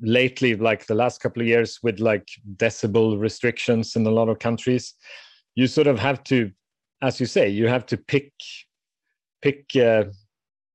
lately 0.00 0.54
like 0.54 0.86
the 0.86 0.94
last 0.94 1.20
couple 1.20 1.42
of 1.42 1.48
years 1.48 1.80
with 1.82 2.00
like 2.00 2.28
decibel 2.56 3.18
restrictions 3.18 3.96
in 3.96 4.06
a 4.06 4.10
lot 4.10 4.28
of 4.28 4.38
countries 4.38 4.94
you 5.58 5.66
sort 5.66 5.88
of 5.88 5.98
have 5.98 6.22
to 6.22 6.52
as 7.02 7.20
you 7.20 7.26
say, 7.26 7.48
you 7.48 7.68
have 7.68 7.86
to 7.86 7.96
pick 7.96 8.32
pick 9.42 9.64
uh, 9.76 10.04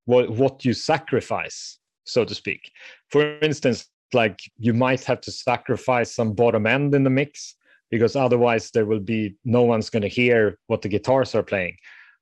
what 0.06 0.30
what 0.30 0.66
you 0.66 0.74
sacrifice, 0.74 1.80
so 2.06 2.26
to 2.26 2.36
speak. 2.36 2.72
For 3.10 3.38
instance, 3.40 3.88
like 4.14 4.40
you 4.58 4.74
might 4.74 5.04
have 5.04 5.22
to 5.22 5.32
sacrifice 5.32 6.14
some 6.16 6.34
bottom 6.34 6.66
end 6.68 6.96
in 6.96 7.04
the 7.04 7.10
mix 7.10 7.56
because 7.90 8.16
otherwise 8.16 8.72
there 8.72 8.86
will 8.86 9.00
be 9.00 9.36
no 9.46 9.64
one's 9.64 9.90
going 9.90 10.02
to 10.02 10.08
hear 10.08 10.58
what 10.68 10.82
the 10.82 10.90
guitars 10.90 11.36
are 11.36 11.44
playing, 11.44 11.76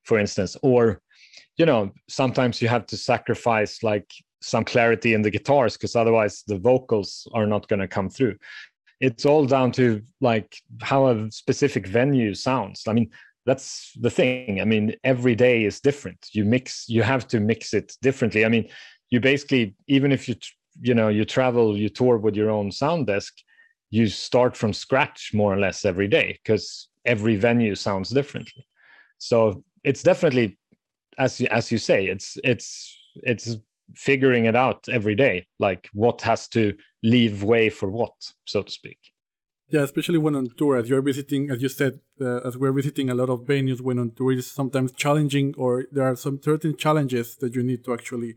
for 0.04 0.20
instance, 0.20 0.58
or 0.62 1.02
you 1.58 1.66
know 1.66 1.92
sometimes 2.10 2.62
you 2.62 2.68
have 2.68 2.86
to 2.88 2.98
sacrifice 2.98 3.84
like 3.84 4.10
some 4.42 4.66
clarity 4.66 5.14
in 5.14 5.22
the 5.22 5.30
guitars 5.30 5.78
because 5.78 5.96
otherwise 5.96 6.44
the 6.48 6.58
vocals 6.58 7.28
are 7.34 7.46
not 7.46 7.68
going 7.68 7.80
to 7.80 7.88
come 7.88 8.10
through. 8.10 8.36
It's 9.00 9.26
all 9.26 9.46
down 9.46 9.72
to 9.74 10.02
like 10.20 10.56
how 10.82 11.08
a 11.08 11.32
specific 11.32 11.88
venue 11.88 12.34
sounds. 12.34 12.84
I 12.88 12.94
mean 12.94 13.10
that's 13.46 13.92
the 14.00 14.10
thing. 14.10 14.62
I 14.62 14.66
mean 14.66 14.96
every 15.04 15.36
day 15.36 15.66
is 15.66 15.80
different. 15.80 16.28
You 16.32 16.46
mix 16.46 16.86
you 16.88 17.04
have 17.04 17.28
to 17.30 17.40
mix 17.40 17.74
it 17.74 17.96
differently. 18.02 18.46
I 18.46 18.50
mean 18.50 18.70
you 19.10 19.20
basically 19.20 19.76
even 19.88 20.12
if 20.12 20.30
you 20.30 20.36
you 20.80 20.94
know 20.94 21.10
you 21.10 21.26
travel 21.26 21.78
you 21.78 21.90
tour 21.90 22.18
with 22.18 22.36
your 22.36 22.50
own 22.50 22.72
sound 22.72 23.08
desk 23.08 23.34
you 23.90 24.08
start 24.08 24.56
from 24.56 24.72
scratch 24.72 25.32
more 25.34 25.54
or 25.54 25.60
less 25.60 25.84
every 25.84 26.08
day 26.08 26.40
because 26.44 26.88
every 27.06 27.36
venue 27.36 27.76
sounds 27.76 28.10
differently. 28.10 28.66
So 29.18 29.64
it's 29.84 30.02
definitely 30.02 30.58
as 31.18 31.40
you, 31.40 31.48
as 31.52 31.72
you 31.72 31.78
say 31.78 32.08
it's 32.08 32.38
it's 32.44 32.98
it's 33.24 33.58
figuring 33.96 34.46
it 34.46 34.56
out 34.56 34.88
every 34.90 35.16
day 35.16 35.46
like 35.60 35.90
what 35.94 36.22
has 36.22 36.48
to 36.48 36.74
leave 37.04 37.44
way 37.44 37.70
for 37.70 37.90
what 37.90 38.14
so 38.46 38.62
to 38.62 38.72
speak 38.72 39.11
yeah, 39.72 39.84
especially 39.84 40.18
when 40.18 40.36
on 40.36 40.50
tour, 40.58 40.76
as 40.76 40.90
you're 40.90 41.02
visiting, 41.02 41.50
as 41.50 41.62
you 41.62 41.70
said, 41.70 42.00
uh, 42.20 42.40
as 42.40 42.58
we're 42.58 42.74
visiting 42.74 43.10
a 43.10 43.16
lot 43.16 43.30
of 43.30 43.42
venues 43.42 43.80
when 43.80 44.00
on 44.00 44.12
tour, 44.12 44.34
it's 44.34 44.48
sometimes 44.48 44.92
challenging, 44.92 45.56
or 45.58 45.86
there 45.92 46.04
are 46.04 46.16
some 46.16 46.42
certain 46.42 46.76
challenges 46.76 47.38
that 47.38 47.56
you 47.56 47.64
need 47.64 47.84
to 47.86 47.94
actually 47.94 48.36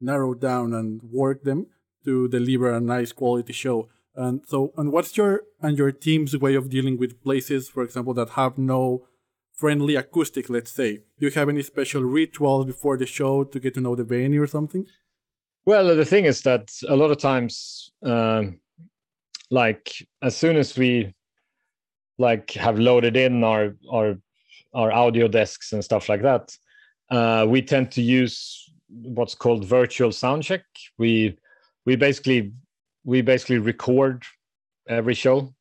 narrow 0.00 0.32
down 0.34 0.72
and 0.72 1.02
work 1.02 1.44
them 1.44 1.66
to 2.04 2.26
deliver 2.28 2.72
a 2.72 2.80
nice 2.80 3.12
quality 3.12 3.52
show. 3.52 3.88
And 4.14 4.42
so, 4.46 4.72
and 4.76 4.92
what's 4.92 5.16
your 5.16 5.42
and 5.60 5.76
your 5.76 5.92
team's 5.92 6.36
way 6.36 6.54
of 6.54 6.70
dealing 6.70 6.98
with 6.98 7.22
places, 7.22 7.68
for 7.68 7.82
example, 7.82 8.14
that 8.14 8.30
have 8.30 8.56
no 8.56 9.06
friendly 9.52 9.94
acoustic? 9.96 10.48
Let's 10.48 10.72
say, 10.72 11.00
do 11.18 11.26
you 11.26 11.30
have 11.32 11.50
any 11.50 11.62
special 11.62 12.02
rituals 12.02 12.64
before 12.66 12.96
the 12.96 13.06
show 13.06 13.44
to 13.44 13.60
get 13.60 13.74
to 13.74 13.80
know 13.80 13.94
the 13.94 14.04
venue 14.04 14.42
or 14.42 14.46
something? 14.46 14.86
Well, 15.66 15.94
the 15.94 16.04
thing 16.04 16.24
is 16.24 16.40
that 16.42 16.72
a 16.88 16.96
lot 16.96 17.10
of 17.10 17.18
times. 17.18 17.90
Um, 18.02 18.58
like 19.52 19.92
as 20.20 20.36
soon 20.36 20.56
as 20.56 20.76
we 20.76 21.14
like 22.18 22.50
have 22.52 22.78
loaded 22.80 23.16
in 23.16 23.44
our 23.44 23.76
our 23.92 24.18
our 24.74 24.90
audio 24.90 25.28
desks 25.28 25.72
and 25.72 25.84
stuff 25.84 26.08
like 26.08 26.22
that 26.22 26.50
uh, 27.12 27.46
we 27.46 27.60
tend 27.60 27.92
to 27.92 28.00
use 28.00 28.70
what's 28.88 29.34
called 29.34 29.64
virtual 29.66 30.10
sound 30.10 30.42
check. 30.42 30.64
We 30.98 31.36
we 31.84 31.94
basically 31.94 32.52
we 33.04 33.20
basically 33.20 33.58
record 33.58 34.24
every 34.88 35.14
show 35.14 35.54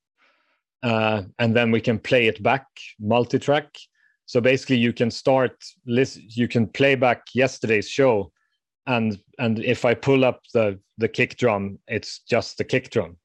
uh, 0.82 1.24
and 1.40 1.56
then 1.56 1.72
we 1.72 1.82
can 1.82 2.00
play 2.00 2.28
it 2.28 2.42
back 2.42 2.66
multi-track. 3.00 3.68
So 4.26 4.40
basically 4.40 4.78
you 4.78 4.94
can 4.94 5.12
start 5.12 5.62
listen 5.86 6.24
you 6.30 6.48
can 6.48 6.68
play 6.68 6.96
back 6.96 7.24
yesterday's 7.36 7.90
show 7.90 8.32
and 8.88 9.20
and 9.38 9.60
if 9.60 9.86
i 9.86 9.94
pull 9.94 10.26
up 10.26 10.42
the 10.54 10.80
the 10.98 11.08
kick 11.08 11.38
drum 11.38 11.78
it's 11.88 12.20
just 12.20 12.58
the 12.58 12.64
kick 12.64 12.90
drum 12.90 13.18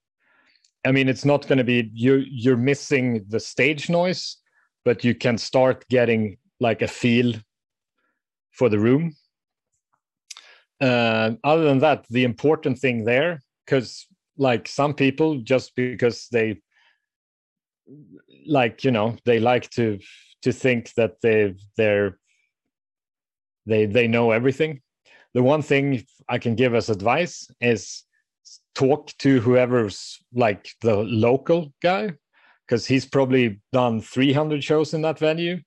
I 0.87 0.93
mean, 0.93 1.09
it's 1.09 1.25
not 1.25 1.49
going 1.49 1.59
to 1.59 1.65
be 1.65 1.91
you. 1.93 2.25
You're 2.31 2.57
missing 2.57 3.25
the 3.29 3.41
stage 3.41 3.91
noise, 3.91 4.37
but 4.85 5.03
you 5.05 5.15
can 5.15 5.37
start 5.37 5.85
getting 5.89 6.39
like 6.61 6.81
a 6.81 6.89
feel 6.89 7.35
for 8.53 8.69
the 8.69 8.79
room. 8.79 9.15
Uh, 10.81 11.33
other 11.43 11.65
than 11.65 11.81
that, 11.81 12.07
the 12.09 12.25
important 12.25 12.79
thing 12.79 13.05
there, 13.05 13.41
because 13.65 14.07
like 14.39 14.69
some 14.69 14.95
people, 14.95 15.41
just 15.41 15.75
because 15.75 16.29
they 16.31 16.61
like 18.47 18.85
you 18.85 18.91
know 18.91 19.17
they 19.25 19.41
like 19.41 19.69
to 19.71 19.99
to 20.43 20.53
think 20.53 20.93
that 20.95 21.21
they 21.23 21.55
they're 21.77 22.19
they 23.67 23.87
they 23.87 24.07
know 24.07 24.31
everything. 24.31 24.81
The 25.35 25.43
one 25.43 25.63
thing 25.63 26.07
I 26.29 26.39
can 26.39 26.55
give 26.55 26.75
as 26.75 26.91
advice 26.91 27.51
is 27.61 28.05
talk 28.75 29.11
to 29.19 29.41
whoever's 29.41 30.19
like 30.35 30.69
the 30.81 30.97
local 30.97 31.73
guy 31.83 32.13
because 32.67 32.87
he's 32.87 33.07
probably 33.07 33.61
done 33.73 34.01
300 34.01 34.63
shows 34.63 34.95
in 34.95 35.03
that 35.03 35.19
venue 35.19 35.61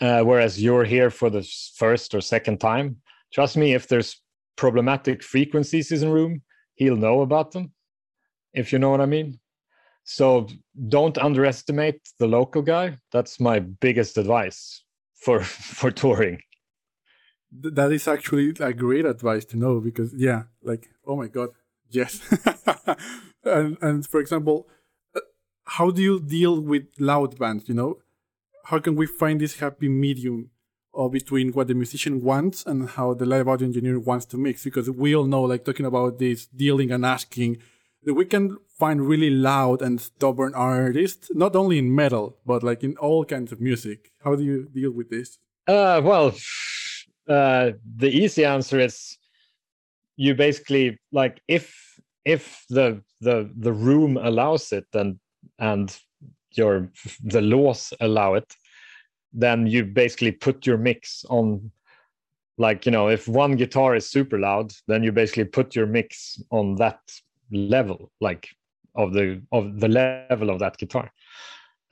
uh, 0.00 0.22
whereas 0.22 0.62
you're 0.62 0.84
here 0.84 1.10
for 1.10 1.30
the 1.30 1.42
first 1.76 2.14
or 2.14 2.20
second 2.20 2.60
time. 2.60 2.96
Trust 3.32 3.56
me 3.56 3.74
if 3.74 3.88
there's 3.88 4.20
problematic 4.56 5.22
frequencies 5.22 5.92
in 5.92 6.00
the 6.00 6.10
room 6.10 6.42
he'll 6.76 6.96
know 6.96 7.20
about 7.22 7.52
them 7.52 7.72
if 8.56 8.72
you 8.72 8.78
know 8.78 8.90
what 8.90 9.00
i 9.00 9.06
mean. 9.06 9.38
So 10.04 10.46
don't 10.88 11.18
underestimate 11.18 12.00
the 12.18 12.28
local 12.28 12.62
guy. 12.62 12.96
That's 13.12 13.40
my 13.40 13.58
biggest 13.58 14.16
advice 14.18 14.84
for 15.20 15.40
for 15.78 15.90
touring. 15.90 16.38
That 17.52 17.92
is 17.92 18.06
actually 18.08 18.54
a 18.60 18.72
great 18.72 19.04
advice 19.04 19.44
to 19.46 19.56
know 19.56 19.80
because 19.80 20.12
yeah 20.14 20.44
like 20.62 20.88
oh 21.06 21.16
my 21.16 21.28
god 21.28 21.50
Yes. 21.90 22.20
and 23.44 23.78
and 23.80 24.06
for 24.06 24.20
example, 24.20 24.68
uh, 25.14 25.20
how 25.64 25.90
do 25.90 26.02
you 26.02 26.20
deal 26.20 26.60
with 26.60 26.84
loud 26.98 27.38
bands? 27.38 27.68
You 27.68 27.74
know, 27.74 27.98
how 28.64 28.78
can 28.78 28.96
we 28.96 29.06
find 29.06 29.40
this 29.40 29.60
happy 29.60 29.88
medium 29.88 30.50
or 30.92 31.10
between 31.10 31.52
what 31.52 31.68
the 31.68 31.74
musician 31.74 32.22
wants 32.22 32.64
and 32.64 32.88
how 32.90 33.14
the 33.14 33.26
live 33.26 33.48
audio 33.48 33.66
engineer 33.66 33.98
wants 33.98 34.26
to 34.26 34.36
mix? 34.36 34.64
Because 34.64 34.90
we 34.90 35.14
all 35.14 35.26
know, 35.26 35.42
like 35.42 35.64
talking 35.64 35.86
about 35.86 36.18
this 36.18 36.46
dealing 36.46 36.90
and 36.90 37.04
asking, 37.04 37.58
that 38.04 38.14
we 38.14 38.24
can 38.24 38.56
find 38.78 39.06
really 39.06 39.30
loud 39.30 39.82
and 39.82 40.00
stubborn 40.00 40.54
artists, 40.54 41.30
not 41.34 41.56
only 41.56 41.78
in 41.78 41.94
metal 41.94 42.38
but 42.46 42.62
like 42.62 42.82
in 42.82 42.96
all 42.96 43.24
kinds 43.24 43.52
of 43.52 43.60
music. 43.60 44.12
How 44.24 44.34
do 44.36 44.44
you 44.44 44.68
deal 44.72 44.92
with 44.92 45.10
this? 45.10 45.38
Uh, 45.66 46.00
well, 46.02 46.34
uh, 47.28 47.72
the 47.96 48.08
easy 48.08 48.44
answer 48.44 48.78
is 48.78 49.18
you 50.16 50.34
basically 50.34 50.98
like 51.12 51.40
if 51.48 51.74
if 52.24 52.64
the 52.68 53.02
the 53.20 53.50
the 53.56 53.72
room 53.72 54.16
allows 54.16 54.72
it 54.72 54.86
and 54.94 55.18
and 55.58 55.98
your 56.52 56.90
the 57.22 57.40
laws 57.40 57.92
allow 58.00 58.34
it 58.34 58.54
then 59.32 59.66
you 59.66 59.84
basically 59.84 60.32
put 60.32 60.66
your 60.66 60.78
mix 60.78 61.24
on 61.28 61.70
like 62.58 62.86
you 62.86 62.92
know 62.92 63.08
if 63.08 63.28
one 63.28 63.56
guitar 63.56 63.94
is 63.94 64.08
super 64.10 64.38
loud 64.38 64.72
then 64.88 65.02
you 65.02 65.12
basically 65.12 65.44
put 65.44 65.76
your 65.76 65.86
mix 65.86 66.40
on 66.50 66.74
that 66.76 67.00
level 67.50 68.10
like 68.20 68.48
of 68.96 69.12
the 69.12 69.42
of 69.52 69.78
the 69.80 69.88
level 69.88 70.50
of 70.50 70.58
that 70.58 70.76
guitar. 70.78 71.12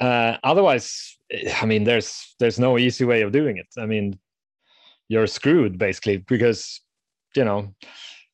Uh, 0.00 0.36
otherwise 0.42 1.16
i 1.62 1.66
mean 1.66 1.84
there's 1.84 2.34
there's 2.40 2.58
no 2.58 2.78
easy 2.78 3.04
way 3.04 3.22
of 3.22 3.32
doing 3.32 3.58
it. 3.58 3.68
I 3.78 3.86
mean 3.86 4.18
you're 5.08 5.26
screwed 5.26 5.78
basically 5.78 6.16
because 6.16 6.80
you 7.36 7.44
know 7.44 7.74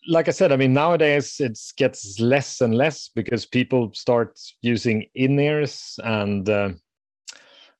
like 0.08 0.28
i 0.28 0.30
said 0.30 0.52
i 0.52 0.56
mean 0.56 0.72
nowadays 0.72 1.40
it 1.40 1.58
gets 1.76 2.18
less 2.20 2.60
and 2.60 2.74
less 2.74 3.10
because 3.14 3.44
people 3.44 3.90
start 3.92 4.38
using 4.62 5.04
in-ears 5.14 5.98
and 6.04 6.48
uh, 6.48 6.70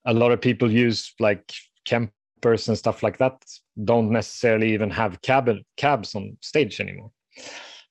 a 0.06 0.14
lot 0.14 0.32
of 0.32 0.40
people 0.40 0.70
use 0.70 1.14
like 1.20 1.52
Kempers 1.86 2.68
and 2.68 2.78
stuff 2.78 3.02
like 3.02 3.18
that 3.18 3.42
don't 3.84 4.10
necessarily 4.10 4.72
even 4.72 4.90
have 4.90 5.22
cab 5.22 5.50
cabs 5.76 6.14
on 6.14 6.36
stage 6.40 6.80
anymore. 6.80 7.10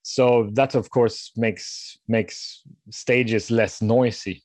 So 0.02 0.50
that 0.54 0.76
of 0.76 0.90
course 0.90 1.32
makes 1.36 1.98
makes 2.08 2.62
stages 2.90 3.52
less 3.52 3.82
noisy. 3.82 4.44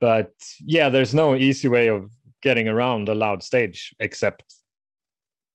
But 0.00 0.32
yeah 0.60 0.88
there's 0.88 1.14
no 1.14 1.34
easy 1.34 1.68
way 1.68 1.88
of 1.88 2.10
getting 2.42 2.68
around 2.68 3.08
a 3.08 3.14
loud 3.14 3.42
stage 3.42 3.94
except 3.98 4.44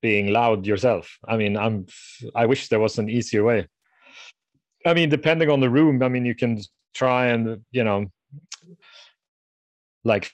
being 0.04 0.28
loud 0.32 0.68
yourself. 0.68 1.18
I 1.28 1.38
mean 1.38 1.58
i'm 1.58 1.88
i 2.36 2.45
wish 2.45 2.68
there 2.68 2.80
was 2.80 2.99
an 2.99 3.10
easier 3.10 3.43
way. 3.43 3.68
I 4.86 4.93
mean 4.93 5.10
depending 5.10 5.49
on 5.49 5.62
the 5.62 5.70
room 5.70 6.04
i 6.04 6.10
mean 6.10 6.26
you 6.26 6.36
can 6.36 6.62
try 6.93 7.28
and 7.28 7.66
you 7.72 7.84
know 7.84 8.06
like 10.04 10.32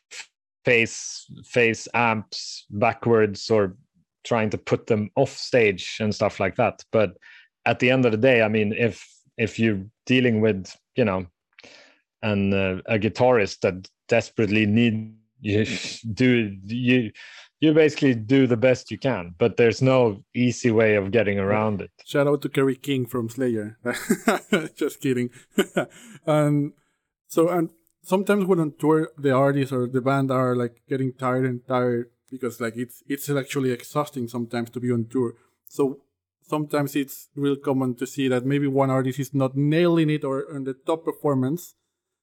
face 0.66 1.26
face 1.46 1.88
amps 1.94 2.66
backwards 2.70 3.50
or 3.50 3.78
trying 4.26 4.50
to 4.50 4.58
put 4.58 4.88
them 4.88 5.10
off 5.16 5.32
stage 5.32 5.98
and 6.02 6.14
stuff 6.14 6.40
like 6.42 6.56
that. 6.58 6.84
But 6.92 7.16
at 7.66 7.80
the 7.80 7.92
end 7.92 8.06
of 8.06 8.12
the 8.12 8.18
day 8.30 8.42
i 8.42 8.48
mean 8.48 8.74
if 8.74 9.08
if 9.38 9.60
you're 9.60 9.84
dealing 10.06 10.42
with 10.42 10.76
you 10.96 11.06
know 11.06 11.26
and 12.22 12.54
uh, 12.54 12.78
a 12.88 13.00
guitarist 13.00 13.60
that 13.62 13.88
desperately 14.08 14.66
need 14.66 15.14
you 15.40 15.66
do 16.14 16.58
you 16.66 17.12
you 17.60 17.74
basically 17.74 18.16
do 18.16 18.48
the 18.48 18.58
best 18.58 18.92
you 18.92 18.98
can 18.98 19.36
but 19.38 19.58
there's 19.58 19.82
no 19.82 20.24
easy 20.34 20.72
way 20.72 20.96
of 20.96 21.12
getting 21.12 21.40
oh, 21.40 21.44
around 21.44 21.82
it. 21.82 21.92
shout 22.06 22.28
out 22.28 22.42
to 22.42 22.50
kerry 22.50 22.76
king 22.76 23.06
from 23.06 23.30
slayer. 23.30 23.78
Just 24.76 25.02
kidding. 25.02 25.30
And 25.76 25.88
um, 26.28 26.74
so 27.28 27.50
and 27.50 27.70
sometimes 28.02 28.46
when 28.46 28.60
on 28.60 28.74
tour 28.80 29.10
the 29.18 29.32
artist 29.32 29.72
or 29.72 29.88
the 29.88 30.02
band 30.02 30.32
are 30.32 30.56
like 30.56 30.82
getting 30.88 31.14
tired 31.14 31.46
and 31.46 31.66
tired 31.68 32.10
because 32.32 32.60
like 32.62 32.76
it's 32.76 33.04
it's 33.08 33.30
actually 33.30 33.72
exhausting 33.72 34.28
sometimes 34.28 34.70
to 34.72 34.80
be 34.80 34.92
on 34.92 35.06
tour. 35.06 35.34
So 35.68 36.00
sometimes 36.42 36.96
it's 36.96 37.30
real 37.36 37.56
common 37.56 37.96
to 37.96 38.08
see 38.08 38.28
that 38.28 38.46
maybe 38.46 38.68
one 38.68 38.90
artist 38.90 39.20
is 39.20 39.34
not 39.34 39.56
nailing 39.56 40.10
it 40.10 40.24
or 40.24 40.46
on 40.54 40.64
the 40.64 40.74
top 40.74 41.06
performance. 41.06 41.76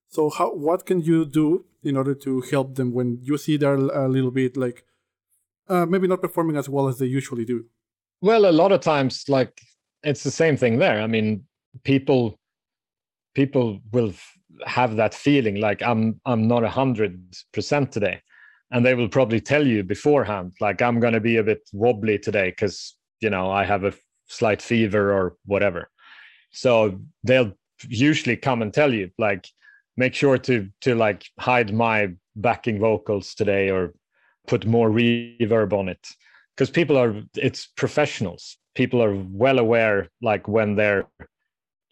So 0.09 0.30
how 0.30 0.55
what 0.55 0.87
can 0.87 1.01
you 1.01 1.24
do 1.24 1.66
in 1.82 1.97
order 1.97 2.14
to 2.14 2.41
help 2.41 2.74
them 2.74 2.93
when 2.93 3.18
you 3.22 3.39
see 3.39 3.57
they're 3.57 3.74
a 3.74 4.09
little 4.09 4.30
bit 4.30 4.57
like 4.57 4.84
uh, 5.68 5.86
maybe 5.86 6.06
not 6.06 6.20
performing 6.20 6.56
as 6.56 6.68
well 6.68 6.88
as 6.88 6.98
they 6.98 7.06
usually 7.06 7.44
do. 7.44 7.64
Well 8.20 8.46
a 8.46 8.52
lot 8.52 8.72
of 8.72 8.80
times 8.80 9.24
like 9.28 9.60
it's 10.02 10.24
the 10.24 10.30
same 10.30 10.56
thing 10.56 10.78
there. 10.78 11.00
I 11.00 11.06
mean 11.06 11.44
people 11.84 12.38
people 13.34 13.80
will 13.92 14.12
have 14.64 14.96
that 14.96 15.12
feeling 15.12 15.60
like 15.60 15.82
i'm 15.82 16.18
i'm 16.24 16.48
not 16.48 16.64
a 16.64 16.70
hundred 16.70 17.20
percent 17.52 17.92
today. 17.92 18.20
And 18.70 18.84
they 18.84 18.94
will 18.94 19.08
probably 19.08 19.40
tell 19.40 19.66
you 19.66 19.84
beforehand 19.84 20.52
like 20.60 20.80
i'm 20.80 20.98
going 20.98 21.12
to 21.12 21.20
be 21.20 21.36
a 21.36 21.42
bit 21.42 21.68
wobbly 21.72 22.18
today 22.18 22.50
because 22.50 22.96
you 23.20 23.30
know 23.30 23.50
i 23.50 23.64
have 23.64 23.84
a 23.84 23.92
slight 24.28 24.62
fever 24.62 25.12
or 25.12 25.36
whatever. 25.44 25.90
So 26.50 26.98
they'll 27.22 27.52
usually 27.88 28.36
come 28.36 28.62
and 28.62 28.72
tell 28.72 28.92
you 28.92 29.10
like 29.18 29.48
make 29.96 30.14
sure 30.14 30.38
to 30.38 30.68
to 30.82 30.94
like 30.94 31.24
hide 31.38 31.72
my 31.74 32.12
backing 32.36 32.78
vocals 32.78 33.34
today 33.34 33.70
or 33.70 33.94
put 34.47 34.66
more 34.66 34.90
reverb 34.90 35.72
on 35.72 35.88
it. 35.88 36.07
Because 36.57 36.70
people 36.70 36.97
are 36.97 37.22
it's 37.34 37.66
professionals. 37.66 38.57
People 38.74 39.03
are 39.03 39.14
well 39.14 39.59
aware 39.59 40.09
like 40.22 40.49
when 40.49 40.76
they're 40.76 41.07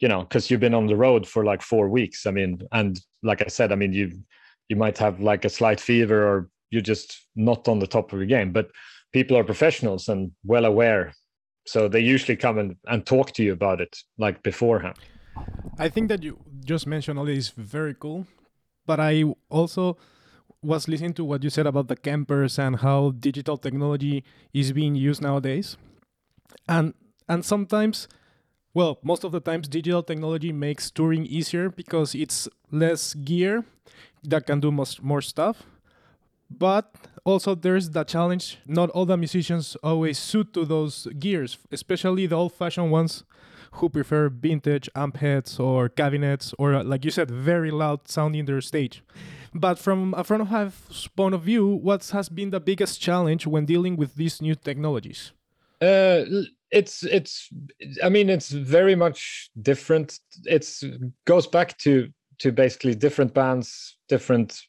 you 0.01 0.09
know 0.09 0.23
because 0.23 0.51
you've 0.51 0.61
been 0.61 0.75
on 0.75 0.87
the 0.87 0.97
road 0.97 1.27
for 1.27 1.45
like 1.45 1.63
four 1.63 1.89
weeks 1.89 2.27
i 2.27 2.31
mean 2.33 2.61
and 2.73 3.01
like 3.23 3.41
i 3.41 3.47
said 3.47 3.71
i 3.71 3.77
mean 3.77 3.93
you 3.93 4.11
you 4.69 4.75
might 4.75 4.99
have 4.99 5.21
like 5.21 5.45
a 5.45 5.49
slight 5.49 5.81
fever 5.81 6.27
or 6.27 6.49
you're 6.71 6.83
just 6.83 7.29
not 7.37 7.69
on 7.69 7.79
the 7.79 7.87
top 7.87 8.13
of 8.13 8.19
your 8.19 8.27
game 8.27 8.53
but 8.53 8.67
people 9.15 9.37
are 9.37 9.45
professionals 9.45 10.09
and 10.09 10.33
well 10.45 10.65
aware. 10.65 11.15
So 11.67 11.89
they 11.89 12.01
usually 12.01 12.37
come 12.37 12.59
and, 12.59 12.77
and 12.87 13.07
talk 13.07 13.31
to 13.37 13.43
you 13.43 13.53
about 13.53 13.81
it 13.81 13.97
like 14.19 14.43
beforehand. 14.43 14.97
I 15.79 15.89
think 15.89 16.09
that 16.09 16.23
you 16.23 16.37
just 16.65 16.87
mentioned 16.87 17.19
all 17.19 17.25
this 17.25 17.49
very 17.51 17.95
cool 17.95 18.27
but 18.87 19.01
i 19.01 19.25
also 19.49 19.97
was 20.65 20.89
listening 20.89 21.15
to 21.15 21.25
what 21.25 21.45
you 21.45 21.51
said 21.51 21.67
about 21.67 21.89
the 21.89 21.97
Kempers 21.97 22.59
and 22.59 22.77
how 22.77 23.13
digital 23.19 23.57
technology 23.57 24.25
is 24.53 24.73
being 24.73 24.95
used 24.95 25.23
nowadays 25.23 25.77
and 26.69 26.95
and 27.29 27.45
sometimes 27.45 28.09
well, 28.75 28.99
most 29.05 29.23
of 29.23 29.31
the 29.31 29.39
times 29.39 29.69
digital 29.69 30.03
technology 30.03 30.53
makes 30.53 30.91
touring 30.91 31.27
easier 31.27 31.71
because 31.71 32.13
it's 32.15 32.49
less 32.73 33.15
gear 33.15 33.65
that 34.25 34.47
can 34.47 34.59
do 34.59 34.73
most, 34.73 35.01
more 35.01 35.23
stuff. 35.23 35.63
But 36.51 36.93
also 37.25 37.55
there's 37.55 37.91
the 37.91 38.03
challenge 38.03 38.59
not 38.67 38.91
all 38.91 39.07
the 39.07 39.17
musicians 39.17 39.77
always 39.83 40.19
suit 40.19 40.53
to 40.55 40.65
those 40.65 41.07
gears, 41.19 41.57
especially 41.71 42.27
the 42.27 42.35
old-fashioned 42.35 42.91
ones 42.91 43.23
who 43.75 43.89
prefer 43.89 44.29
vintage 44.29 44.89
amp 44.95 45.17
heads 45.19 45.59
or 45.59 45.89
cabinets 45.89 46.55
or 46.59 46.83
like 46.83 47.05
you 47.05 47.11
said 47.11 47.31
very 47.31 47.71
loud 47.71 48.09
sounding 48.09 48.45
their 48.45 48.61
stage. 48.61 49.03
But 49.55 49.79
from 49.79 50.15
a 50.15 50.25
front 50.25 50.43
of 50.43 50.49
house 50.49 51.09
point 51.17 51.35
of 51.35 51.43
view, 51.43 51.67
what 51.67 52.05
has 52.11 52.29
been 52.29 52.51
the 52.51 52.61
biggest 52.61 53.01
challenge 53.01 53.47
when 53.47 53.67
dealing 53.67 53.97
with 53.97 54.17
these 54.17 54.43
new 54.43 54.55
technologies? 54.55 55.33
Uh, 55.81 56.25
it's 56.75 57.05
it's 57.05 57.49
i 58.03 58.09
mean 58.09 58.29
it's 58.29 58.51
very 58.51 58.97
much 58.97 59.49
different 59.63 60.19
it's 60.45 60.83
goes 61.25 61.47
back 61.47 61.79
to 61.79 62.09
to 62.39 62.51
basically 62.51 62.95
different 62.95 63.33
bands 63.33 63.97
different 64.09 64.61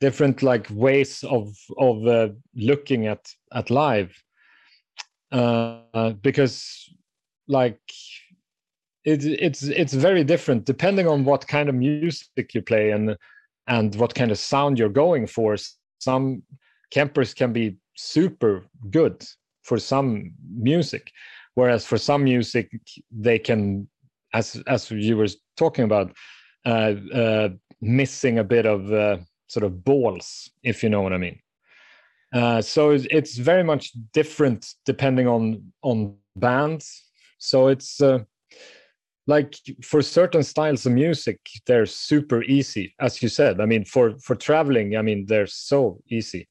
different 0.00 0.42
like 0.42 0.66
ways 0.70 1.24
of 1.24 1.54
of 1.78 2.06
uh, 2.06 2.28
looking 2.54 3.06
at 3.06 3.28
at 3.52 3.70
live 3.70 4.12
uh, 5.32 6.12
because 6.22 6.88
like 7.48 7.80
it, 9.06 9.24
it's 9.24 9.62
it's 9.62 9.94
very 9.94 10.24
different 10.24 10.66
depending 10.66 11.06
on 11.06 11.24
what 11.24 11.46
kind 11.48 11.68
of 11.68 11.74
music 11.74 12.52
you 12.54 12.60
play 12.60 12.90
and 12.90 13.16
and 13.68 13.94
what 13.94 14.14
kind 14.14 14.30
of 14.30 14.38
sound 14.38 14.78
you're 14.78 14.88
going 14.88 15.26
for. 15.26 15.56
Some 15.98 16.42
Kempers 16.94 17.34
can 17.34 17.52
be 17.52 17.76
super 17.96 18.66
good 18.90 19.24
for 19.62 19.78
some 19.78 20.32
music 20.54 21.10
whereas 21.54 21.84
for 21.84 21.98
some 21.98 22.22
music 22.22 22.70
they 23.10 23.38
can 23.38 23.88
as 24.32 24.62
as 24.66 24.90
you 24.90 25.16
were 25.16 25.28
talking 25.56 25.84
about 25.84 26.12
uh, 26.64 26.94
uh, 27.12 27.48
missing 27.80 28.38
a 28.38 28.44
bit 28.44 28.66
of 28.66 28.92
uh, 28.92 29.16
sort 29.48 29.64
of 29.64 29.84
balls 29.84 30.50
if 30.62 30.82
you 30.82 30.88
know 30.88 31.02
what 31.02 31.12
i 31.12 31.18
mean. 31.18 31.38
Uh, 32.32 32.60
so 32.60 32.90
it's 32.90 33.38
very 33.38 33.62
much 33.62 33.92
different 34.12 34.74
depending 34.84 35.26
on 35.26 35.72
on 35.82 36.14
bands. 36.36 37.04
So 37.38 37.68
it's 37.68 38.00
uh, 38.00 38.18
like 39.26 39.56
for 39.82 40.02
certain 40.02 40.42
styles 40.42 40.86
of 40.86 40.92
music 40.92 41.38
they're 41.66 41.86
super 41.86 42.42
easy 42.44 42.94
as 43.00 43.22
you 43.22 43.28
said. 43.28 43.60
I 43.60 43.66
mean 43.66 43.84
for 43.84 44.16
for 44.18 44.34
traveling 44.34 44.96
i 44.96 45.02
mean 45.02 45.26
they're 45.26 45.46
so 45.46 46.00
easy 46.10 46.48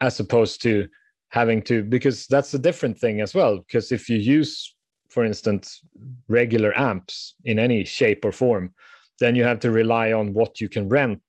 as 0.00 0.20
opposed 0.20 0.62
to 0.62 0.88
having 1.30 1.60
to 1.62 1.82
because 1.82 2.26
that's 2.26 2.54
a 2.54 2.58
different 2.58 2.98
thing 2.98 3.20
as 3.20 3.34
well. 3.34 3.58
Because 3.58 3.92
if 3.92 4.08
you 4.08 4.18
use 4.18 4.74
for 5.08 5.24
instance 5.24 5.80
regular 6.28 6.76
amps 6.78 7.34
in 7.44 7.58
any 7.58 7.84
shape 7.84 8.24
or 8.24 8.32
form 8.32 8.74
then 9.18 9.34
you 9.34 9.44
have 9.44 9.60
to 9.60 9.70
rely 9.70 10.12
on 10.12 10.34
what 10.34 10.60
you 10.60 10.68
can 10.68 10.88
rent 10.88 11.22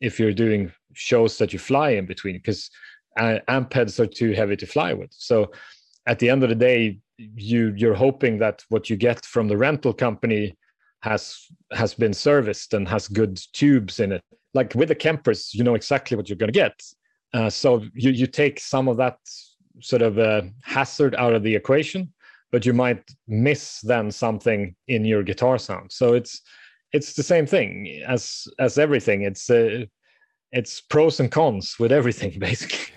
if 0.00 0.18
you're 0.18 0.32
doing 0.32 0.70
shows 0.94 1.38
that 1.38 1.52
you 1.52 1.58
fly 1.58 1.90
in 1.90 2.06
between 2.06 2.36
because 2.36 2.70
uh, 3.18 3.38
amp 3.48 3.72
heads 3.72 3.98
are 4.00 4.06
too 4.06 4.32
heavy 4.32 4.56
to 4.56 4.66
fly 4.66 4.92
with. 4.92 5.10
So 5.12 5.50
at 6.06 6.18
the 6.18 6.30
end 6.30 6.42
of 6.42 6.48
the 6.48 6.54
day 6.54 6.98
you 7.18 7.72
you're 7.76 7.94
hoping 7.94 8.38
that 8.38 8.64
what 8.68 8.88
you 8.90 8.96
get 8.96 9.24
from 9.24 9.48
the 9.48 9.56
rental 9.56 9.92
company 9.92 10.56
has 11.00 11.46
has 11.72 11.94
been 11.94 12.14
serviced 12.14 12.74
and 12.74 12.88
has 12.88 13.08
good 13.08 13.40
tubes 13.52 14.00
in 14.00 14.12
it 14.12 14.22
like 14.54 14.74
with 14.74 14.88
the 14.88 14.94
Kempers 14.94 15.54
you 15.54 15.64
know 15.64 15.74
exactly 15.74 16.16
what 16.16 16.28
you're 16.28 16.36
going 16.36 16.52
to 16.52 16.58
get 16.58 16.80
uh, 17.34 17.48
so 17.48 17.82
you 17.94 18.10
you 18.10 18.26
take 18.26 18.60
some 18.60 18.88
of 18.88 18.96
that 18.96 19.18
sort 19.80 20.02
of 20.02 20.18
uh, 20.18 20.42
hazard 20.62 21.14
out 21.14 21.32
of 21.32 21.42
the 21.42 21.54
equation, 21.54 22.12
but 22.50 22.66
you 22.66 22.72
might 22.72 23.02
miss 23.26 23.80
then 23.80 24.10
something 24.10 24.74
in 24.88 25.04
your 25.04 25.22
guitar 25.22 25.58
sound. 25.58 25.90
So 25.90 26.14
it's 26.14 26.42
it's 26.92 27.14
the 27.14 27.22
same 27.22 27.46
thing 27.46 28.02
as 28.06 28.46
as 28.58 28.78
everything. 28.78 29.22
It's 29.22 29.48
uh, 29.48 29.84
it's 30.52 30.80
pros 30.80 31.20
and 31.20 31.30
cons 31.30 31.76
with 31.78 31.92
everything 31.92 32.38
basically. 32.38 32.94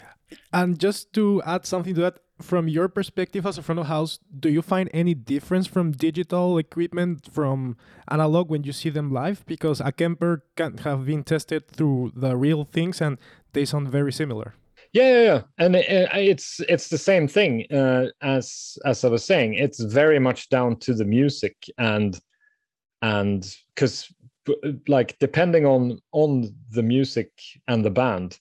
And 0.52 0.80
just 0.80 1.14
to 1.14 1.42
add 1.46 1.66
something 1.66 1.96
to 1.96 2.02
that, 2.02 2.20
from 2.42 2.68
your 2.68 2.88
perspective 2.90 3.46
as 3.46 3.58
a 3.58 3.64
front 3.64 3.80
of 3.80 3.88
house, 3.88 4.20
do 4.40 4.50
you 4.50 4.62
find 4.62 4.90
any 4.94 5.14
difference 5.14 5.68
from 5.68 5.92
digital 5.92 6.58
equipment 6.58 7.30
from 7.32 7.78
analog 8.10 8.50
when 8.50 8.64
you 8.64 8.74
see 8.74 8.90
them 8.90 9.12
live? 9.12 9.46
Because 9.46 9.80
a 9.80 9.92
Kemper 9.92 10.44
can 10.56 10.78
have 10.80 11.06
been 11.06 11.24
tested 11.24 11.68
through 11.68 12.12
the 12.16 12.36
real 12.36 12.66
things 12.66 13.02
and 13.02 13.18
they 13.54 13.66
sound 13.66 13.90
very 13.90 14.12
similar. 14.12 14.54
Yeah, 14.92 15.12
yeah, 15.12 15.24
yeah. 15.24 15.42
and 15.58 15.76
it, 15.76 16.10
it's 16.14 16.62
it's 16.70 16.88
the 16.88 16.98
same 16.98 17.28
thing 17.28 17.66
uh, 17.72 18.08
as 18.22 18.78
as 18.86 19.04
I 19.04 19.10
was 19.10 19.26
saying. 19.26 19.56
It's 19.56 19.82
very 19.82 20.20
much 20.20 20.50
down 20.50 20.78
to 20.80 20.94
the 20.94 21.04
music 21.04 21.58
and 21.78 22.18
and 23.02 23.56
because 23.74 24.14
like 24.88 25.18
depending 25.20 25.66
on 25.66 26.00
on 26.12 26.54
the 26.72 26.84
music 26.84 27.32
and 27.68 27.84
the 27.84 27.90
band, 27.90 28.40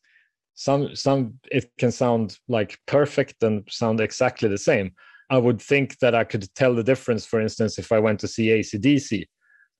some 0.54 0.94
some 0.94 1.38
it 1.50 1.70
can 1.78 1.90
sound 1.90 2.38
like 2.48 2.78
perfect 2.86 3.42
and 3.42 3.66
sound 3.70 4.00
exactly 4.00 4.48
the 4.48 4.58
same. 4.58 4.92
I 5.30 5.38
would 5.38 5.60
think 5.60 5.98
that 5.98 6.14
i 6.14 6.24
could 6.24 6.46
tell 6.54 6.74
the 6.74 6.84
difference 6.84 7.26
for 7.26 7.40
instance 7.40 7.78
if 7.78 7.90
i 7.92 7.98
went 7.98 8.20
to 8.20 8.28
see 8.28 8.48
acdc 8.48 9.26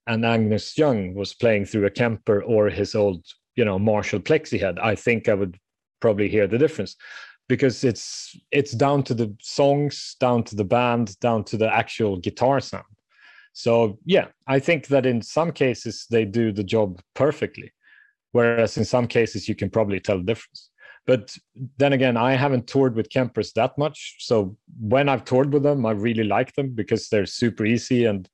and 0.07 0.25
angus 0.25 0.77
young 0.77 1.13
was 1.13 1.33
playing 1.33 1.65
through 1.65 1.85
a 1.85 1.91
kemper 1.91 2.43
or 2.43 2.69
his 2.69 2.95
old 2.95 3.23
you 3.55 3.65
know 3.65 3.79
marshall 3.79 4.19
plexi 4.19 4.59
head 4.59 4.79
i 4.79 4.95
think 4.95 5.29
i 5.29 5.33
would 5.33 5.57
probably 6.01 6.29
hear 6.29 6.47
the 6.47 6.57
difference 6.57 6.95
because 7.47 7.83
it's 7.83 8.35
it's 8.51 8.71
down 8.71 9.03
to 9.03 9.13
the 9.13 9.35
songs 9.41 10.15
down 10.19 10.43
to 10.43 10.55
the 10.55 10.63
band 10.63 11.17
down 11.19 11.43
to 11.43 11.57
the 11.57 11.71
actual 11.71 12.17
guitar 12.17 12.59
sound. 12.59 12.83
So 13.53 13.97
yeah 14.05 14.27
i 14.47 14.59
think 14.59 14.87
that 14.87 15.05
in 15.05 15.21
some 15.21 15.51
cases 15.51 16.05
they 16.09 16.25
do 16.25 16.51
the 16.51 16.63
job 16.63 17.01
perfectly 17.13 17.71
whereas 18.35 18.75
in 18.75 18.83
some 18.83 19.07
cases 19.07 19.47
you 19.47 19.55
can 19.55 19.69
probably 19.69 19.99
tell 19.99 20.17
the 20.17 20.29
difference. 20.31 20.69
But 21.07 21.37
then 21.77 21.93
again, 21.93 22.17
I 22.17 22.31
haven't 22.33 22.67
toured 22.67 22.93
with 22.93 23.07
Kempers 23.09 23.53
that 23.53 23.77
much. 23.77 23.97
So 24.19 24.57
when 24.77 25.07
I've 25.07 25.23
toured 25.23 25.53
with 25.53 25.63
them, 25.63 25.85
I 25.85 25.91
really 25.91 26.25
like 26.25 26.53
them 26.55 26.73
because 26.81 27.07
they're 27.07 27.27
super 27.27 27.63
easy 27.65 28.03
and 28.03 28.27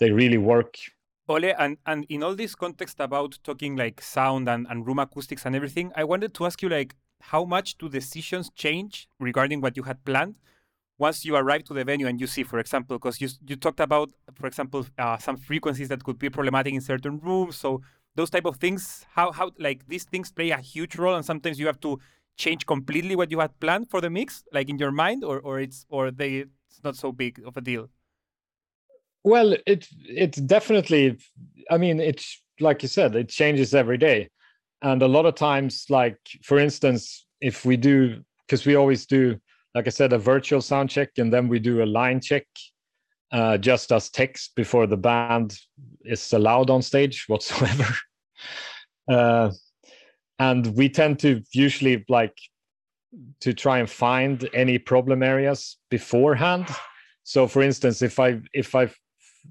they 0.00 0.10
really 0.10 0.38
work. 0.38 0.74
Ole, 1.28 1.52
and, 1.56 1.76
and 1.86 2.04
in 2.08 2.24
all 2.24 2.34
this 2.34 2.56
context 2.56 2.98
about 2.98 3.38
talking 3.44 3.76
like 3.76 4.00
sound 4.00 4.48
and, 4.48 4.66
and 4.68 4.86
room 4.86 4.98
acoustics 4.98 5.46
and 5.46 5.54
everything, 5.54 5.92
I 5.94 6.02
wanted 6.02 6.34
to 6.34 6.46
ask 6.46 6.60
you 6.60 6.68
like 6.68 6.96
how 7.20 7.44
much 7.44 7.78
do 7.78 7.88
decisions 7.88 8.50
change 8.56 9.06
regarding 9.20 9.60
what 9.60 9.76
you 9.76 9.84
had 9.84 10.04
planned 10.04 10.34
once 10.98 11.24
you 11.24 11.36
arrive 11.36 11.62
to 11.64 11.74
the 11.74 11.84
venue 11.84 12.08
and 12.08 12.20
you 12.20 12.26
see, 12.26 12.42
for 12.42 12.58
example, 12.58 12.96
because 12.98 13.20
you 13.20 13.28
you 13.46 13.56
talked 13.56 13.80
about, 13.80 14.10
for 14.34 14.46
example, 14.46 14.86
uh, 14.98 15.16
some 15.18 15.36
frequencies 15.36 15.88
that 15.88 16.02
could 16.02 16.18
be 16.18 16.30
problematic 16.30 16.72
in 16.74 16.80
certain 16.80 17.18
rooms. 17.18 17.56
So 17.56 17.82
those 18.14 18.30
type 18.30 18.44
of 18.44 18.56
things 18.56 19.04
how 19.12 19.32
how 19.32 19.50
like 19.58 19.86
these 19.88 20.04
things 20.04 20.30
play 20.30 20.50
a 20.50 20.58
huge 20.58 20.96
role 20.96 21.14
and 21.14 21.24
sometimes 21.24 21.58
you 21.58 21.66
have 21.66 21.80
to 21.80 21.98
change 22.36 22.66
completely 22.66 23.16
what 23.16 23.30
you 23.30 23.40
had 23.40 23.58
planned 23.60 23.88
for 23.88 24.00
the 24.00 24.10
mix 24.10 24.44
like 24.52 24.68
in 24.68 24.78
your 24.78 24.90
mind 24.90 25.24
or 25.24 25.40
or 25.40 25.60
it's 25.60 25.86
or 25.88 26.10
they 26.10 26.44
it's 26.68 26.82
not 26.82 26.96
so 26.96 27.12
big 27.12 27.40
of 27.46 27.56
a 27.56 27.60
deal? 27.60 27.88
Well 29.22 29.56
it 29.66 29.88
it's 30.04 30.38
definitely 30.38 31.18
i 31.70 31.78
mean 31.78 32.00
it's 32.00 32.42
like 32.60 32.82
you 32.82 32.88
said 32.88 33.14
it 33.16 33.28
changes 33.28 33.74
every 33.74 33.98
day. 33.98 34.28
And 34.82 35.02
a 35.02 35.08
lot 35.08 35.26
of 35.26 35.34
times 35.34 35.86
like 35.88 36.18
for 36.42 36.58
instance 36.58 37.26
if 37.40 37.64
we 37.64 37.76
do 37.76 38.22
because 38.46 38.66
we 38.66 38.74
always 38.74 39.06
do 39.06 39.38
like 39.74 39.86
i 39.86 39.90
said 39.90 40.12
a 40.12 40.18
virtual 40.18 40.60
sound 40.60 40.90
check 40.90 41.10
and 41.18 41.32
then 41.32 41.48
we 41.48 41.58
do 41.58 41.82
a 41.82 41.86
line 41.86 42.20
check 42.20 42.46
uh, 43.32 43.58
just 43.58 43.92
as 43.92 44.10
text 44.10 44.54
before 44.54 44.86
the 44.86 44.96
band 44.96 45.58
is 46.04 46.32
allowed 46.32 46.70
on 46.70 46.82
stage 46.82 47.24
whatsoever. 47.28 47.94
uh, 49.08 49.50
and 50.38 50.74
we 50.76 50.88
tend 50.88 51.18
to 51.20 51.42
usually 51.52 52.04
like 52.08 52.36
to 53.40 53.52
try 53.52 53.78
and 53.78 53.88
find 53.88 54.48
any 54.52 54.78
problem 54.78 55.22
areas 55.22 55.76
beforehand. 55.90 56.66
So, 57.22 57.46
for 57.46 57.62
instance, 57.62 58.02
if 58.02 58.18
I 58.18 58.40
if 58.52 58.74
I 58.74 58.90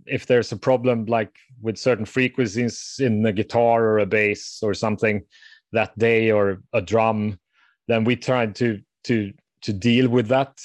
if 0.05 0.25
there's 0.25 0.51
a 0.51 0.57
problem 0.57 1.05
like 1.05 1.31
with 1.61 1.77
certain 1.77 2.05
frequencies 2.05 2.95
in 2.99 3.25
a 3.25 3.31
guitar 3.31 3.83
or 3.85 3.99
a 3.99 4.05
bass 4.05 4.59
or 4.61 4.73
something 4.73 5.23
that 5.71 5.97
day 5.97 6.31
or 6.31 6.61
a 6.73 6.81
drum, 6.81 7.39
then 7.87 8.03
we 8.03 8.15
try 8.15 8.45
to 8.47 8.81
to 9.05 9.31
to 9.61 9.73
deal 9.73 10.09
with 10.09 10.27
that 10.27 10.59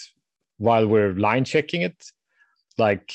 while 0.58 0.86
we're 0.86 1.12
line 1.14 1.44
checking 1.44 1.82
it 1.82 2.04
like 2.78 3.12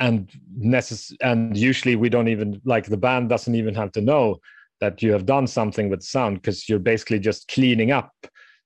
and 0.00 0.30
necess- 0.58 1.16
and 1.20 1.56
usually 1.56 1.96
we 1.96 2.08
don't 2.08 2.28
even 2.28 2.60
like 2.64 2.86
the 2.86 2.96
band 2.96 3.28
doesn't 3.28 3.54
even 3.54 3.74
have 3.74 3.92
to 3.92 4.00
know 4.00 4.40
that 4.80 5.02
you 5.02 5.12
have 5.12 5.26
done 5.26 5.46
something 5.46 5.88
with 5.88 6.02
sound 6.02 6.36
because 6.36 6.68
you're 6.68 6.78
basically 6.78 7.18
just 7.18 7.48
cleaning 7.48 7.92
up 7.92 8.12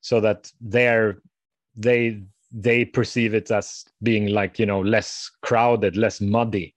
so 0.00 0.20
that 0.20 0.50
they're 0.60 1.18
they 1.76 2.22
they 2.50 2.84
perceive 2.84 3.34
it 3.34 3.50
as 3.50 3.84
being 4.02 4.28
like 4.28 4.58
you 4.58 4.66
know 4.66 4.80
less 4.80 5.30
crowded 5.42 5.96
less 5.96 6.20
muddy 6.20 6.74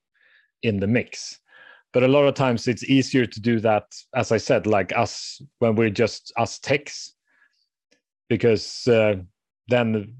in 0.63 0.79
the 0.79 0.87
mix. 0.87 1.39
But 1.93 2.03
a 2.03 2.07
lot 2.07 2.25
of 2.25 2.35
times 2.35 2.67
it's 2.67 2.83
easier 2.83 3.25
to 3.25 3.39
do 3.41 3.59
that 3.59 3.83
as 4.15 4.31
i 4.31 4.37
said 4.37 4.65
like 4.65 4.95
us 4.95 5.41
when 5.59 5.75
we're 5.75 5.89
just 5.89 6.31
us 6.37 6.59
techs 6.59 7.13
because 8.29 8.87
uh, 8.87 9.15
then 9.67 10.15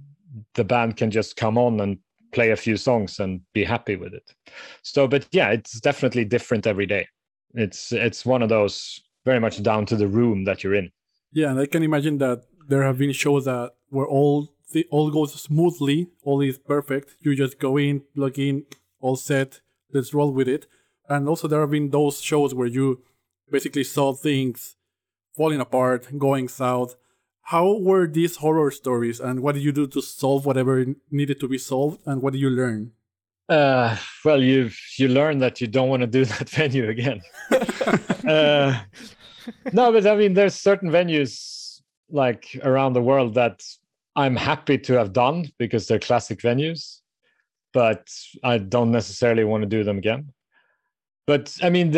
the 0.56 0.66
band 0.66 0.98
can 0.98 1.12
just 1.12 1.38
come 1.38 1.58
on 1.58 1.80
and 1.80 1.98
play 2.32 2.52
a 2.52 2.56
few 2.56 2.78
songs 2.78 3.20
and 3.20 3.42
be 3.54 3.64
happy 3.64 3.96
with 3.96 4.14
it. 4.14 4.34
So, 4.84 5.08
but 5.08 5.28
yeah, 5.32 5.50
it's 5.50 5.80
definitely 5.80 6.26
different 6.26 6.68
every 6.68 6.86
day. 6.86 7.08
It's 7.54 7.92
it's 7.92 8.26
one 8.26 8.42
of 8.42 8.50
those 8.50 9.02
very 9.26 9.40
much 9.40 9.62
down 9.62 9.86
to 9.88 9.96
the 9.96 10.08
room 10.08 10.46
that 10.46 10.64
you're 10.64 10.76
in. 10.76 10.92
Yeah, 11.32 11.52
and 11.52 11.60
I 11.60 11.66
can 11.66 11.84
imagine 11.84 12.18
that 12.20 12.44
there 12.68 12.84
have 12.84 12.98
been 12.98 13.12
shows 13.12 13.46
that 13.46 13.72
where 13.90 14.08
all 14.08 14.54
the 14.72 14.86
all 14.90 15.12
goes 15.12 15.34
smoothly, 15.42 16.08
all 16.24 16.42
is 16.42 16.58
perfect. 16.58 17.16
You 17.22 17.36
just 17.36 17.60
go 17.60 17.78
in, 17.78 18.04
plug 18.16 18.40
in, 18.40 18.66
all 19.00 19.16
set, 19.16 19.62
let's 19.94 20.14
roll 20.14 20.32
with 20.32 20.48
it. 20.48 20.68
And 21.10 21.28
also 21.28 21.48
there 21.48 21.62
have 21.62 21.72
been 21.72 21.90
those 21.90 22.22
shows 22.22 22.54
where 22.54 22.68
you 22.68 23.04
basically 23.52 23.84
saw 23.84 24.14
things 24.14 24.78
falling 25.36 25.60
apart, 25.60 26.08
going 26.18 26.48
south, 26.48 26.96
how 27.44 27.78
were 27.78 28.08
these 28.08 28.38
horror 28.38 28.72
stories 28.72 29.20
and 29.20 29.42
what 29.42 29.56
did 29.56 29.64
you 29.64 29.72
do 29.72 29.88
to 29.88 30.02
solve 30.02 30.46
whatever 30.46 30.86
needed 31.10 31.40
to 31.40 31.48
be 31.48 31.58
solved 31.58 32.00
and 32.06 32.22
what 32.22 32.34
did 32.34 32.40
you 32.40 32.50
learn? 32.50 32.92
Uh, 33.50 33.98
well 34.24 34.42
you 34.42 34.70
you 34.98 35.10
learn 35.10 35.40
that 35.40 35.60
you 35.60 35.68
don't 35.68 35.90
want 35.90 36.02
to 36.02 36.08
do 36.08 36.26
that 36.34 36.50
venue 36.50 36.90
again. 36.90 37.22
Uh, 38.22 38.80
no 39.74 39.92
but 39.92 40.06
i 40.06 40.16
mean 40.16 40.34
there's 40.34 40.54
certain 40.56 40.90
venues 40.90 41.82
like 42.10 42.60
around 42.64 42.94
the 42.94 43.02
world 43.02 43.34
that 43.34 43.64
i'm 44.16 44.36
happy 44.36 44.78
to 44.78 44.94
have 44.94 45.14
done 45.14 45.50
because 45.58 45.88
they're 45.88 46.00
classic 46.00 46.40
venues 46.40 47.00
but 47.74 48.08
i 48.44 48.58
don't 48.58 48.92
necessarily 48.92 49.44
want 49.44 49.62
to 49.62 49.68
do 49.68 49.84
them 49.84 49.98
again 49.98 50.32
but 51.28 51.56
i 51.62 51.70
mean 51.70 51.92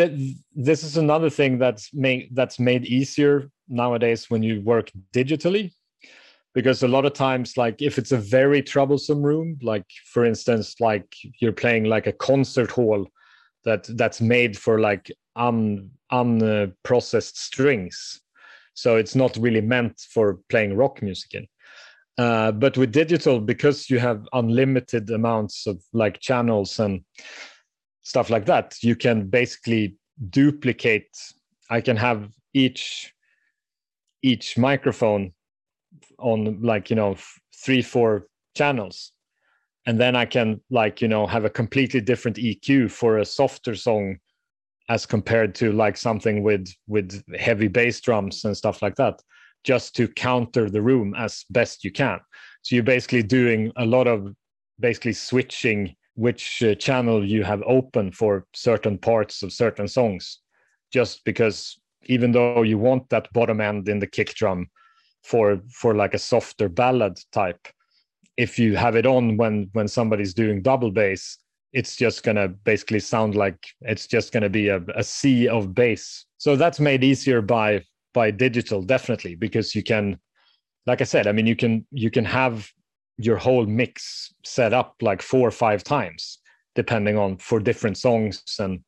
this 0.54 0.82
is 0.82 0.96
another 0.96 1.30
thing 1.30 1.58
that's 1.58 1.92
made 1.94 2.28
that's 2.32 2.58
made 2.58 2.84
easier 2.84 3.50
nowadays 3.68 4.30
when 4.30 4.42
you 4.42 4.60
work 4.62 4.90
digitally. 5.12 5.72
Because 6.54 6.84
a 6.84 6.88
lot 6.88 7.04
of 7.04 7.14
times 7.14 7.56
like 7.56 7.82
if 7.82 7.98
it's 7.98 8.12
a 8.12 8.16
very 8.16 8.62
troublesome 8.62 9.22
room 9.22 9.58
like 9.60 9.86
for 10.12 10.24
instance 10.24 10.76
like 10.78 11.12
you're 11.40 11.52
playing 11.52 11.84
like 11.84 12.06
a 12.06 12.12
concert 12.12 12.70
hall 12.70 13.08
that 13.64 13.84
that's 13.96 14.20
made 14.20 14.56
for 14.56 14.78
like 14.78 15.10
un 15.34 15.90
unprocessed 16.12 17.36
strings. 17.36 18.20
So 18.74 18.96
it's 18.96 19.16
not 19.16 19.36
really 19.36 19.60
meant 19.60 20.00
for 20.12 20.38
playing 20.48 20.76
rock 20.76 21.02
music 21.02 21.34
in. 21.34 21.46
Uh, 22.16 22.52
but 22.52 22.76
with 22.78 22.92
digital 22.92 23.40
because 23.40 23.90
you 23.90 23.98
have 23.98 24.28
unlimited 24.32 25.10
amounts 25.10 25.66
of 25.66 25.82
like 25.92 26.20
channels 26.20 26.78
and 26.78 27.00
stuff 28.04 28.30
like 28.30 28.46
that. 28.46 28.76
You 28.82 28.94
can 28.94 29.28
basically 29.28 29.96
duplicate 30.30 31.08
i 31.70 31.80
can 31.80 31.96
have 31.96 32.30
each 32.52 33.12
each 34.22 34.56
microphone 34.56 35.32
on 36.18 36.60
like 36.62 36.88
you 36.90 36.96
know 36.96 37.16
three 37.64 37.82
four 37.82 38.26
channels. 38.56 39.12
And 39.86 40.00
then 40.00 40.16
i 40.16 40.24
can 40.24 40.60
like 40.70 41.02
you 41.02 41.08
know 41.08 41.26
have 41.26 41.44
a 41.44 41.50
completely 41.50 42.00
different 42.00 42.36
eq 42.38 42.90
for 42.90 43.18
a 43.18 43.24
softer 43.24 43.74
song 43.74 44.16
as 44.88 45.06
compared 45.06 45.54
to 45.56 45.72
like 45.72 45.96
something 45.96 46.42
with 46.42 46.68
with 46.86 47.22
heavy 47.38 47.68
bass 47.68 48.00
drums 48.00 48.44
and 48.44 48.56
stuff 48.56 48.80
like 48.82 48.96
that 48.96 49.20
just 49.64 49.96
to 49.96 50.08
counter 50.08 50.70
the 50.70 50.82
room 50.82 51.14
as 51.16 51.44
best 51.48 51.84
you 51.84 51.90
can. 51.90 52.20
So 52.62 52.76
you're 52.76 52.84
basically 52.84 53.22
doing 53.22 53.72
a 53.76 53.86
lot 53.86 54.06
of 54.06 54.34
basically 54.78 55.14
switching 55.14 55.96
which 56.14 56.62
uh, 56.62 56.74
channel 56.76 57.24
you 57.24 57.42
have 57.42 57.62
open 57.66 58.12
for 58.12 58.46
certain 58.54 58.98
parts 58.98 59.42
of 59.42 59.52
certain 59.52 59.88
songs. 59.88 60.40
Just 60.92 61.24
because 61.24 61.78
even 62.06 62.32
though 62.32 62.62
you 62.62 62.78
want 62.78 63.08
that 63.10 63.32
bottom 63.32 63.60
end 63.60 63.88
in 63.88 63.98
the 63.98 64.06
kick 64.06 64.34
drum 64.34 64.68
for 65.22 65.60
for 65.70 65.94
like 65.94 66.14
a 66.14 66.18
softer 66.18 66.68
ballad 66.68 67.18
type 67.32 67.66
if 68.36 68.58
you 68.58 68.76
have 68.76 68.94
it 68.94 69.06
on 69.06 69.36
when 69.38 69.70
when 69.72 69.88
somebody's 69.88 70.34
doing 70.34 70.60
double 70.60 70.90
bass 70.90 71.38
it's 71.74 71.96
just 71.96 72.22
going 72.22 72.36
to 72.36 72.48
basically 72.48 73.00
sound 73.00 73.34
like 73.34 73.58
it's 73.80 74.06
just 74.06 74.32
going 74.32 74.44
to 74.44 74.48
be 74.48 74.68
a, 74.68 74.80
a 74.94 75.02
sea 75.02 75.48
of 75.48 75.74
bass. 75.74 76.24
So 76.38 76.54
that's 76.54 76.78
made 76.78 77.02
easier 77.02 77.42
by 77.42 77.82
by 78.14 78.30
digital 78.30 78.80
definitely 78.80 79.34
because 79.34 79.74
you 79.74 79.82
can 79.82 80.16
like 80.86 81.00
i 81.00 81.04
said 81.04 81.26
i 81.26 81.32
mean 81.32 81.48
you 81.48 81.56
can 81.56 81.84
you 81.90 82.12
can 82.12 82.24
have 82.24 82.70
your 83.16 83.36
whole 83.36 83.66
mix 83.66 84.32
set 84.44 84.72
up 84.72 84.96
like 85.00 85.22
four 85.22 85.46
or 85.46 85.52
five 85.52 85.84
times 85.84 86.38
depending 86.74 87.16
on 87.16 87.36
for 87.36 87.60
different 87.60 87.96
songs. 87.96 88.42
And 88.58 88.80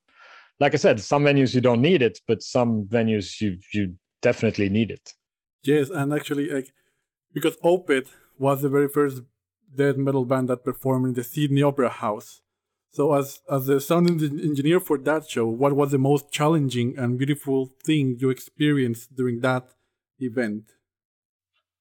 like 0.60 0.74
i 0.74 0.76
said 0.76 1.00
some 1.00 1.24
venues 1.24 1.54
you 1.54 1.60
don't 1.60 1.82
need 1.82 2.02
it 2.02 2.18
but 2.26 2.42
some 2.42 2.84
venues 2.86 3.40
you 3.40 3.58
you 3.72 3.94
definitely 4.22 4.68
need 4.68 4.90
it. 4.90 5.12
Yes 5.62 5.90
and 5.90 6.12
actually 6.12 6.48
like 6.50 6.72
because 7.32 7.56
opeth 7.58 8.08
was 8.38 8.62
the 8.62 8.68
very 8.68 8.88
first 8.88 9.22
death 9.74 9.96
metal 9.96 10.24
band 10.24 10.48
that 10.48 10.64
performed 10.64 11.06
in 11.08 11.14
the 11.14 11.24
sydney 11.24 11.62
opera 11.62 11.88
house. 11.88 12.42
So 12.90 13.12
as 13.12 13.40
as 13.50 13.66
the 13.66 13.80
sound 13.80 14.08
engineer 14.22 14.80
for 14.80 14.98
that 14.98 15.28
show 15.28 15.46
what 15.46 15.74
was 15.74 15.90
the 15.90 15.98
most 15.98 16.30
challenging 16.30 16.98
and 16.98 17.18
beautiful 17.18 17.72
thing 17.84 18.16
you 18.18 18.30
experienced 18.30 19.14
during 19.14 19.40
that 19.40 19.68
event? 20.18 20.72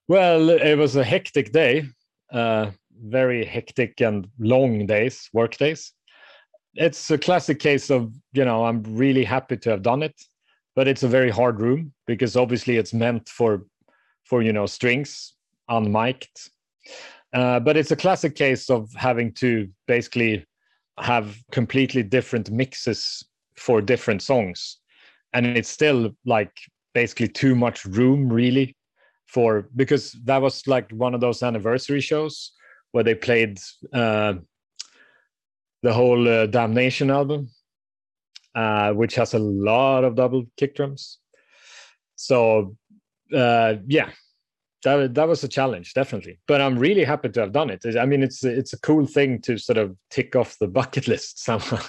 Well 0.08 0.50
it 0.50 0.76
was 0.76 0.96
a 0.96 1.04
hectic 1.04 1.52
day 1.52 1.88
uh, 2.32 2.72
very 3.04 3.46
hectic 3.46 4.02
and 4.02 4.28
long 4.40 4.86
days 4.86 5.30
work 5.34 5.58
days. 5.58 5.94
It's 6.76 7.10
a 7.10 7.18
classic 7.18 7.60
case 7.60 7.90
of 7.90 8.14
you 8.34 8.44
know 8.44 8.66
i'm 8.66 8.84
really 8.84 9.24
happy 9.24 9.56
to 9.58 9.70
have 9.70 9.82
done 9.82 10.04
it 10.04 10.16
but 10.76 10.88
it's 10.88 11.04
a 11.04 11.08
very 11.08 11.30
hard 11.30 11.60
room 11.62 11.94
because 12.06 12.36
obviously 12.36 12.78
it's 12.78 12.94
meant 12.94 13.30
for 13.30 13.66
for 14.26 14.42
you 14.42 14.52
know 14.52 14.66
strings 14.66 15.36
unmiked. 15.70 16.50
Uh, 17.34 17.60
but 17.60 17.78
it's 17.78 17.92
a 17.92 17.96
classic 17.96 18.36
case 18.36 18.70
of 18.70 18.90
having 18.96 19.32
to 19.34 19.68
basically 19.88 20.46
have 20.98 21.38
completely 21.52 22.04
different 22.04 22.50
mixes 22.52 23.26
for 23.58 23.82
different 23.82 24.22
songs. 24.22 24.78
And 25.34 25.46
it's 25.46 25.70
still 25.70 26.12
like 26.26 26.52
basically 26.94 27.28
too 27.28 27.56
much 27.56 27.84
room 27.86 28.32
really 28.32 28.76
for 29.26 29.68
because 29.76 30.14
that 30.24 30.42
was 30.42 30.68
like 30.68 30.92
one 30.92 31.14
of 31.14 31.22
those 31.22 31.44
anniversary 31.44 32.02
shows 32.02 32.52
where 32.92 33.04
they 33.04 33.16
played 33.16 33.60
uh, 33.94 34.34
the 35.84 35.94
whole 35.94 36.28
uh, 36.28 36.46
Damnation 36.46 37.12
album, 37.12 37.50
uh, 38.56 38.94
which 38.94 39.16
has 39.16 39.34
a 39.34 39.40
lot 39.40 40.04
of 40.04 40.16
double 40.16 40.46
kick 40.58 40.76
drums. 40.76 41.20
So 42.16 42.78
uh, 43.36 43.76
yeah, 43.88 44.12
that 44.84 45.14
that 45.16 45.28
was 45.28 45.44
a 45.44 45.48
challenge 45.48 45.94
definitely. 45.94 46.40
But 46.48 46.62
I'm 46.62 46.80
really 46.80 47.04
happy 47.04 47.30
to 47.30 47.42
have 47.42 47.52
done 47.52 47.70
it. 47.70 47.86
I 47.98 48.06
mean, 48.06 48.24
it's 48.24 48.44
it's 48.44 48.74
a 48.74 48.80
cool 48.80 49.06
thing 49.06 49.42
to 49.42 49.58
sort 49.58 49.78
of 49.78 49.96
tick 50.10 50.36
off 50.36 50.58
the 50.60 50.68
bucket 50.68 51.08
list 51.14 51.44
somehow. 51.44 51.82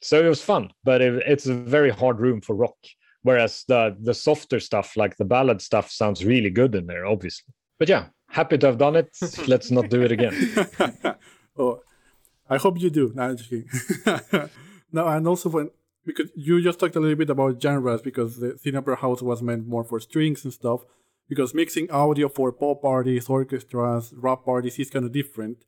so 0.00 0.24
it 0.24 0.28
was 0.28 0.42
fun, 0.42 0.70
but 0.84 1.02
it, 1.02 1.22
it's 1.26 1.46
a 1.46 1.54
very 1.54 1.90
hard 1.90 2.20
room 2.20 2.40
for 2.40 2.54
rock. 2.54 2.78
Whereas 3.22 3.64
the 3.68 3.96
the 4.00 4.14
softer 4.14 4.60
stuff, 4.60 4.96
like 4.96 5.16
the 5.16 5.24
ballad 5.24 5.60
stuff, 5.60 5.90
sounds 5.90 6.24
really 6.24 6.50
good 6.50 6.74
in 6.74 6.86
there, 6.86 7.06
obviously. 7.06 7.52
But 7.78 7.88
yeah, 7.88 8.06
happy 8.28 8.58
to 8.58 8.66
have 8.66 8.78
done 8.78 8.96
it. 8.96 9.16
Let's 9.46 9.70
not 9.70 9.90
do 9.90 10.02
it 10.02 10.12
again. 10.12 10.34
oh, 11.58 11.80
I 12.48 12.56
hope 12.56 12.80
you 12.80 12.90
do. 12.90 13.12
No, 13.14 13.22
I'm 13.22 13.36
just 13.36 13.50
kidding. 13.50 13.68
no, 14.92 15.06
and 15.06 15.26
also 15.26 15.48
when 15.50 15.70
because 16.04 16.30
you 16.34 16.62
just 16.62 16.80
talked 16.80 16.96
a 16.96 17.00
little 17.00 17.16
bit 17.16 17.30
about 17.30 17.62
genres 17.62 18.02
because 18.02 18.40
the 18.40 18.76
Opera 18.76 18.96
House 18.96 19.22
was 19.22 19.42
meant 19.42 19.66
more 19.66 19.84
for 19.84 20.00
strings 20.00 20.44
and 20.44 20.52
stuff. 20.52 20.80
Because 21.28 21.54
mixing 21.54 21.88
audio 21.92 22.28
for 22.28 22.50
pop 22.50 22.82
parties, 22.82 23.28
orchestras, 23.28 24.12
rock 24.16 24.44
parties 24.44 24.80
is 24.80 24.90
kind 24.90 25.04
of 25.04 25.12
different. 25.12 25.58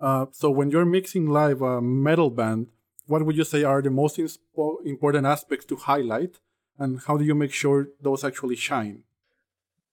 Uh, 0.00 0.26
so 0.32 0.50
when 0.50 0.70
you're 0.70 0.84
mixing 0.84 1.26
live 1.26 1.62
a 1.62 1.80
metal 1.80 2.28
band, 2.28 2.66
what 3.06 3.24
would 3.24 3.36
you 3.36 3.44
say 3.44 3.64
are 3.64 3.80
the 3.80 3.90
most 3.90 4.20
important 4.84 5.26
aspects 5.26 5.64
to 5.64 5.76
highlight, 5.76 6.40
and 6.78 7.00
how 7.06 7.16
do 7.16 7.24
you 7.24 7.34
make 7.34 7.52
sure 7.52 7.88
those 8.00 8.24
actually 8.24 8.56
shine? 8.56 9.02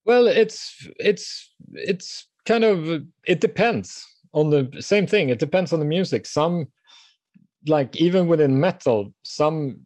Well, 0.05 0.27
it's 0.27 0.88
it's 0.99 1.53
it's 1.73 2.27
kind 2.45 2.63
of 2.63 3.03
it 3.25 3.41
depends 3.41 4.05
on 4.33 4.49
the 4.49 4.69
same 4.79 5.07
thing. 5.07 5.29
It 5.29 5.39
depends 5.39 5.73
on 5.73 5.79
the 5.79 5.86
music. 5.86 6.25
Some 6.25 6.67
like 7.67 7.95
even 7.95 8.27
within 8.27 8.59
metal 8.59 9.13
some 9.23 9.79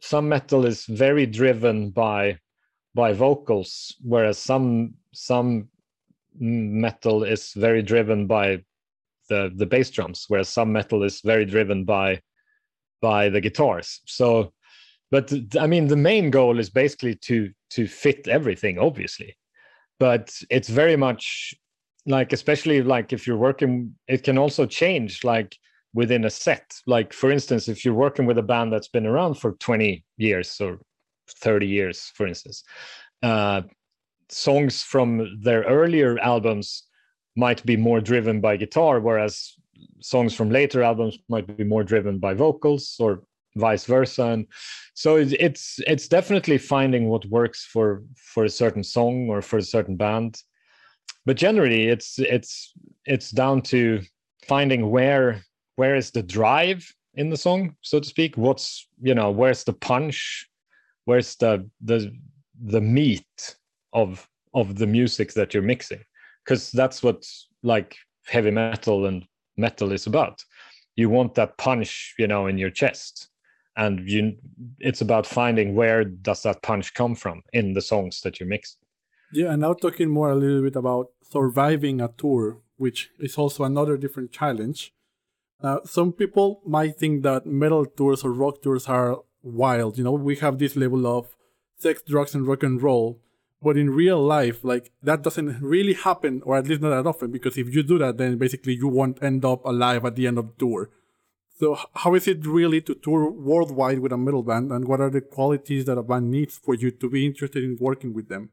some 0.00 0.28
metal 0.28 0.64
is 0.64 0.84
very 0.86 1.26
driven 1.26 1.90
by 1.90 2.38
by 2.94 3.12
vocals 3.12 3.96
whereas 4.02 4.38
some 4.38 4.94
some 5.12 5.68
metal 6.38 7.24
is 7.24 7.52
very 7.54 7.82
driven 7.82 8.26
by 8.26 8.62
the 9.28 9.52
the 9.56 9.66
bass 9.66 9.90
drums 9.90 10.26
whereas 10.28 10.48
some 10.48 10.72
metal 10.72 11.02
is 11.02 11.20
very 11.22 11.44
driven 11.44 11.84
by 11.84 12.20
by 13.00 13.28
the 13.28 13.40
guitars. 13.40 14.00
So 14.06 14.52
but 15.10 15.32
i 15.60 15.66
mean 15.66 15.86
the 15.86 15.96
main 15.96 16.30
goal 16.30 16.58
is 16.58 16.70
basically 16.70 17.14
to 17.14 17.50
to 17.70 17.86
fit 17.86 18.28
everything 18.28 18.78
obviously. 18.78 19.36
But 19.98 20.34
it's 20.50 20.68
very 20.68 20.96
much 20.96 21.54
like 22.06 22.32
especially 22.32 22.82
like 22.82 23.12
if 23.12 23.26
you're 23.26 23.36
working 23.36 23.94
it 24.08 24.22
can 24.22 24.38
also 24.38 24.66
change 24.66 25.24
like 25.24 25.56
within 25.94 26.24
a 26.24 26.30
set. 26.30 26.74
Like 26.86 27.12
for 27.12 27.30
instance 27.30 27.68
if 27.68 27.84
you're 27.84 27.94
working 27.94 28.26
with 28.26 28.38
a 28.38 28.42
band 28.42 28.72
that's 28.72 28.88
been 28.88 29.06
around 29.06 29.34
for 29.34 29.52
20 29.52 30.04
years 30.18 30.60
or 30.60 30.78
30 31.28 31.66
years 31.66 32.12
for 32.14 32.26
instance 32.26 32.62
uh, 33.22 33.62
songs 34.28 34.82
from 34.82 35.40
their 35.42 35.62
earlier 35.62 36.18
albums 36.20 36.84
might 37.34 37.64
be 37.66 37.76
more 37.76 38.00
driven 38.00 38.40
by 38.40 38.56
guitar 38.56 39.00
whereas 39.00 39.54
songs 40.00 40.34
from 40.34 40.50
later 40.50 40.82
albums 40.82 41.18
might 41.28 41.56
be 41.56 41.64
more 41.64 41.82
driven 41.82 42.18
by 42.18 42.32
vocals 42.32 42.96
or 43.00 43.22
vice 43.56 43.84
versa. 43.84 44.24
And 44.24 44.46
so 44.94 45.16
it's 45.16 45.80
it's 45.86 46.08
definitely 46.08 46.58
finding 46.58 47.08
what 47.08 47.26
works 47.26 47.64
for 47.64 48.02
for 48.16 48.44
a 48.44 48.50
certain 48.50 48.84
song 48.84 49.28
or 49.28 49.42
for 49.42 49.58
a 49.58 49.62
certain 49.62 49.96
band. 49.96 50.42
But 51.24 51.36
generally 51.36 51.88
it's 51.88 52.18
it's 52.18 52.72
it's 53.04 53.30
down 53.30 53.62
to 53.62 54.00
finding 54.46 54.90
where 54.90 55.42
where 55.76 55.96
is 55.96 56.10
the 56.10 56.22
drive 56.22 56.88
in 57.14 57.30
the 57.30 57.36
song 57.36 57.74
so 57.80 57.98
to 57.98 58.08
speak? 58.08 58.36
What's 58.36 58.88
you 59.02 59.14
know 59.14 59.30
where's 59.30 59.64
the 59.64 59.72
punch? 59.72 60.48
Where's 61.04 61.36
the 61.36 61.68
the 61.82 62.12
the 62.64 62.80
meat 62.80 63.56
of 63.92 64.28
of 64.54 64.76
the 64.78 64.86
music 64.86 65.32
that 65.34 65.52
you're 65.52 65.62
mixing? 65.62 66.02
Because 66.44 66.70
that's 66.70 67.02
what 67.02 67.26
like 67.62 67.96
heavy 68.26 68.50
metal 68.50 69.06
and 69.06 69.24
metal 69.56 69.92
is 69.92 70.06
about. 70.06 70.42
You 70.94 71.10
want 71.10 71.34
that 71.34 71.58
punch 71.58 72.14
you 72.18 72.26
know 72.26 72.46
in 72.46 72.58
your 72.58 72.70
chest 72.70 73.28
and 73.76 74.08
you 74.08 74.34
it's 74.78 75.00
about 75.00 75.26
finding 75.26 75.74
where 75.74 76.04
does 76.04 76.42
that 76.42 76.62
punch 76.62 76.94
come 76.94 77.14
from 77.14 77.42
in 77.52 77.72
the 77.72 77.82
songs 77.82 78.20
that 78.22 78.40
you 78.40 78.46
mix 78.46 78.76
yeah 79.32 79.52
and 79.52 79.60
now 79.60 79.72
talking 79.72 80.08
more 80.08 80.30
a 80.30 80.34
little 80.34 80.62
bit 80.62 80.76
about 80.76 81.10
surviving 81.30 82.00
a 82.00 82.08
tour, 82.08 82.58
which 82.76 83.10
is 83.18 83.36
also 83.36 83.64
another 83.64 83.96
different 83.96 84.32
challenge. 84.32 84.92
Uh, 85.62 85.78
some 85.84 86.12
people 86.12 86.60
might 86.66 86.98
think 86.98 87.22
that 87.22 87.46
metal 87.46 87.86
tours 87.86 88.22
or 88.22 88.32
rock 88.32 88.62
tours 88.62 88.86
are 88.86 89.22
wild. 89.42 89.98
You 89.98 90.04
know, 90.04 90.12
we 90.12 90.36
have 90.36 90.58
this 90.58 90.76
level 90.76 91.06
of 91.06 91.34
sex, 91.78 92.02
drugs, 92.06 92.34
and 92.34 92.46
rock 92.46 92.62
and 92.62 92.82
roll. 92.82 93.20
But 93.62 93.78
in 93.78 93.90
real 93.90 94.22
life, 94.22 94.62
like 94.62 94.92
that 95.02 95.22
doesn't 95.22 95.60
really 95.62 95.94
happen, 95.94 96.42
or 96.44 96.56
at 96.56 96.66
least 96.66 96.82
not 96.82 96.90
that 96.90 97.08
often, 97.08 97.30
because 97.30 97.56
if 97.56 97.74
you 97.74 97.82
do 97.82 97.98
that, 97.98 98.18
then 98.18 98.36
basically 98.36 98.74
you 98.74 98.86
won't 98.86 99.22
end 99.22 99.44
up 99.44 99.64
alive 99.64 100.04
at 100.04 100.14
the 100.14 100.26
end 100.26 100.38
of 100.38 100.48
the 100.48 100.54
tour. 100.58 100.90
So, 101.58 101.78
how 101.94 102.14
is 102.14 102.28
it 102.28 102.46
really 102.46 102.82
to 102.82 102.94
tour 102.94 103.30
worldwide 103.30 104.00
with 104.00 104.12
a 104.12 104.18
metal 104.18 104.42
band, 104.42 104.72
and 104.72 104.86
what 104.86 105.00
are 105.00 105.08
the 105.08 105.22
qualities 105.22 105.86
that 105.86 105.96
a 105.96 106.02
band 106.02 106.30
needs 106.30 106.58
for 106.58 106.74
you 106.74 106.90
to 106.90 107.08
be 107.08 107.24
interested 107.24 107.64
in 107.64 107.78
working 107.80 108.12
with 108.12 108.28
them? 108.28 108.50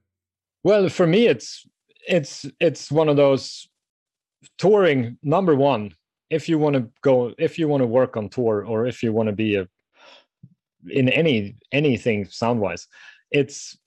Well, 0.63 0.87
for 0.87 1.05
me, 1.05 1.27
it's 1.27 1.67
it's 2.07 2.45
it's 2.59 2.91
one 2.91 3.09
of 3.09 3.17
those 3.17 3.67
touring 4.57 5.17
number 5.23 5.55
one 5.55 5.93
if 6.29 6.49
you 6.49 6.57
want 6.57 6.75
to 6.75 6.87
go 7.01 7.33
if 7.37 7.59
you 7.59 7.67
want 7.67 7.81
to 7.81 7.87
work 7.87 8.17
on 8.17 8.29
tour 8.29 8.65
or 8.65 8.85
if 8.85 9.03
you 9.03 9.13
want 9.13 9.27
to 9.27 9.33
be 9.33 9.55
a 9.55 9.67
in 10.89 11.09
any 11.09 11.55
anything 11.71 12.25
sound 12.25 12.59
wise 12.59 12.87
it's 13.31 13.77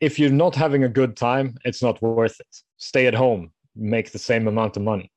if 0.00 0.18
you're 0.18 0.30
not 0.30 0.54
having 0.54 0.84
a 0.84 0.88
good 0.88 1.16
time 1.16 1.56
it's 1.64 1.82
not 1.82 2.00
worth 2.02 2.40
it 2.40 2.56
stay 2.78 3.06
at 3.06 3.14
home 3.14 3.50
make 3.76 4.10
the 4.10 4.18
same 4.18 4.48
amount 4.48 4.76
of 4.76 4.82
money 4.82 5.10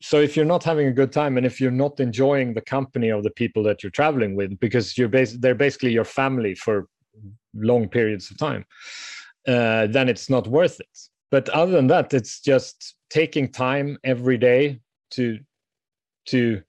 so 0.00 0.20
if 0.20 0.36
you're 0.36 0.44
not 0.44 0.62
having 0.62 0.86
a 0.86 0.92
good 0.92 1.12
time 1.12 1.36
and 1.36 1.44
if 1.44 1.60
you're 1.60 1.70
not 1.70 1.98
enjoying 1.98 2.54
the 2.54 2.60
company 2.60 3.08
of 3.08 3.24
the 3.24 3.30
people 3.30 3.62
that 3.62 3.82
you're 3.82 3.90
traveling 3.90 4.36
with 4.36 4.58
because 4.60 4.96
you're 4.96 5.08
bas- 5.08 5.38
they're 5.38 5.54
basically 5.54 5.92
your 5.92 6.04
family 6.04 6.54
for 6.54 6.86
long 7.54 7.88
periods 7.88 8.30
of 8.30 8.38
time 8.38 8.64
uh, 9.48 9.86
then 9.86 10.08
it's 10.08 10.28
not 10.28 10.46
worth 10.46 10.78
it. 10.78 10.98
But 11.30 11.48
other 11.50 11.72
than 11.72 11.86
that 11.88 12.12
it's 12.14 12.40
just 12.40 12.94
taking 13.10 13.50
time 13.50 13.98
every 14.04 14.36
day 14.38 14.80
to 15.12 15.38
to 16.26 16.62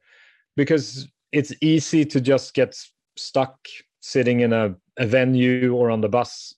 because 0.56 1.08
it's 1.32 1.54
easy 1.62 2.06
to 2.06 2.22
just 2.22 2.54
get 2.54 2.76
stuck 3.18 3.58
sitting 4.00 4.40
in 4.40 4.54
a, 4.54 4.76
a 4.98 5.06
venue 5.06 5.76
or 5.76 5.92
on 5.92 6.02
the 6.02 6.10
bus 6.10 6.56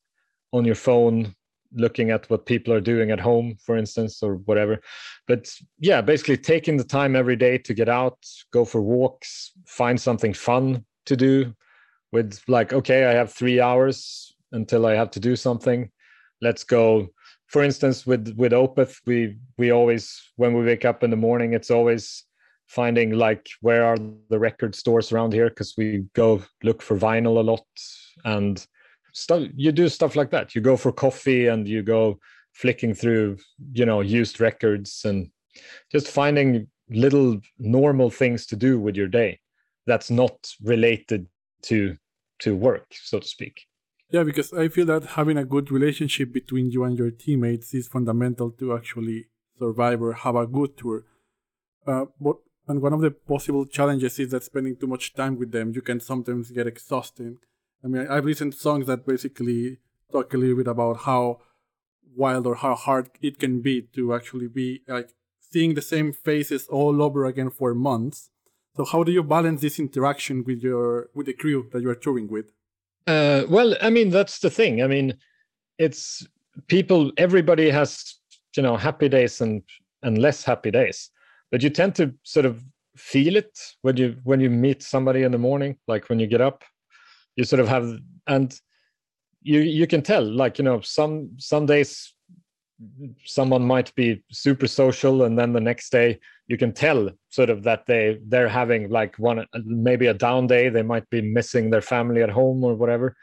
on 0.53 0.65
your 0.65 0.75
phone 0.75 1.35
looking 1.73 2.11
at 2.11 2.29
what 2.29 2.45
people 2.45 2.73
are 2.73 2.81
doing 2.81 3.11
at 3.11 3.19
home 3.19 3.55
for 3.63 3.77
instance 3.77 4.21
or 4.21 4.35
whatever. 4.45 4.79
But 5.27 5.53
yeah 5.79 6.01
basically 6.01 6.37
taking 6.37 6.77
the 6.77 6.83
time 6.83 7.15
every 7.15 7.35
day 7.35 7.57
to 7.59 7.73
get 7.73 7.89
out 7.89 8.17
go 8.51 8.65
for 8.65 8.81
walks 8.81 9.51
find 9.65 9.99
something 9.99 10.33
fun 10.33 10.85
to 11.05 11.15
do 11.15 11.53
with 12.11 12.41
like 12.47 12.73
okay 12.73 13.05
i 13.05 13.13
have 13.13 13.31
3 13.31 13.61
hours 13.61 14.35
until 14.51 14.85
i 14.85 14.93
have 14.93 15.11
to 15.11 15.19
do 15.19 15.35
something. 15.35 15.89
Let's 16.41 16.63
go. 16.63 17.07
For 17.47 17.63
instance, 17.63 18.05
with 18.07 18.33
with 18.37 18.53
Opeth, 18.53 18.99
we 19.05 19.37
we 19.57 19.71
always 19.71 20.21
when 20.37 20.53
we 20.53 20.65
wake 20.65 20.85
up 20.85 21.03
in 21.03 21.09
the 21.11 21.17
morning, 21.17 21.53
it's 21.53 21.69
always 21.69 22.25
finding 22.67 23.11
like 23.11 23.47
where 23.59 23.83
are 23.85 23.97
the 24.29 24.39
record 24.39 24.73
stores 24.75 25.11
around 25.11 25.33
here? 25.33 25.49
Because 25.49 25.75
we 25.77 26.05
go 26.15 26.41
look 26.63 26.81
for 26.81 26.97
vinyl 26.97 27.37
a 27.37 27.41
lot 27.41 27.65
and 28.23 28.65
stuff. 29.11 29.47
You 29.55 29.71
do 29.71 29.89
stuff 29.89 30.15
like 30.15 30.31
that. 30.31 30.55
You 30.55 30.61
go 30.61 30.77
for 30.77 30.91
coffee 30.91 31.47
and 31.47 31.67
you 31.67 31.83
go 31.83 32.19
flicking 32.53 32.93
through, 32.93 33.37
you 33.73 33.85
know, 33.85 34.01
used 34.01 34.39
records 34.39 35.03
and 35.05 35.29
just 35.91 36.07
finding 36.07 36.67
little 36.89 37.39
normal 37.57 38.09
things 38.09 38.45
to 38.47 38.55
do 38.55 38.79
with 38.79 38.95
your 38.95 39.07
day 39.07 39.39
that's 39.87 40.11
not 40.11 40.53
related 40.61 41.27
to 41.63 41.97
to 42.39 42.55
work, 42.55 42.87
so 42.91 43.19
to 43.19 43.27
speak. 43.27 43.67
Yeah, 44.09 44.23
because 44.23 44.51
I 44.51 44.67
feel 44.67 44.87
that 44.87 45.05
having 45.17 45.37
a 45.37 45.45
good 45.45 45.71
relationship 45.71 46.33
between 46.33 46.71
you 46.71 46.83
and 46.83 46.97
your 46.97 47.11
teammates 47.11 47.73
is 47.73 47.87
fundamental 47.87 48.51
to 48.51 48.75
actually 48.75 49.27
survive 49.57 50.01
or 50.01 50.13
have 50.13 50.35
a 50.35 50.47
good 50.47 50.75
tour. 50.75 51.05
Uh, 51.85 52.05
but 52.19 52.37
and 52.67 52.81
one 52.81 52.93
of 52.93 53.01
the 53.01 53.11
possible 53.11 53.65
challenges 53.65 54.19
is 54.19 54.31
that 54.31 54.43
spending 54.43 54.75
too 54.75 54.87
much 54.87 55.13
time 55.13 55.37
with 55.37 55.51
them, 55.51 55.71
you 55.73 55.81
can 55.81 55.99
sometimes 55.99 56.51
get 56.51 56.67
exhausting. 56.67 57.37
I 57.83 57.87
mean, 57.87 58.07
I've 58.07 58.25
listened 58.25 58.53
to 58.53 58.59
songs 58.59 58.87
that 58.87 59.05
basically 59.05 59.79
talk 60.11 60.33
a 60.33 60.37
little 60.37 60.57
bit 60.57 60.67
about 60.67 61.01
how 61.01 61.41
wild 62.15 62.45
or 62.45 62.55
how 62.55 62.75
hard 62.75 63.09
it 63.21 63.39
can 63.39 63.61
be 63.61 63.81
to 63.93 64.13
actually 64.13 64.47
be 64.47 64.81
like 64.87 65.13
seeing 65.39 65.73
the 65.73 65.81
same 65.81 66.13
faces 66.13 66.67
all 66.67 67.01
over 67.01 67.25
again 67.25 67.49
for 67.49 67.73
months. 67.73 68.29
So 68.75 68.85
how 68.85 69.03
do 69.03 69.11
you 69.11 69.23
balance 69.23 69.61
this 69.61 69.79
interaction 69.79 70.43
with 70.43 70.61
your 70.61 71.09
with 71.13 71.25
the 71.25 71.33
crew 71.33 71.69
that 71.71 71.81
you 71.81 71.89
are 71.89 71.95
touring 71.95 72.29
with? 72.29 72.51
Uh, 73.07 73.43
well, 73.49 73.75
I 73.81 73.89
mean, 73.89 74.09
that's 74.09 74.39
the 74.39 74.49
thing. 74.49 74.81
I 74.81 74.87
mean, 74.87 75.17
it's 75.77 76.25
people. 76.67 77.11
Everybody 77.17 77.69
has 77.69 78.15
you 78.55 78.63
know 78.63 78.77
happy 78.77 79.09
days 79.09 79.41
and 79.41 79.63
and 80.03 80.17
less 80.17 80.43
happy 80.43 80.71
days, 80.71 81.09
but 81.51 81.61
you 81.61 81.69
tend 81.69 81.95
to 81.95 82.13
sort 82.23 82.45
of 82.45 82.63
feel 82.95 83.35
it 83.35 83.59
when 83.81 83.97
you 83.97 84.15
when 84.23 84.39
you 84.39 84.49
meet 84.49 84.83
somebody 84.83 85.23
in 85.23 85.31
the 85.31 85.37
morning, 85.37 85.75
like 85.87 86.07
when 86.09 86.19
you 86.19 86.27
get 86.27 86.41
up. 86.41 86.63
You 87.35 87.43
sort 87.43 87.59
of 87.59 87.67
have 87.67 87.99
and 88.27 88.59
you 89.41 89.59
you 89.59 89.87
can 89.87 90.01
tell 90.01 90.23
like 90.23 90.57
you 90.57 90.65
know 90.65 90.81
some 90.81 91.31
some 91.37 91.65
days 91.65 92.13
someone 93.25 93.63
might 93.63 93.93
be 93.95 94.23
super 94.31 94.67
social 94.67 95.23
and 95.23 95.37
then 95.37 95.53
the 95.53 95.59
next 95.59 95.91
day 95.91 96.19
you 96.47 96.57
can 96.57 96.73
tell 96.73 97.09
sort 97.29 97.49
of 97.49 97.63
that 97.63 97.85
they 97.85 98.17
they're 98.27 98.49
having 98.49 98.89
like 98.89 99.15
one 99.17 99.45
maybe 99.65 100.07
a 100.07 100.13
down 100.13 100.47
day 100.47 100.67
they 100.69 100.81
might 100.81 101.07
be 101.09 101.21
missing 101.21 101.69
their 101.69 101.81
family 101.81 102.21
at 102.21 102.29
home 102.29 102.63
or 102.63 102.75
whatever. 102.75 103.15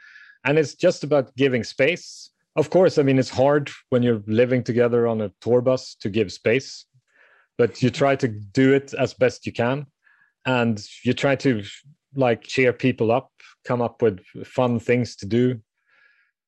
And 0.45 0.57
it's 0.57 0.73
just 0.73 1.03
about 1.03 1.35
giving 1.35 1.63
space. 1.63 2.31
Of 2.55 2.69
course 2.69 2.97
i 2.97 3.03
mean 3.03 3.19
it's 3.19 3.29
hard 3.29 3.69
when 3.89 4.03
you're 4.03 4.23
living 4.27 4.63
together 4.63 5.07
on 5.07 5.21
a 5.21 5.31
tour 5.41 5.61
bus 5.61 5.95
to 6.01 6.09
give 6.09 6.31
space 6.31 6.85
but 7.59 7.83
you 7.83 7.89
try 7.89 8.15
to 8.15 8.29
do 8.29 8.73
it 8.73 8.93
as 8.93 9.13
best 9.13 9.45
you 9.45 9.51
can. 9.51 9.85
And 10.45 10.81
you 11.03 11.13
try 11.13 11.35
to 11.35 11.61
like 12.15 12.41
cheer 12.43 12.71
people 12.71 13.11
up 13.11 13.29
come 13.65 13.81
up 13.81 14.01
with 14.01 14.19
fun 14.45 14.79
things 14.79 15.15
to 15.17 15.25
do 15.25 15.59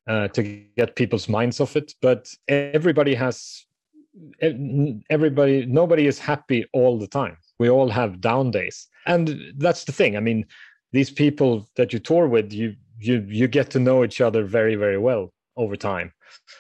uh, 0.08 0.28
to 0.30 0.44
get 0.78 0.96
people's 0.96 1.30
minds 1.30 1.60
off 1.60 1.76
it. 1.76 1.94
But 2.02 2.28
everybody 2.48 3.16
has, 3.16 3.66
everybody, 5.10 5.66
nobody 5.66 6.08
is 6.08 6.20
happy 6.20 6.66
all 6.74 6.98
the 6.98 7.08
time. 7.08 7.38
We 7.60 7.70
all 7.70 7.90
have 7.90 8.22
down 8.22 8.52
days, 8.52 8.88
and 9.06 9.40
that's 9.58 9.84
the 9.84 9.92
thing. 9.92 10.18
I 10.18 10.20
mean, 10.20 10.46
these 10.92 11.12
people 11.12 11.70
that 11.76 11.94
you 11.94 12.00
tour 12.00 12.28
with, 12.28 12.52
you 12.52 12.76
you 12.98 13.26
you 13.28 13.48
get 13.48 13.70
to 13.72 13.80
know 13.80 14.04
each 14.04 14.20
other 14.20 14.44
very 14.44 14.76
very 14.76 14.98
well 14.98 15.32
over 15.58 15.76
time. 15.76 16.12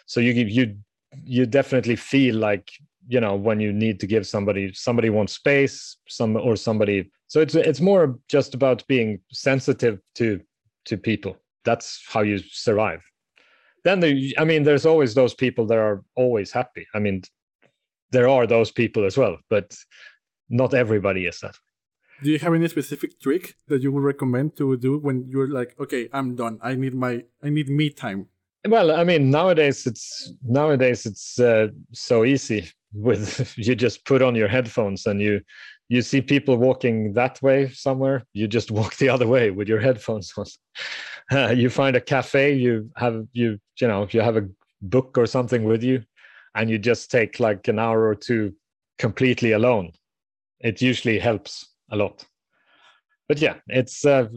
So 0.06 0.20
you 0.20 0.34
you 0.34 0.78
you 1.24 1.46
definitely 1.46 1.96
feel 1.96 2.36
like 2.36 2.70
you 3.08 3.20
know 3.20 3.36
when 3.36 3.60
you 3.60 3.74
need 3.74 4.00
to 4.00 4.08
give 4.08 4.28
somebody 4.28 4.72
somebody 4.74 5.10
wants 5.10 5.34
space 5.34 5.98
some 6.08 6.36
or 6.36 6.56
somebody 6.56 7.10
so 7.28 7.42
it's 7.42 7.56
it's 7.56 7.82
more 7.82 8.20
just 8.28 8.54
about 8.54 8.86
being 8.88 9.20
sensitive 9.32 10.00
to 10.16 10.40
to 10.86 10.98
people 10.98 11.38
that's 11.64 12.04
how 12.08 12.22
you 12.22 12.38
survive 12.38 13.02
then 13.84 14.00
there, 14.00 14.16
I 14.38 14.44
mean, 14.44 14.64
there's 14.64 14.86
always 14.86 15.14
those 15.14 15.34
people 15.34 15.66
that 15.68 15.78
are 15.78 16.04
always 16.16 16.52
happy. 16.52 16.88
I 16.94 17.00
mean, 17.00 17.24
there 18.12 18.28
are 18.28 18.46
those 18.46 18.72
people 18.72 19.06
as 19.06 19.18
well, 19.18 19.38
but 19.50 19.76
not 20.50 20.74
everybody 20.74 21.26
is 21.26 21.40
that. 21.40 21.56
Do 22.24 22.30
you 22.30 22.38
have 22.40 22.54
any 22.54 22.68
specific 22.68 23.20
trick 23.20 23.56
that 23.68 23.82
you 23.82 23.92
would 23.92 24.04
recommend 24.04 24.56
to 24.58 24.78
do 24.78 25.00
when 25.00 25.26
you're 25.28 25.48
like, 25.48 25.76
okay, 25.80 26.08
I'm 26.14 26.36
done. 26.36 26.60
I 26.62 26.76
need 26.76 26.94
my, 26.94 27.24
I 27.42 27.50
need 27.50 27.70
me 27.70 27.90
time. 27.90 28.28
Well, 28.68 28.92
I 28.92 29.04
mean, 29.04 29.32
nowadays 29.32 29.88
it's 29.88 30.32
nowadays 30.44 31.08
it's 31.08 31.40
uh, 31.40 31.70
so 31.94 32.24
easy. 32.24 32.70
With 32.94 33.54
you 33.58 33.76
just 33.76 34.06
put 34.06 34.22
on 34.22 34.36
your 34.36 34.48
headphones 34.48 35.06
and 35.06 35.22
you 35.22 35.42
you 35.90 36.02
see 36.02 36.22
people 36.22 36.56
walking 36.56 37.14
that 37.14 37.42
way 37.42 37.70
somewhere, 37.70 38.24
you 38.34 38.48
just 38.48 38.72
walk 38.78 38.96
the 38.96 39.10
other 39.10 39.28
way 39.28 39.52
with 39.52 39.68
your 39.68 39.80
headphones 39.80 40.34
on. 40.38 40.46
You 41.58 41.70
find 41.70 41.96
a 41.96 42.02
cafe, 42.02 42.54
you 42.54 42.90
have 42.98 43.26
you 43.34 43.60
you 43.80 43.88
know 43.88 44.08
you 44.12 44.22
have 44.22 44.38
a 44.38 44.50
book 44.82 45.18
or 45.18 45.26
something 45.26 45.64
with 45.64 45.84
you, 45.84 46.04
and 46.56 46.70
you 46.70 46.78
just 46.78 47.12
take 47.12 47.40
like 47.40 47.68
an 47.68 47.80
hour 47.80 48.08
or 48.08 48.16
two 48.16 48.54
completely 48.98 49.54
alone. 49.54 49.92
It 50.60 50.82
usually 50.82 51.20
helps 51.20 51.70
a 51.92 51.96
lot. 51.96 52.26
But 53.28 53.40
yeah, 53.40 53.56
it's 53.68 54.06
uh, 54.06 54.28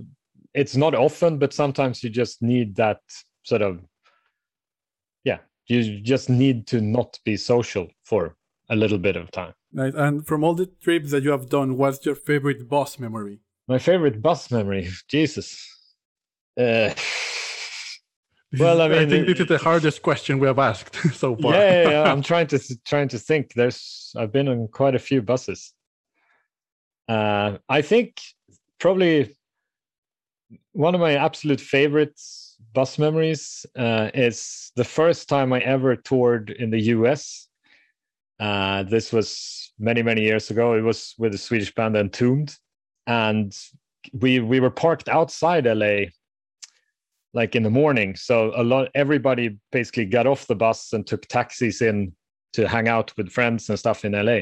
it's 0.55 0.77
not 0.77 0.95
often, 0.95 1.39
but 1.39 1.53
sometimes 1.53 2.05
you 2.05 2.11
just 2.11 2.43
need 2.43 2.77
that 2.77 3.01
sort 3.43 3.63
of 3.63 3.81
yeah, 5.25 5.39
you 5.67 6.01
just 6.01 6.31
need 6.31 6.67
to 6.69 6.81
not 6.81 7.19
be 7.25 7.37
social 7.37 7.89
for 8.05 8.37
a 8.71 8.77
little 8.77 8.99
bit 8.99 9.17
of 9.17 9.31
time. 9.31 9.55
Nice. 9.73 9.95
And 9.95 10.27
from 10.27 10.45
all 10.45 10.55
the 10.55 10.67
trips 10.67 11.11
that 11.11 11.23
you 11.23 11.31
have 11.31 11.49
done, 11.49 11.77
what's 11.77 12.05
your 12.07 12.15
favorite 12.15 12.69
bus 12.69 12.99
memory? 12.99 13.41
My 13.69 13.79
favorite 13.79 14.23
bus 14.23 14.51
memory, 14.51 14.89
Jesus. 15.09 15.67
Uh, 16.59 16.91
well, 18.59 18.81
I 18.81 18.89
mean, 18.89 18.99
I 18.99 19.07
think 19.07 19.27
this 19.27 19.41
is 19.41 19.47
the 19.47 19.59
hardest 19.59 20.03
question 20.03 20.39
we 20.39 20.47
have 20.47 20.59
asked 20.59 20.95
so 21.15 21.37
far. 21.37 21.55
Yeah, 21.55 21.83
yeah, 21.83 21.91
yeah. 21.91 22.13
I'm 22.13 22.23
trying 22.31 22.47
to 22.49 22.59
trying 22.85 23.09
to 23.09 23.19
think. 23.19 23.55
There's 23.55 24.13
I've 24.17 24.33
been 24.33 24.49
on 24.49 24.69
quite 24.69 24.95
a 24.95 24.99
few 24.99 25.23
buses. 25.23 25.73
Uh, 27.09 27.59
I 27.69 27.83
think 27.83 28.21
probably 28.79 29.35
one 30.73 30.95
of 30.95 31.01
my 31.01 31.15
absolute 31.15 31.61
favorite 31.61 32.21
bus 32.73 32.99
memories 32.99 33.67
uh, 33.77 34.11
is 34.15 34.73
the 34.77 34.85
first 34.85 35.29
time 35.29 35.53
I 35.53 35.61
ever 35.61 35.97
toured 35.97 36.51
in 36.51 36.71
the 36.71 36.81
U.S. 36.97 37.49
Uh, 38.41 38.83
this 38.83 39.13
was 39.13 39.73
many 39.79 40.03
many 40.03 40.23
years 40.23 40.51
ago. 40.51 40.75
It 40.75 40.83
was 40.83 41.15
with 41.19 41.33
the 41.33 41.39
Swedish 41.39 41.75
band 41.75 41.97
Entombed, 41.97 42.57
and 43.07 43.57
we 44.13 44.41
we 44.41 44.61
were 44.61 44.71
parked 44.71 45.09
outside 45.09 45.67
LA 45.67 46.07
like 47.33 47.57
in 47.57 47.63
the 47.63 47.71
morning. 47.71 48.17
So 48.17 48.53
a 48.57 48.63
lot 48.63 48.89
everybody 48.95 49.59
basically 49.73 50.07
got 50.07 50.27
off 50.27 50.47
the 50.47 50.55
bus 50.55 50.93
and 50.93 51.07
took 51.07 51.27
taxis 51.27 51.83
in 51.83 52.13
to 52.53 52.69
hang 52.69 52.89
out 52.89 53.13
with 53.17 53.31
friends 53.31 53.69
and 53.69 53.79
stuff 53.79 54.05
in 54.05 54.13
LA. 54.13 54.41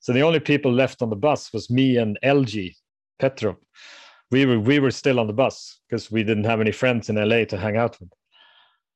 So 0.00 0.12
the 0.12 0.22
only 0.22 0.40
people 0.40 0.72
left 0.72 1.00
on 1.00 1.10
the 1.10 1.16
bus 1.16 1.52
was 1.52 1.70
me 1.70 1.96
and 1.96 2.18
LG 2.24 2.74
Petrov. 3.20 3.56
We 4.30 4.46
were 4.46 4.58
we 4.58 4.80
were 4.80 4.90
still 4.90 5.20
on 5.20 5.28
the 5.28 5.32
bus 5.32 5.80
because 5.88 6.10
we 6.10 6.24
didn't 6.24 6.44
have 6.44 6.60
any 6.60 6.72
friends 6.72 7.08
in 7.08 7.16
LA 7.16 7.44
to 7.44 7.56
hang 7.56 7.76
out 7.76 7.98
with. 8.00 8.10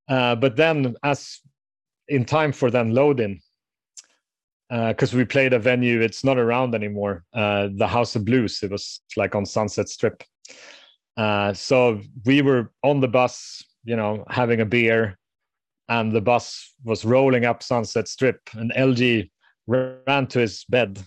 Uh, 0.08 0.34
but 0.36 0.56
then, 0.56 0.96
as 1.02 1.40
in 2.08 2.24
time 2.24 2.52
for 2.52 2.70
then 2.70 2.92
loading, 2.94 3.40
because 4.68 5.14
uh, 5.14 5.16
we 5.16 5.24
played 5.24 5.52
a 5.52 5.58
venue, 5.58 6.00
it's 6.00 6.24
not 6.24 6.38
around 6.38 6.74
anymore. 6.74 7.24
Uh, 7.32 7.68
the 7.76 7.86
House 7.86 8.16
of 8.16 8.24
Blues. 8.24 8.62
It 8.62 8.70
was 8.70 9.00
like 9.16 9.34
on 9.34 9.46
Sunset 9.46 9.88
Strip. 9.88 10.24
Uh, 11.16 11.52
so 11.52 12.00
we 12.24 12.42
were 12.42 12.72
on 12.82 13.00
the 13.00 13.08
bus, 13.08 13.64
you 13.84 13.96
know, 13.96 14.24
having 14.28 14.60
a 14.60 14.66
beer, 14.66 15.16
and 15.88 16.12
the 16.12 16.20
bus 16.20 16.74
was 16.84 17.04
rolling 17.04 17.44
up 17.44 17.62
Sunset 17.62 18.08
Strip, 18.08 18.40
and 18.54 18.72
LG 18.72 19.30
ran 19.66 20.26
to 20.28 20.40
his 20.40 20.64
bed, 20.68 21.00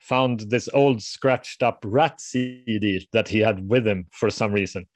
found 0.00 0.40
this 0.40 0.68
old 0.72 1.02
scratched 1.02 1.62
up 1.62 1.84
Ratt 1.84 2.20
CD 2.20 3.06
that 3.12 3.28
he 3.28 3.38
had 3.38 3.68
with 3.68 3.86
him 3.86 4.06
for 4.12 4.30
some 4.30 4.52
reason, 4.52 4.86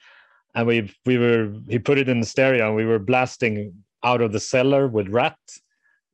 and 0.54 0.66
we 0.66 0.92
we 1.06 1.18
were 1.18 1.52
he 1.68 1.78
put 1.78 1.98
it 1.98 2.08
in 2.08 2.20
the 2.20 2.26
stereo, 2.26 2.68
and 2.68 2.76
we 2.76 2.86
were 2.86 2.98
blasting 2.98 3.74
out 4.02 4.22
of 4.22 4.32
the 4.32 4.40
cellar 4.40 4.88
with 4.88 5.08
Ratt, 5.08 5.38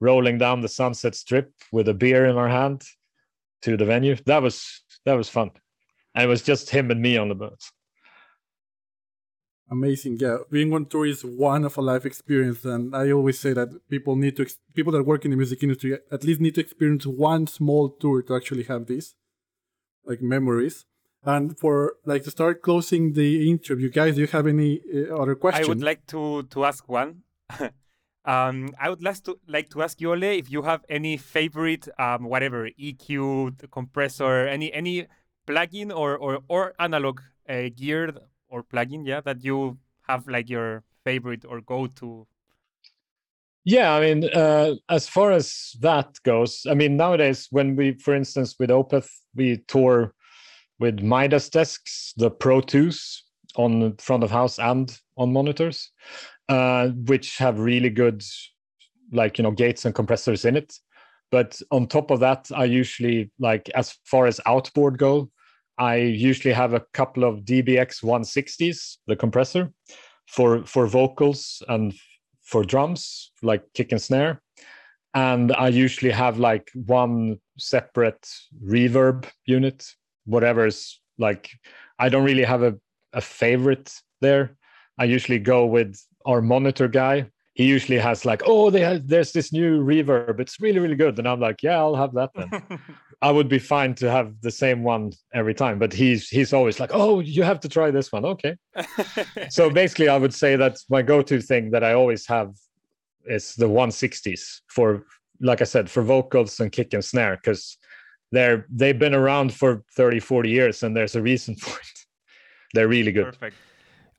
rolling 0.01 0.39
down 0.39 0.61
the 0.61 0.69
Sunset 0.69 1.15
Strip 1.15 1.53
with 1.73 1.89
a 1.89 1.95
beer 1.95 2.27
in 2.27 2.37
our 2.37 2.49
hand 2.49 2.83
to 3.63 3.77
the 3.77 3.85
venue. 3.85 4.17
That 4.27 4.43
was 4.43 4.83
that 5.05 5.15
was 5.15 5.29
fun, 5.29 5.51
and 6.15 6.25
it 6.25 6.29
was 6.29 6.43
just 6.43 6.71
him 6.71 6.91
and 6.91 7.01
me 7.01 7.17
on 7.17 7.29
the 7.29 7.35
bus. 7.35 7.73
Amazing, 9.71 10.19
yeah. 10.21 10.39
Being 10.51 10.73
on 10.75 10.87
tour 10.87 11.07
is 11.07 11.25
one 11.25 11.65
of 11.65 11.79
a 11.79 11.81
life 11.81 12.05
experience, 12.05 12.65
and 12.65 12.95
I 12.95 13.11
always 13.11 13.41
say 13.41 13.55
that 13.55 13.69
people 13.89 14.15
need 14.15 14.37
to 14.37 14.47
people 14.75 14.93
that 14.93 15.05
work 15.05 15.25
in 15.25 15.31
the 15.31 15.37
music 15.37 15.63
industry 15.63 15.99
at 16.13 16.25
least 16.25 16.41
need 16.41 16.55
to 16.57 16.61
experience 16.61 17.07
one 17.07 17.47
small 17.47 17.89
tour 17.89 18.23
to 18.23 18.37
actually 18.37 18.65
have 18.65 18.87
this, 18.87 19.15
like 20.05 20.21
memories. 20.21 20.85
And 21.27 21.59
for 21.59 21.95
like 22.05 22.25
to 22.25 22.31
start 22.31 22.61
closing 22.61 23.15
the 23.15 23.51
interview, 23.51 23.89
guys, 23.91 24.17
do 24.17 24.21
you 24.21 24.27
have 24.27 24.47
any 24.47 24.83
uh, 24.95 25.17
other 25.17 25.35
questions? 25.35 25.67
I 25.67 25.69
would 25.71 25.83
like 25.83 26.07
to 26.09 26.43
to 26.43 26.65
ask 26.67 26.87
one. 26.87 27.23
Um, 28.25 28.71
I 28.81 28.89
would 28.89 29.03
like 29.03 29.23
to 29.25 29.39
like 29.47 29.69
to 29.71 29.83
ask 29.83 30.01
you, 30.01 30.13
Ole, 30.13 30.39
if 30.39 30.51
you 30.51 30.63
have 30.63 30.85
any 30.89 31.17
favorite, 31.19 31.89
um, 31.99 32.25
whatever 32.25 32.71
EQ, 32.81 33.71
compressor, 33.71 34.47
any 34.47 34.73
any 34.73 35.07
plugin 35.47 35.95
or 35.95 36.17
or 36.17 36.41
or 36.49 36.75
analog 36.79 37.21
uh, 37.49 37.69
gear 37.77 38.15
or 38.49 38.63
plugin, 38.63 39.07
yeah, 39.07 39.21
that 39.21 39.45
you 39.45 39.79
have 40.09 40.27
like 40.27 40.49
your 40.49 40.85
favorite 41.05 41.45
or 41.45 41.61
go 41.61 41.87
to. 41.87 42.27
Yeah, 43.65 43.95
I 43.95 44.01
mean, 44.01 44.29
uh, 44.35 44.75
as 44.91 45.09
far 45.09 45.33
as 45.33 45.75
that 45.81 46.19
goes, 46.23 46.67
I 46.69 46.75
mean, 46.75 46.99
nowadays 46.99 47.49
when 47.51 47.77
we, 47.77 47.95
for 47.95 48.15
instance, 48.15 48.57
with 48.59 48.69
Opeth, 48.69 49.09
we 49.35 49.65
tour 49.69 50.15
with 50.79 51.01
Midas 51.01 51.49
desks, 51.49 52.13
the 52.17 52.31
Pro 52.31 52.61
2s 52.61 53.23
on 53.57 53.97
front 53.97 54.23
of 54.23 54.31
house 54.31 54.59
and 54.59 54.99
on 55.17 55.33
monitors 55.33 55.93
uh, 56.49 56.89
which 56.89 57.39
have 57.39 57.59
really 57.59 57.91
good 57.91 58.23
like 59.13 59.39
you 59.39 59.43
know 59.43 59.51
gates 59.51 59.85
and 59.85 59.95
compressors 59.95 60.45
in 60.45 60.57
it. 60.57 60.75
But 61.31 61.61
on 61.73 61.89
top 61.89 62.11
of 62.11 62.21
that 62.21 62.49
i 62.55 62.65
usually 62.65 63.31
like 63.41 63.69
as 63.71 63.99
far 64.05 64.27
as 64.27 64.41
outboard 64.47 64.99
go 64.99 65.31
i 65.79 65.97
usually 65.97 66.55
have 66.55 66.75
a 66.75 66.85
couple 66.93 67.25
of 67.25 67.41
dbx 67.41 68.05
160s 68.05 68.99
the 69.09 69.17
compressor 69.17 69.73
for 70.29 70.65
for 70.65 70.87
vocals 70.87 71.61
and 71.69 71.93
for 72.43 72.63
drums 72.63 73.33
like 73.43 73.65
kick 73.73 73.91
and 73.91 74.01
snare. 74.01 74.43
And 75.15 75.53
i 75.53 75.69
usually 75.69 76.13
have 76.13 76.39
like 76.39 76.71
one 76.75 77.41
separate 77.59 78.29
reverb 78.65 79.27
unit 79.47 79.85
whatever's 80.27 81.01
like 81.19 81.51
i 81.99 82.09
don't 82.09 82.25
really 82.25 82.45
have 82.45 82.63
a, 82.63 82.75
a 83.13 83.21
favorite 83.21 83.93
there. 84.21 84.57
I 84.99 85.05
usually 85.05 85.39
go 85.39 85.67
with 85.67 86.01
our 86.25 86.41
monitor 86.41 86.89
guy 86.89 87.27
he 87.55 87.65
usually 87.65 87.99
has 87.99 88.25
like 88.25 88.43
oh 88.45 88.69
they 88.69 88.81
have, 88.81 89.07
there's 89.07 89.33
this 89.33 89.53
new 89.53 89.83
reverb. 89.85 90.41
It's 90.41 90.61
really 90.61 90.81
really 90.81 90.97
good. 90.97 91.19
And 91.19 91.29
i'm 91.29 91.41
like 91.41 91.63
yeah 91.63 91.79
i'll 91.79 91.95
have 91.95 92.13
that 92.15 92.31
then. 92.35 92.51
I 93.23 93.31
would 93.31 93.49
be 93.49 93.59
fine 93.59 93.95
to 93.95 94.11
have 94.11 94.35
the 94.43 94.51
same 94.51 94.83
one 94.83 95.13
every 95.33 95.55
time 95.55 95.79
but 95.79 95.93
he's 95.93 96.29
he's 96.29 96.53
always 96.53 96.79
like 96.81 96.91
oh 96.93 97.21
you 97.21 97.43
have 97.43 97.61
to 97.61 97.69
try 97.69 97.91
this 97.91 98.13
one. 98.13 98.25
Okay. 98.25 98.57
So 99.49 99.71
basically 99.71 100.09
i 100.09 100.19
would 100.19 100.35
say 100.35 100.57
that 100.57 100.79
my 100.91 101.03
go-to 101.03 101.41
thing 101.41 101.71
that 101.71 101.85
i 101.85 101.93
always 101.95 102.27
have 102.27 102.55
is 103.27 103.55
the 103.55 103.67
160s 103.67 104.61
for 104.69 105.07
like 105.41 105.61
i 105.61 105.65
said 105.65 105.89
for 105.89 106.03
vocals 106.03 106.61
and 106.61 106.71
kick 106.73 106.93
and 106.93 107.05
snare 107.05 107.37
because 107.37 107.79
they're 108.33 108.67
they've 108.69 108.99
been 108.99 109.15
around 109.15 109.55
for 109.55 109.85
30 109.97 110.21
40 110.21 110.51
years 110.51 110.83
and 110.83 110.97
there's 110.97 111.15
a 111.15 111.23
reason 111.23 111.55
for 111.63 111.79
it. 111.79 111.99
They're 112.75 112.89
really 112.89 113.13
good. 113.13 113.27
Perfect. 113.27 113.57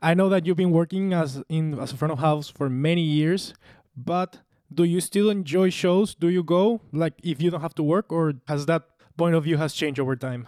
I 0.06 0.14
know 0.14 0.30
that 0.30 0.46
you've 0.46 0.56
been 0.56 0.70
working 0.70 1.14
as 1.14 1.42
in 1.50 1.80
as 1.80 1.92
a 1.92 1.98
front 1.98 2.12
of 2.12 2.20
house 2.20 2.48
for 2.48 2.70
many 2.70 3.02
years, 3.02 3.56
but 3.98 4.38
do 4.72 4.84
you 4.84 5.02
still 5.02 5.32
enjoy 5.32 5.72
shows? 5.72 6.14
Do 6.14 6.30
you 6.30 6.44
go 6.44 6.80
like 6.94 7.16
if 7.24 7.42
you 7.42 7.50
don't 7.50 7.62
have 7.62 7.74
to 7.74 7.84
work, 7.84 8.12
or 8.12 8.34
has 8.48 8.68
that 8.68 8.84
point 9.18 9.34
of 9.34 9.44
view 9.46 9.58
has 9.58 9.74
changed 9.74 10.00
over 10.00 10.16
time? 10.16 10.46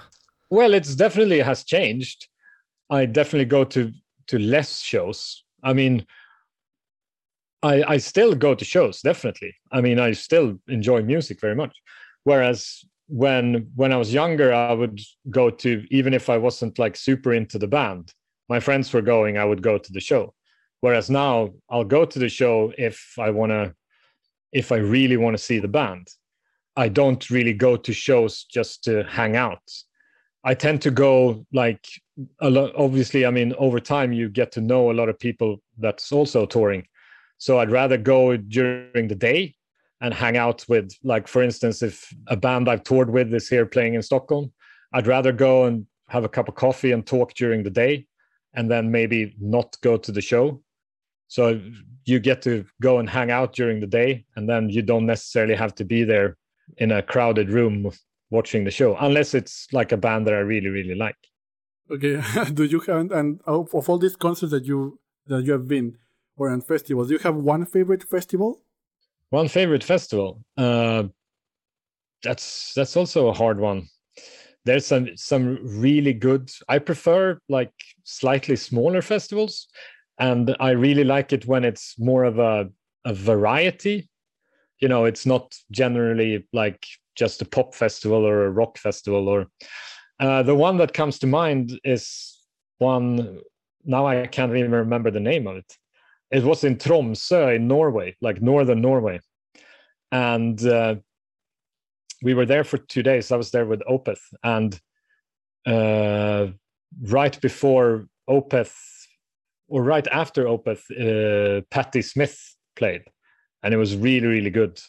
Well, 0.51 0.75
it's 0.75 0.93
definitely 0.93 1.39
has 1.39 1.63
changed. 1.63 2.27
I 2.91 3.07
definitely 3.07 3.45
go 3.45 3.63
to 3.63 3.91
to 4.27 4.37
less 4.37 4.79
shows. 4.79 5.43
I 5.63 5.73
mean, 5.73 6.05
I 7.63 7.95
I 7.95 7.97
still 7.97 8.35
go 8.35 8.53
to 8.53 8.63
shows 8.63 9.01
definitely. 9.01 9.55
I 9.71 9.81
mean, 9.81 9.97
I 9.97 10.11
still 10.11 10.59
enjoy 10.67 11.01
music 11.01 11.41
very 11.41 11.55
much. 11.55 11.75
Whereas 12.25 12.85
when 13.07 13.71
when 13.73 13.91
I 13.91 13.97
was 13.97 14.13
younger, 14.13 14.53
I 14.53 14.73
would 14.73 14.99
go 15.31 15.49
to 15.49 15.83
even 15.89 16.13
if 16.13 16.29
I 16.29 16.37
wasn't 16.37 16.77
like 16.77 16.95
super 16.95 17.33
into 17.33 17.57
the 17.57 17.67
band, 17.77 18.13
my 18.49 18.59
friends 18.59 18.91
were 18.93 19.01
going, 19.01 19.37
I 19.37 19.45
would 19.45 19.61
go 19.61 19.77
to 19.77 19.93
the 19.93 19.99
show. 19.99 20.33
Whereas 20.81 21.09
now 21.09 21.53
I'll 21.69 21.83
go 21.83 22.05
to 22.05 22.19
the 22.19 22.29
show 22.29 22.71
if 22.77 23.13
I 23.19 23.29
want 23.31 23.51
to, 23.51 23.73
if 24.51 24.71
I 24.71 24.77
really 24.77 25.17
want 25.17 25.37
to 25.37 25.43
see 25.43 25.59
the 25.59 25.67
band. 25.67 26.07
I 26.75 26.89
don't 26.89 27.29
really 27.29 27.53
go 27.53 27.75
to 27.75 27.93
shows 27.93 28.43
just 28.43 28.83
to 28.83 29.03
hang 29.03 29.35
out. 29.35 29.63
I 30.43 30.53
tend 30.53 30.81
to 30.83 30.91
go 30.91 31.45
like 31.51 31.85
a 32.39 32.49
lot. 32.49 32.73
Obviously, 32.75 33.25
I 33.25 33.31
mean, 33.31 33.53
over 33.57 33.79
time 33.79 34.13
you 34.13 34.29
get 34.29 34.51
to 34.53 34.61
know 34.61 34.91
a 34.91 34.93
lot 34.93 35.09
of 35.09 35.19
people 35.19 35.61
that's 35.77 36.11
also 36.11 36.45
touring. 36.45 36.87
So 37.39 37.59
I'd 37.59 37.71
rather 37.71 37.97
go 37.97 38.37
during 38.37 39.07
the 39.07 39.15
day 39.15 39.55
and 40.01 40.13
hang 40.13 40.37
out 40.37 40.63
with, 40.69 40.91
like, 41.03 41.27
for 41.27 41.41
instance, 41.41 41.81
if 41.81 42.13
a 42.27 42.37
band 42.37 42.69
I've 42.69 42.83
toured 42.83 43.09
with 43.09 43.33
is 43.33 43.49
here 43.49 43.65
playing 43.65 43.95
in 43.95 44.03
Stockholm, 44.03 44.53
I'd 44.93 45.07
rather 45.07 45.31
go 45.31 45.65
and 45.65 45.87
have 46.09 46.23
a 46.23 46.29
cup 46.29 46.47
of 46.47 46.55
coffee 46.55 46.91
and 46.91 47.05
talk 47.05 47.33
during 47.33 47.63
the 47.63 47.71
day 47.71 48.05
and 48.57 48.69
then 48.69 48.91
maybe 48.91 49.35
not 49.39 49.77
go 49.81 49.95
to 49.95 50.11
the 50.11 50.19
show. 50.19 50.61
So 51.29 51.61
you 52.05 52.19
get 52.19 52.41
to 52.41 52.65
go 52.81 52.97
and 52.97 53.09
hang 53.09 53.31
out 53.31 53.53
during 53.53 53.79
the 53.79 53.87
day, 53.87 54.25
and 54.35 54.49
then 54.49 54.69
you 54.69 54.81
don't 54.81 55.05
necessarily 55.05 55.55
have 55.55 55.75
to 55.75 55.85
be 55.85 56.03
there 56.03 56.37
in 56.77 56.91
a 56.91 57.01
crowded 57.01 57.49
room 57.49 57.91
watching 58.29 58.63
the 58.65 58.71
show, 58.71 58.97
unless 58.97 59.33
it's 59.33 59.67
like 59.71 59.91
a 59.91 59.97
band 59.97 60.25
that 60.27 60.33
I 60.33 60.39
really, 60.39 60.69
really 60.69 60.95
like. 60.95 61.15
Okay, 61.91 62.21
do 62.53 62.63
you 62.63 62.79
have 62.81 63.11
and 63.11 63.39
of 63.45 63.73
all 63.73 63.97
these 63.97 64.15
concerts 64.15 64.51
that 64.51 64.65
you 64.65 64.99
that 65.27 65.43
you 65.43 65.51
have 65.53 65.67
been 65.67 65.97
or 66.35 66.49
in 66.49 66.61
festivals, 66.61 67.07
do 67.07 67.13
you 67.13 67.19
have 67.19 67.35
one 67.35 67.65
favorite 67.65 68.03
festival? 68.03 68.61
One 69.29 69.47
favorite 69.47 69.83
festival. 69.83 70.43
Uh, 70.57 71.03
that's 72.23 72.73
that's 72.75 72.97
also 72.97 73.27
a 73.27 73.33
hard 73.33 73.59
one 73.59 73.87
there's 74.68 74.86
some 74.86 75.07
some 75.15 75.57
really 75.63 76.13
good 76.13 76.51
i 76.68 76.78
prefer 76.78 77.39
like 77.49 77.72
slightly 78.03 78.55
smaller 78.55 79.01
festivals 79.01 79.68
and 80.20 80.55
i 80.59 80.72
really 80.72 81.03
like 81.03 81.32
it 81.34 81.45
when 81.47 81.63
it's 81.63 81.97
more 81.99 82.24
of 82.24 82.39
a, 82.39 82.70
a 83.05 83.13
variety. 83.13 84.09
You 84.80 84.89
know 84.89 85.05
it's 85.05 85.26
not 85.26 85.55
generally 85.72 86.47
like 86.53 86.86
just 87.15 87.41
a 87.41 87.45
pop 87.45 87.74
festival 87.74 88.26
or 88.26 88.45
a 88.45 88.51
rock 88.51 88.78
festival 88.78 89.28
or 89.28 89.47
uh, 90.20 90.43
the 90.43 90.55
one 90.55 90.78
that 90.78 90.93
comes 90.93 91.18
to 91.20 91.28
mind 91.28 91.80
is 91.84 92.39
one 92.78 93.39
now 93.86 94.05
i 94.05 94.28
can't 94.28 94.55
even 94.55 94.72
remember 94.72 95.09
the 95.11 95.20
name 95.20 95.47
of 95.47 95.55
it. 95.55 95.74
It 96.30 96.43
was 96.43 96.63
in 96.63 96.76
tromsø 96.76 97.55
in 97.55 97.68
norway 97.68 98.15
like 98.22 98.41
northern 98.41 98.82
norway. 98.82 99.20
And 100.11 100.63
uh, 100.65 100.95
we 102.24 102.34
were 102.34 102.45
there 102.45 102.63
for 102.63 102.78
two 102.78 103.03
days. 103.03 103.32
I 103.32 103.38
was 103.38 103.51
there 103.51 103.65
with 103.65 103.82
Opeth, 103.89 104.22
and 104.43 104.80
uh, 105.65 106.47
right 107.03 107.39
before 107.41 108.07
Opeth, 108.30 108.76
or 109.68 109.84
right 109.84 110.07
after 110.07 110.45
Opeth, 110.45 110.84
uh, 110.91 111.61
Patti 111.70 112.01
Smith 112.01 112.39
played, 112.76 113.03
and 113.63 113.74
it 113.74 113.78
was 113.78 113.95
really 113.95 114.28
really 114.28 114.49
good. 114.49 114.80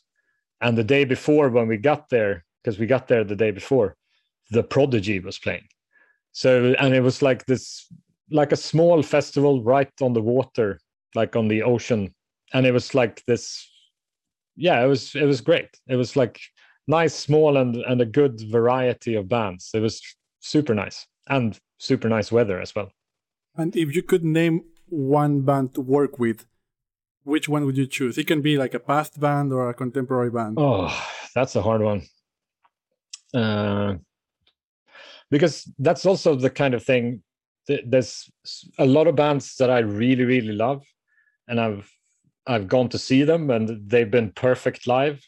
And 0.61 0.77
the 0.77 0.85
day 0.85 1.05
before, 1.05 1.51
when 1.51 1.69
we 1.69 1.77
got 1.77 2.09
there, 2.09 2.45
because 2.63 2.79
we 2.79 2.87
got 2.87 3.09
there 3.09 3.25
the 3.25 3.37
day 3.37 3.51
before, 3.51 3.97
the 4.51 4.63
Prodigy 4.63 5.21
was 5.21 5.39
playing. 5.39 5.69
So 6.33 6.75
and 6.79 6.95
it 6.95 7.01
was 7.01 7.23
like 7.23 7.47
this, 7.47 7.87
like 8.31 8.53
a 8.53 8.57
small 8.57 9.03
festival 9.03 9.63
right 9.63 9.93
on 10.01 10.13
the 10.13 10.23
water, 10.23 10.81
like 11.15 11.37
on 11.37 11.49
the 11.49 11.63
ocean, 11.63 12.15
and 12.53 12.67
it 12.67 12.73
was 12.73 12.95
like 12.95 13.23
this. 13.27 13.69
Yeah, 14.57 14.83
it 14.83 14.89
was 14.89 15.15
it 15.15 15.25
was 15.25 15.41
great. 15.41 15.69
It 15.87 15.97
was 15.97 16.17
like 16.17 16.41
nice, 16.89 17.15
small, 17.15 17.57
and 17.57 17.77
and 17.77 18.01
a 18.01 18.07
good 18.07 18.41
variety 18.51 19.15
of 19.15 19.29
bands. 19.29 19.71
It 19.75 19.81
was 19.81 20.03
super 20.41 20.75
nice 20.75 21.07
and 21.29 21.57
super 21.79 22.09
nice 22.09 22.33
weather 22.33 22.61
as 22.61 22.75
well. 22.75 22.91
And 23.57 23.77
if 23.77 23.95
you 23.95 24.03
could 24.03 24.25
name 24.25 24.65
one 24.89 25.43
band 25.43 25.75
to 25.75 25.81
work 25.81 26.19
with, 26.19 26.47
which 27.25 27.49
one 27.49 27.67
would 27.67 27.77
you 27.77 27.87
choose? 27.87 28.19
It 28.19 28.27
can 28.27 28.41
be 28.41 28.57
like 28.57 28.75
a 28.75 28.81
past 28.81 29.21
band 29.21 29.53
or 29.53 29.69
a 29.69 29.75
contemporary 29.75 30.31
band. 30.31 30.57
Oh, 30.59 30.91
that's 31.35 31.55
a 31.55 31.63
hard 31.63 31.83
one. 31.83 32.03
Uh, 33.35 33.97
because 35.31 35.71
that's 35.79 36.07
also 36.07 36.35
the 36.35 36.51
kind 36.51 36.75
of 36.75 36.83
thing. 36.83 37.23
There's 37.67 38.31
a 38.79 38.87
lot 38.87 39.07
of 39.07 39.17
bands 39.17 39.57
that 39.57 39.69
I 39.69 39.81
really, 39.81 40.25
really 40.25 40.55
love, 40.55 40.83
and 41.47 41.61
I've 41.61 41.91
I've 42.47 42.67
gone 42.67 42.89
to 42.91 42.99
see 42.99 43.25
them, 43.25 43.51
and 43.51 43.91
they've 43.91 44.11
been 44.11 44.33
perfect 44.33 44.87
live 44.87 45.21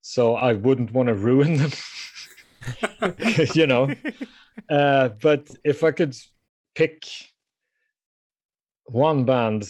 so 0.00 0.34
I 0.34 0.54
wouldn't 0.54 0.92
want 0.92 1.08
to 1.08 1.14
ruin 1.14 1.56
them. 1.56 1.70
you 3.54 3.66
know, 3.66 3.94
uh, 4.70 5.10
but 5.20 5.50
if 5.64 5.84
I 5.84 5.90
could 5.90 6.16
pick 6.74 7.04
one 8.84 9.24
band 9.24 9.68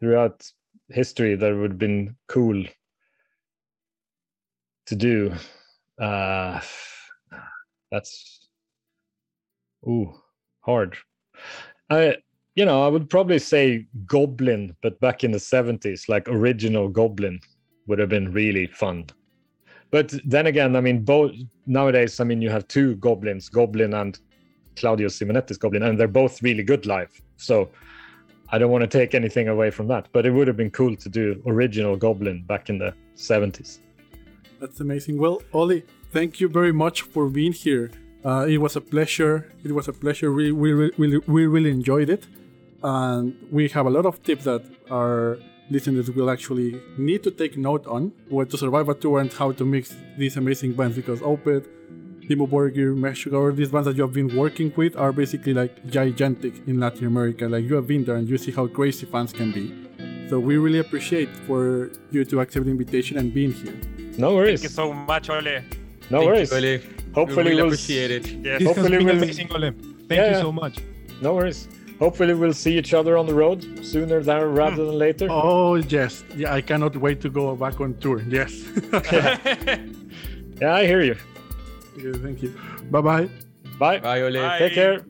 throughout 0.00 0.46
history 0.88 1.34
that 1.34 1.54
would 1.54 1.72
have 1.72 1.78
been 1.78 2.16
cool 2.28 2.64
to 4.86 4.96
do, 4.96 5.34
uh, 6.00 6.60
that's 7.90 8.48
ooh 9.86 10.14
hard. 10.60 10.96
I 11.90 12.16
you 12.54 12.64
know 12.64 12.84
I 12.84 12.88
would 12.88 13.08
probably 13.10 13.38
say 13.38 13.86
Goblin, 14.06 14.76
but 14.82 15.00
back 15.00 15.24
in 15.24 15.30
the 15.32 15.40
seventies, 15.40 16.08
like 16.08 16.28
original 16.28 16.88
Goblin 16.88 17.40
would 17.88 17.98
have 17.98 18.08
been 18.08 18.32
really 18.32 18.66
fun. 18.66 19.06
But 19.90 20.14
then 20.24 20.46
again, 20.46 20.76
I 20.76 20.80
mean, 20.80 21.02
both 21.02 21.32
nowadays, 21.66 22.20
I 22.20 22.24
mean, 22.24 22.42
you 22.42 22.50
have 22.50 22.68
two 22.68 22.96
goblins, 22.96 23.48
Goblin 23.48 23.94
and 23.94 24.18
Claudio 24.76 25.08
Simonetti's 25.08 25.56
Goblin, 25.56 25.82
and 25.82 25.98
they're 25.98 26.06
both 26.06 26.42
really 26.42 26.62
good 26.62 26.86
live. 26.86 27.10
So 27.36 27.70
I 28.50 28.58
don't 28.58 28.70
want 28.70 28.82
to 28.82 28.98
take 28.98 29.14
anything 29.14 29.48
away 29.48 29.70
from 29.70 29.88
that, 29.88 30.08
but 30.12 30.26
it 30.26 30.30
would 30.30 30.46
have 30.46 30.56
been 30.56 30.70
cool 30.70 30.94
to 30.96 31.08
do 31.08 31.42
original 31.46 31.96
Goblin 31.96 32.42
back 32.42 32.68
in 32.68 32.78
the 32.78 32.94
70s. 33.16 33.78
That's 34.60 34.80
amazing. 34.80 35.18
Well, 35.18 35.42
Oli, 35.52 35.84
thank 36.12 36.40
you 36.40 36.48
very 36.48 36.72
much 36.72 37.02
for 37.02 37.28
being 37.28 37.52
here. 37.52 37.90
Uh, 38.24 38.46
it 38.48 38.58
was 38.58 38.76
a 38.76 38.80
pleasure. 38.80 39.52
It 39.64 39.72
was 39.72 39.88
a 39.88 39.92
pleasure. 39.92 40.32
We, 40.32 40.52
we, 40.52 40.90
we, 40.98 41.18
we 41.18 41.46
really 41.46 41.70
enjoyed 41.70 42.10
it. 42.10 42.26
And 42.82 43.36
we 43.50 43.68
have 43.68 43.86
a 43.86 43.90
lot 43.90 44.06
of 44.06 44.22
tips 44.22 44.44
that 44.44 44.64
our 44.90 45.38
listeners 45.70 46.10
will 46.10 46.30
actually 46.30 46.80
need 46.96 47.22
to 47.22 47.30
take 47.30 47.56
note 47.56 47.86
on 47.86 48.12
where 48.28 48.46
to 48.46 48.56
survive 48.56 48.88
a 48.88 48.94
tour 48.94 49.20
and 49.20 49.32
how 49.32 49.52
to 49.52 49.64
mix 49.64 49.94
these 50.16 50.36
amazing 50.36 50.72
bands 50.72 50.96
because 50.96 51.20
Opeth, 51.20 51.66
Dimmu 52.28 52.48
Borgir, 52.48 52.94
Meshuggah, 52.96 53.54
these 53.56 53.70
bands 53.70 53.86
that 53.86 53.96
you 53.96 54.02
have 54.02 54.12
been 54.12 54.34
working 54.36 54.72
with 54.76 54.96
are 54.96 55.12
basically 55.12 55.54
like 55.54 55.72
gigantic 55.90 56.54
in 56.66 56.78
Latin 56.80 57.06
America. 57.06 57.48
Like 57.48 57.64
you 57.64 57.74
have 57.74 57.86
been 57.86 58.04
there 58.04 58.16
and 58.16 58.28
you 58.28 58.38
see 58.38 58.50
how 58.50 58.66
crazy 58.66 59.06
fans 59.06 59.32
can 59.32 59.52
be. 59.52 59.74
So 60.28 60.38
we 60.38 60.58
really 60.58 60.78
appreciate 60.78 61.28
for 61.46 61.90
you 62.10 62.24
to 62.26 62.40
accept 62.40 62.66
the 62.66 62.70
invitation 62.70 63.16
and 63.16 63.32
being 63.32 63.52
here. 63.52 63.74
No 64.18 64.34
worries. 64.34 64.60
Thank 64.60 64.70
you 64.70 64.74
so 64.74 64.92
much, 64.92 65.30
Ole. 65.30 65.42
no 65.42 65.50
Thank 65.50 66.10
you, 66.10 66.18
worries. 66.28 66.52
Ole. 66.52 66.80
Hopefully 67.14 67.44
we 67.44 67.50
really 67.50 67.54
we'll 67.62 67.66
appreciate 67.68 68.10
it. 68.10 68.26
Yes. 68.26 68.58
This 68.58 68.68
has 68.68 68.76
Hopefully 68.76 68.98
been 68.98 69.06
we'll- 69.06 69.16
amazing, 69.22 69.48
Ole. 69.52 69.60
Thank 69.70 70.10
Yeah, 70.10 70.26
you 70.26 70.36
yeah. 70.36 70.40
so 70.42 70.52
much. 70.52 70.78
No 71.22 71.34
worries. 71.34 71.66
Hopefully 71.98 72.34
we'll 72.34 72.52
see 72.52 72.78
each 72.78 72.94
other 72.94 73.16
on 73.16 73.26
the 73.26 73.34
road 73.34 73.84
sooner 73.84 74.22
than 74.22 74.40
hmm. 74.42 74.54
rather 74.54 74.84
than 74.84 74.98
later. 74.98 75.26
Oh 75.30 75.74
yes, 75.74 76.24
yeah, 76.36 76.54
I 76.54 76.60
cannot 76.60 76.96
wait 76.96 77.20
to 77.22 77.28
go 77.28 77.54
back 77.56 77.80
on 77.80 77.94
tour. 77.98 78.22
Yes. 78.28 78.52
Yeah, 80.60 80.74
I 80.74 80.86
hear 80.86 81.02
you. 81.02 81.16
Okay, 81.96 82.18
thank 82.18 82.42
you. 82.42 82.54
Bye 82.90 83.00
bye. 83.00 83.28
Bye. 83.78 83.98
Bye, 84.00 84.22
Ole. 84.22 84.32
Bye. 84.32 84.58
Take 84.58 84.74
care. 84.74 85.04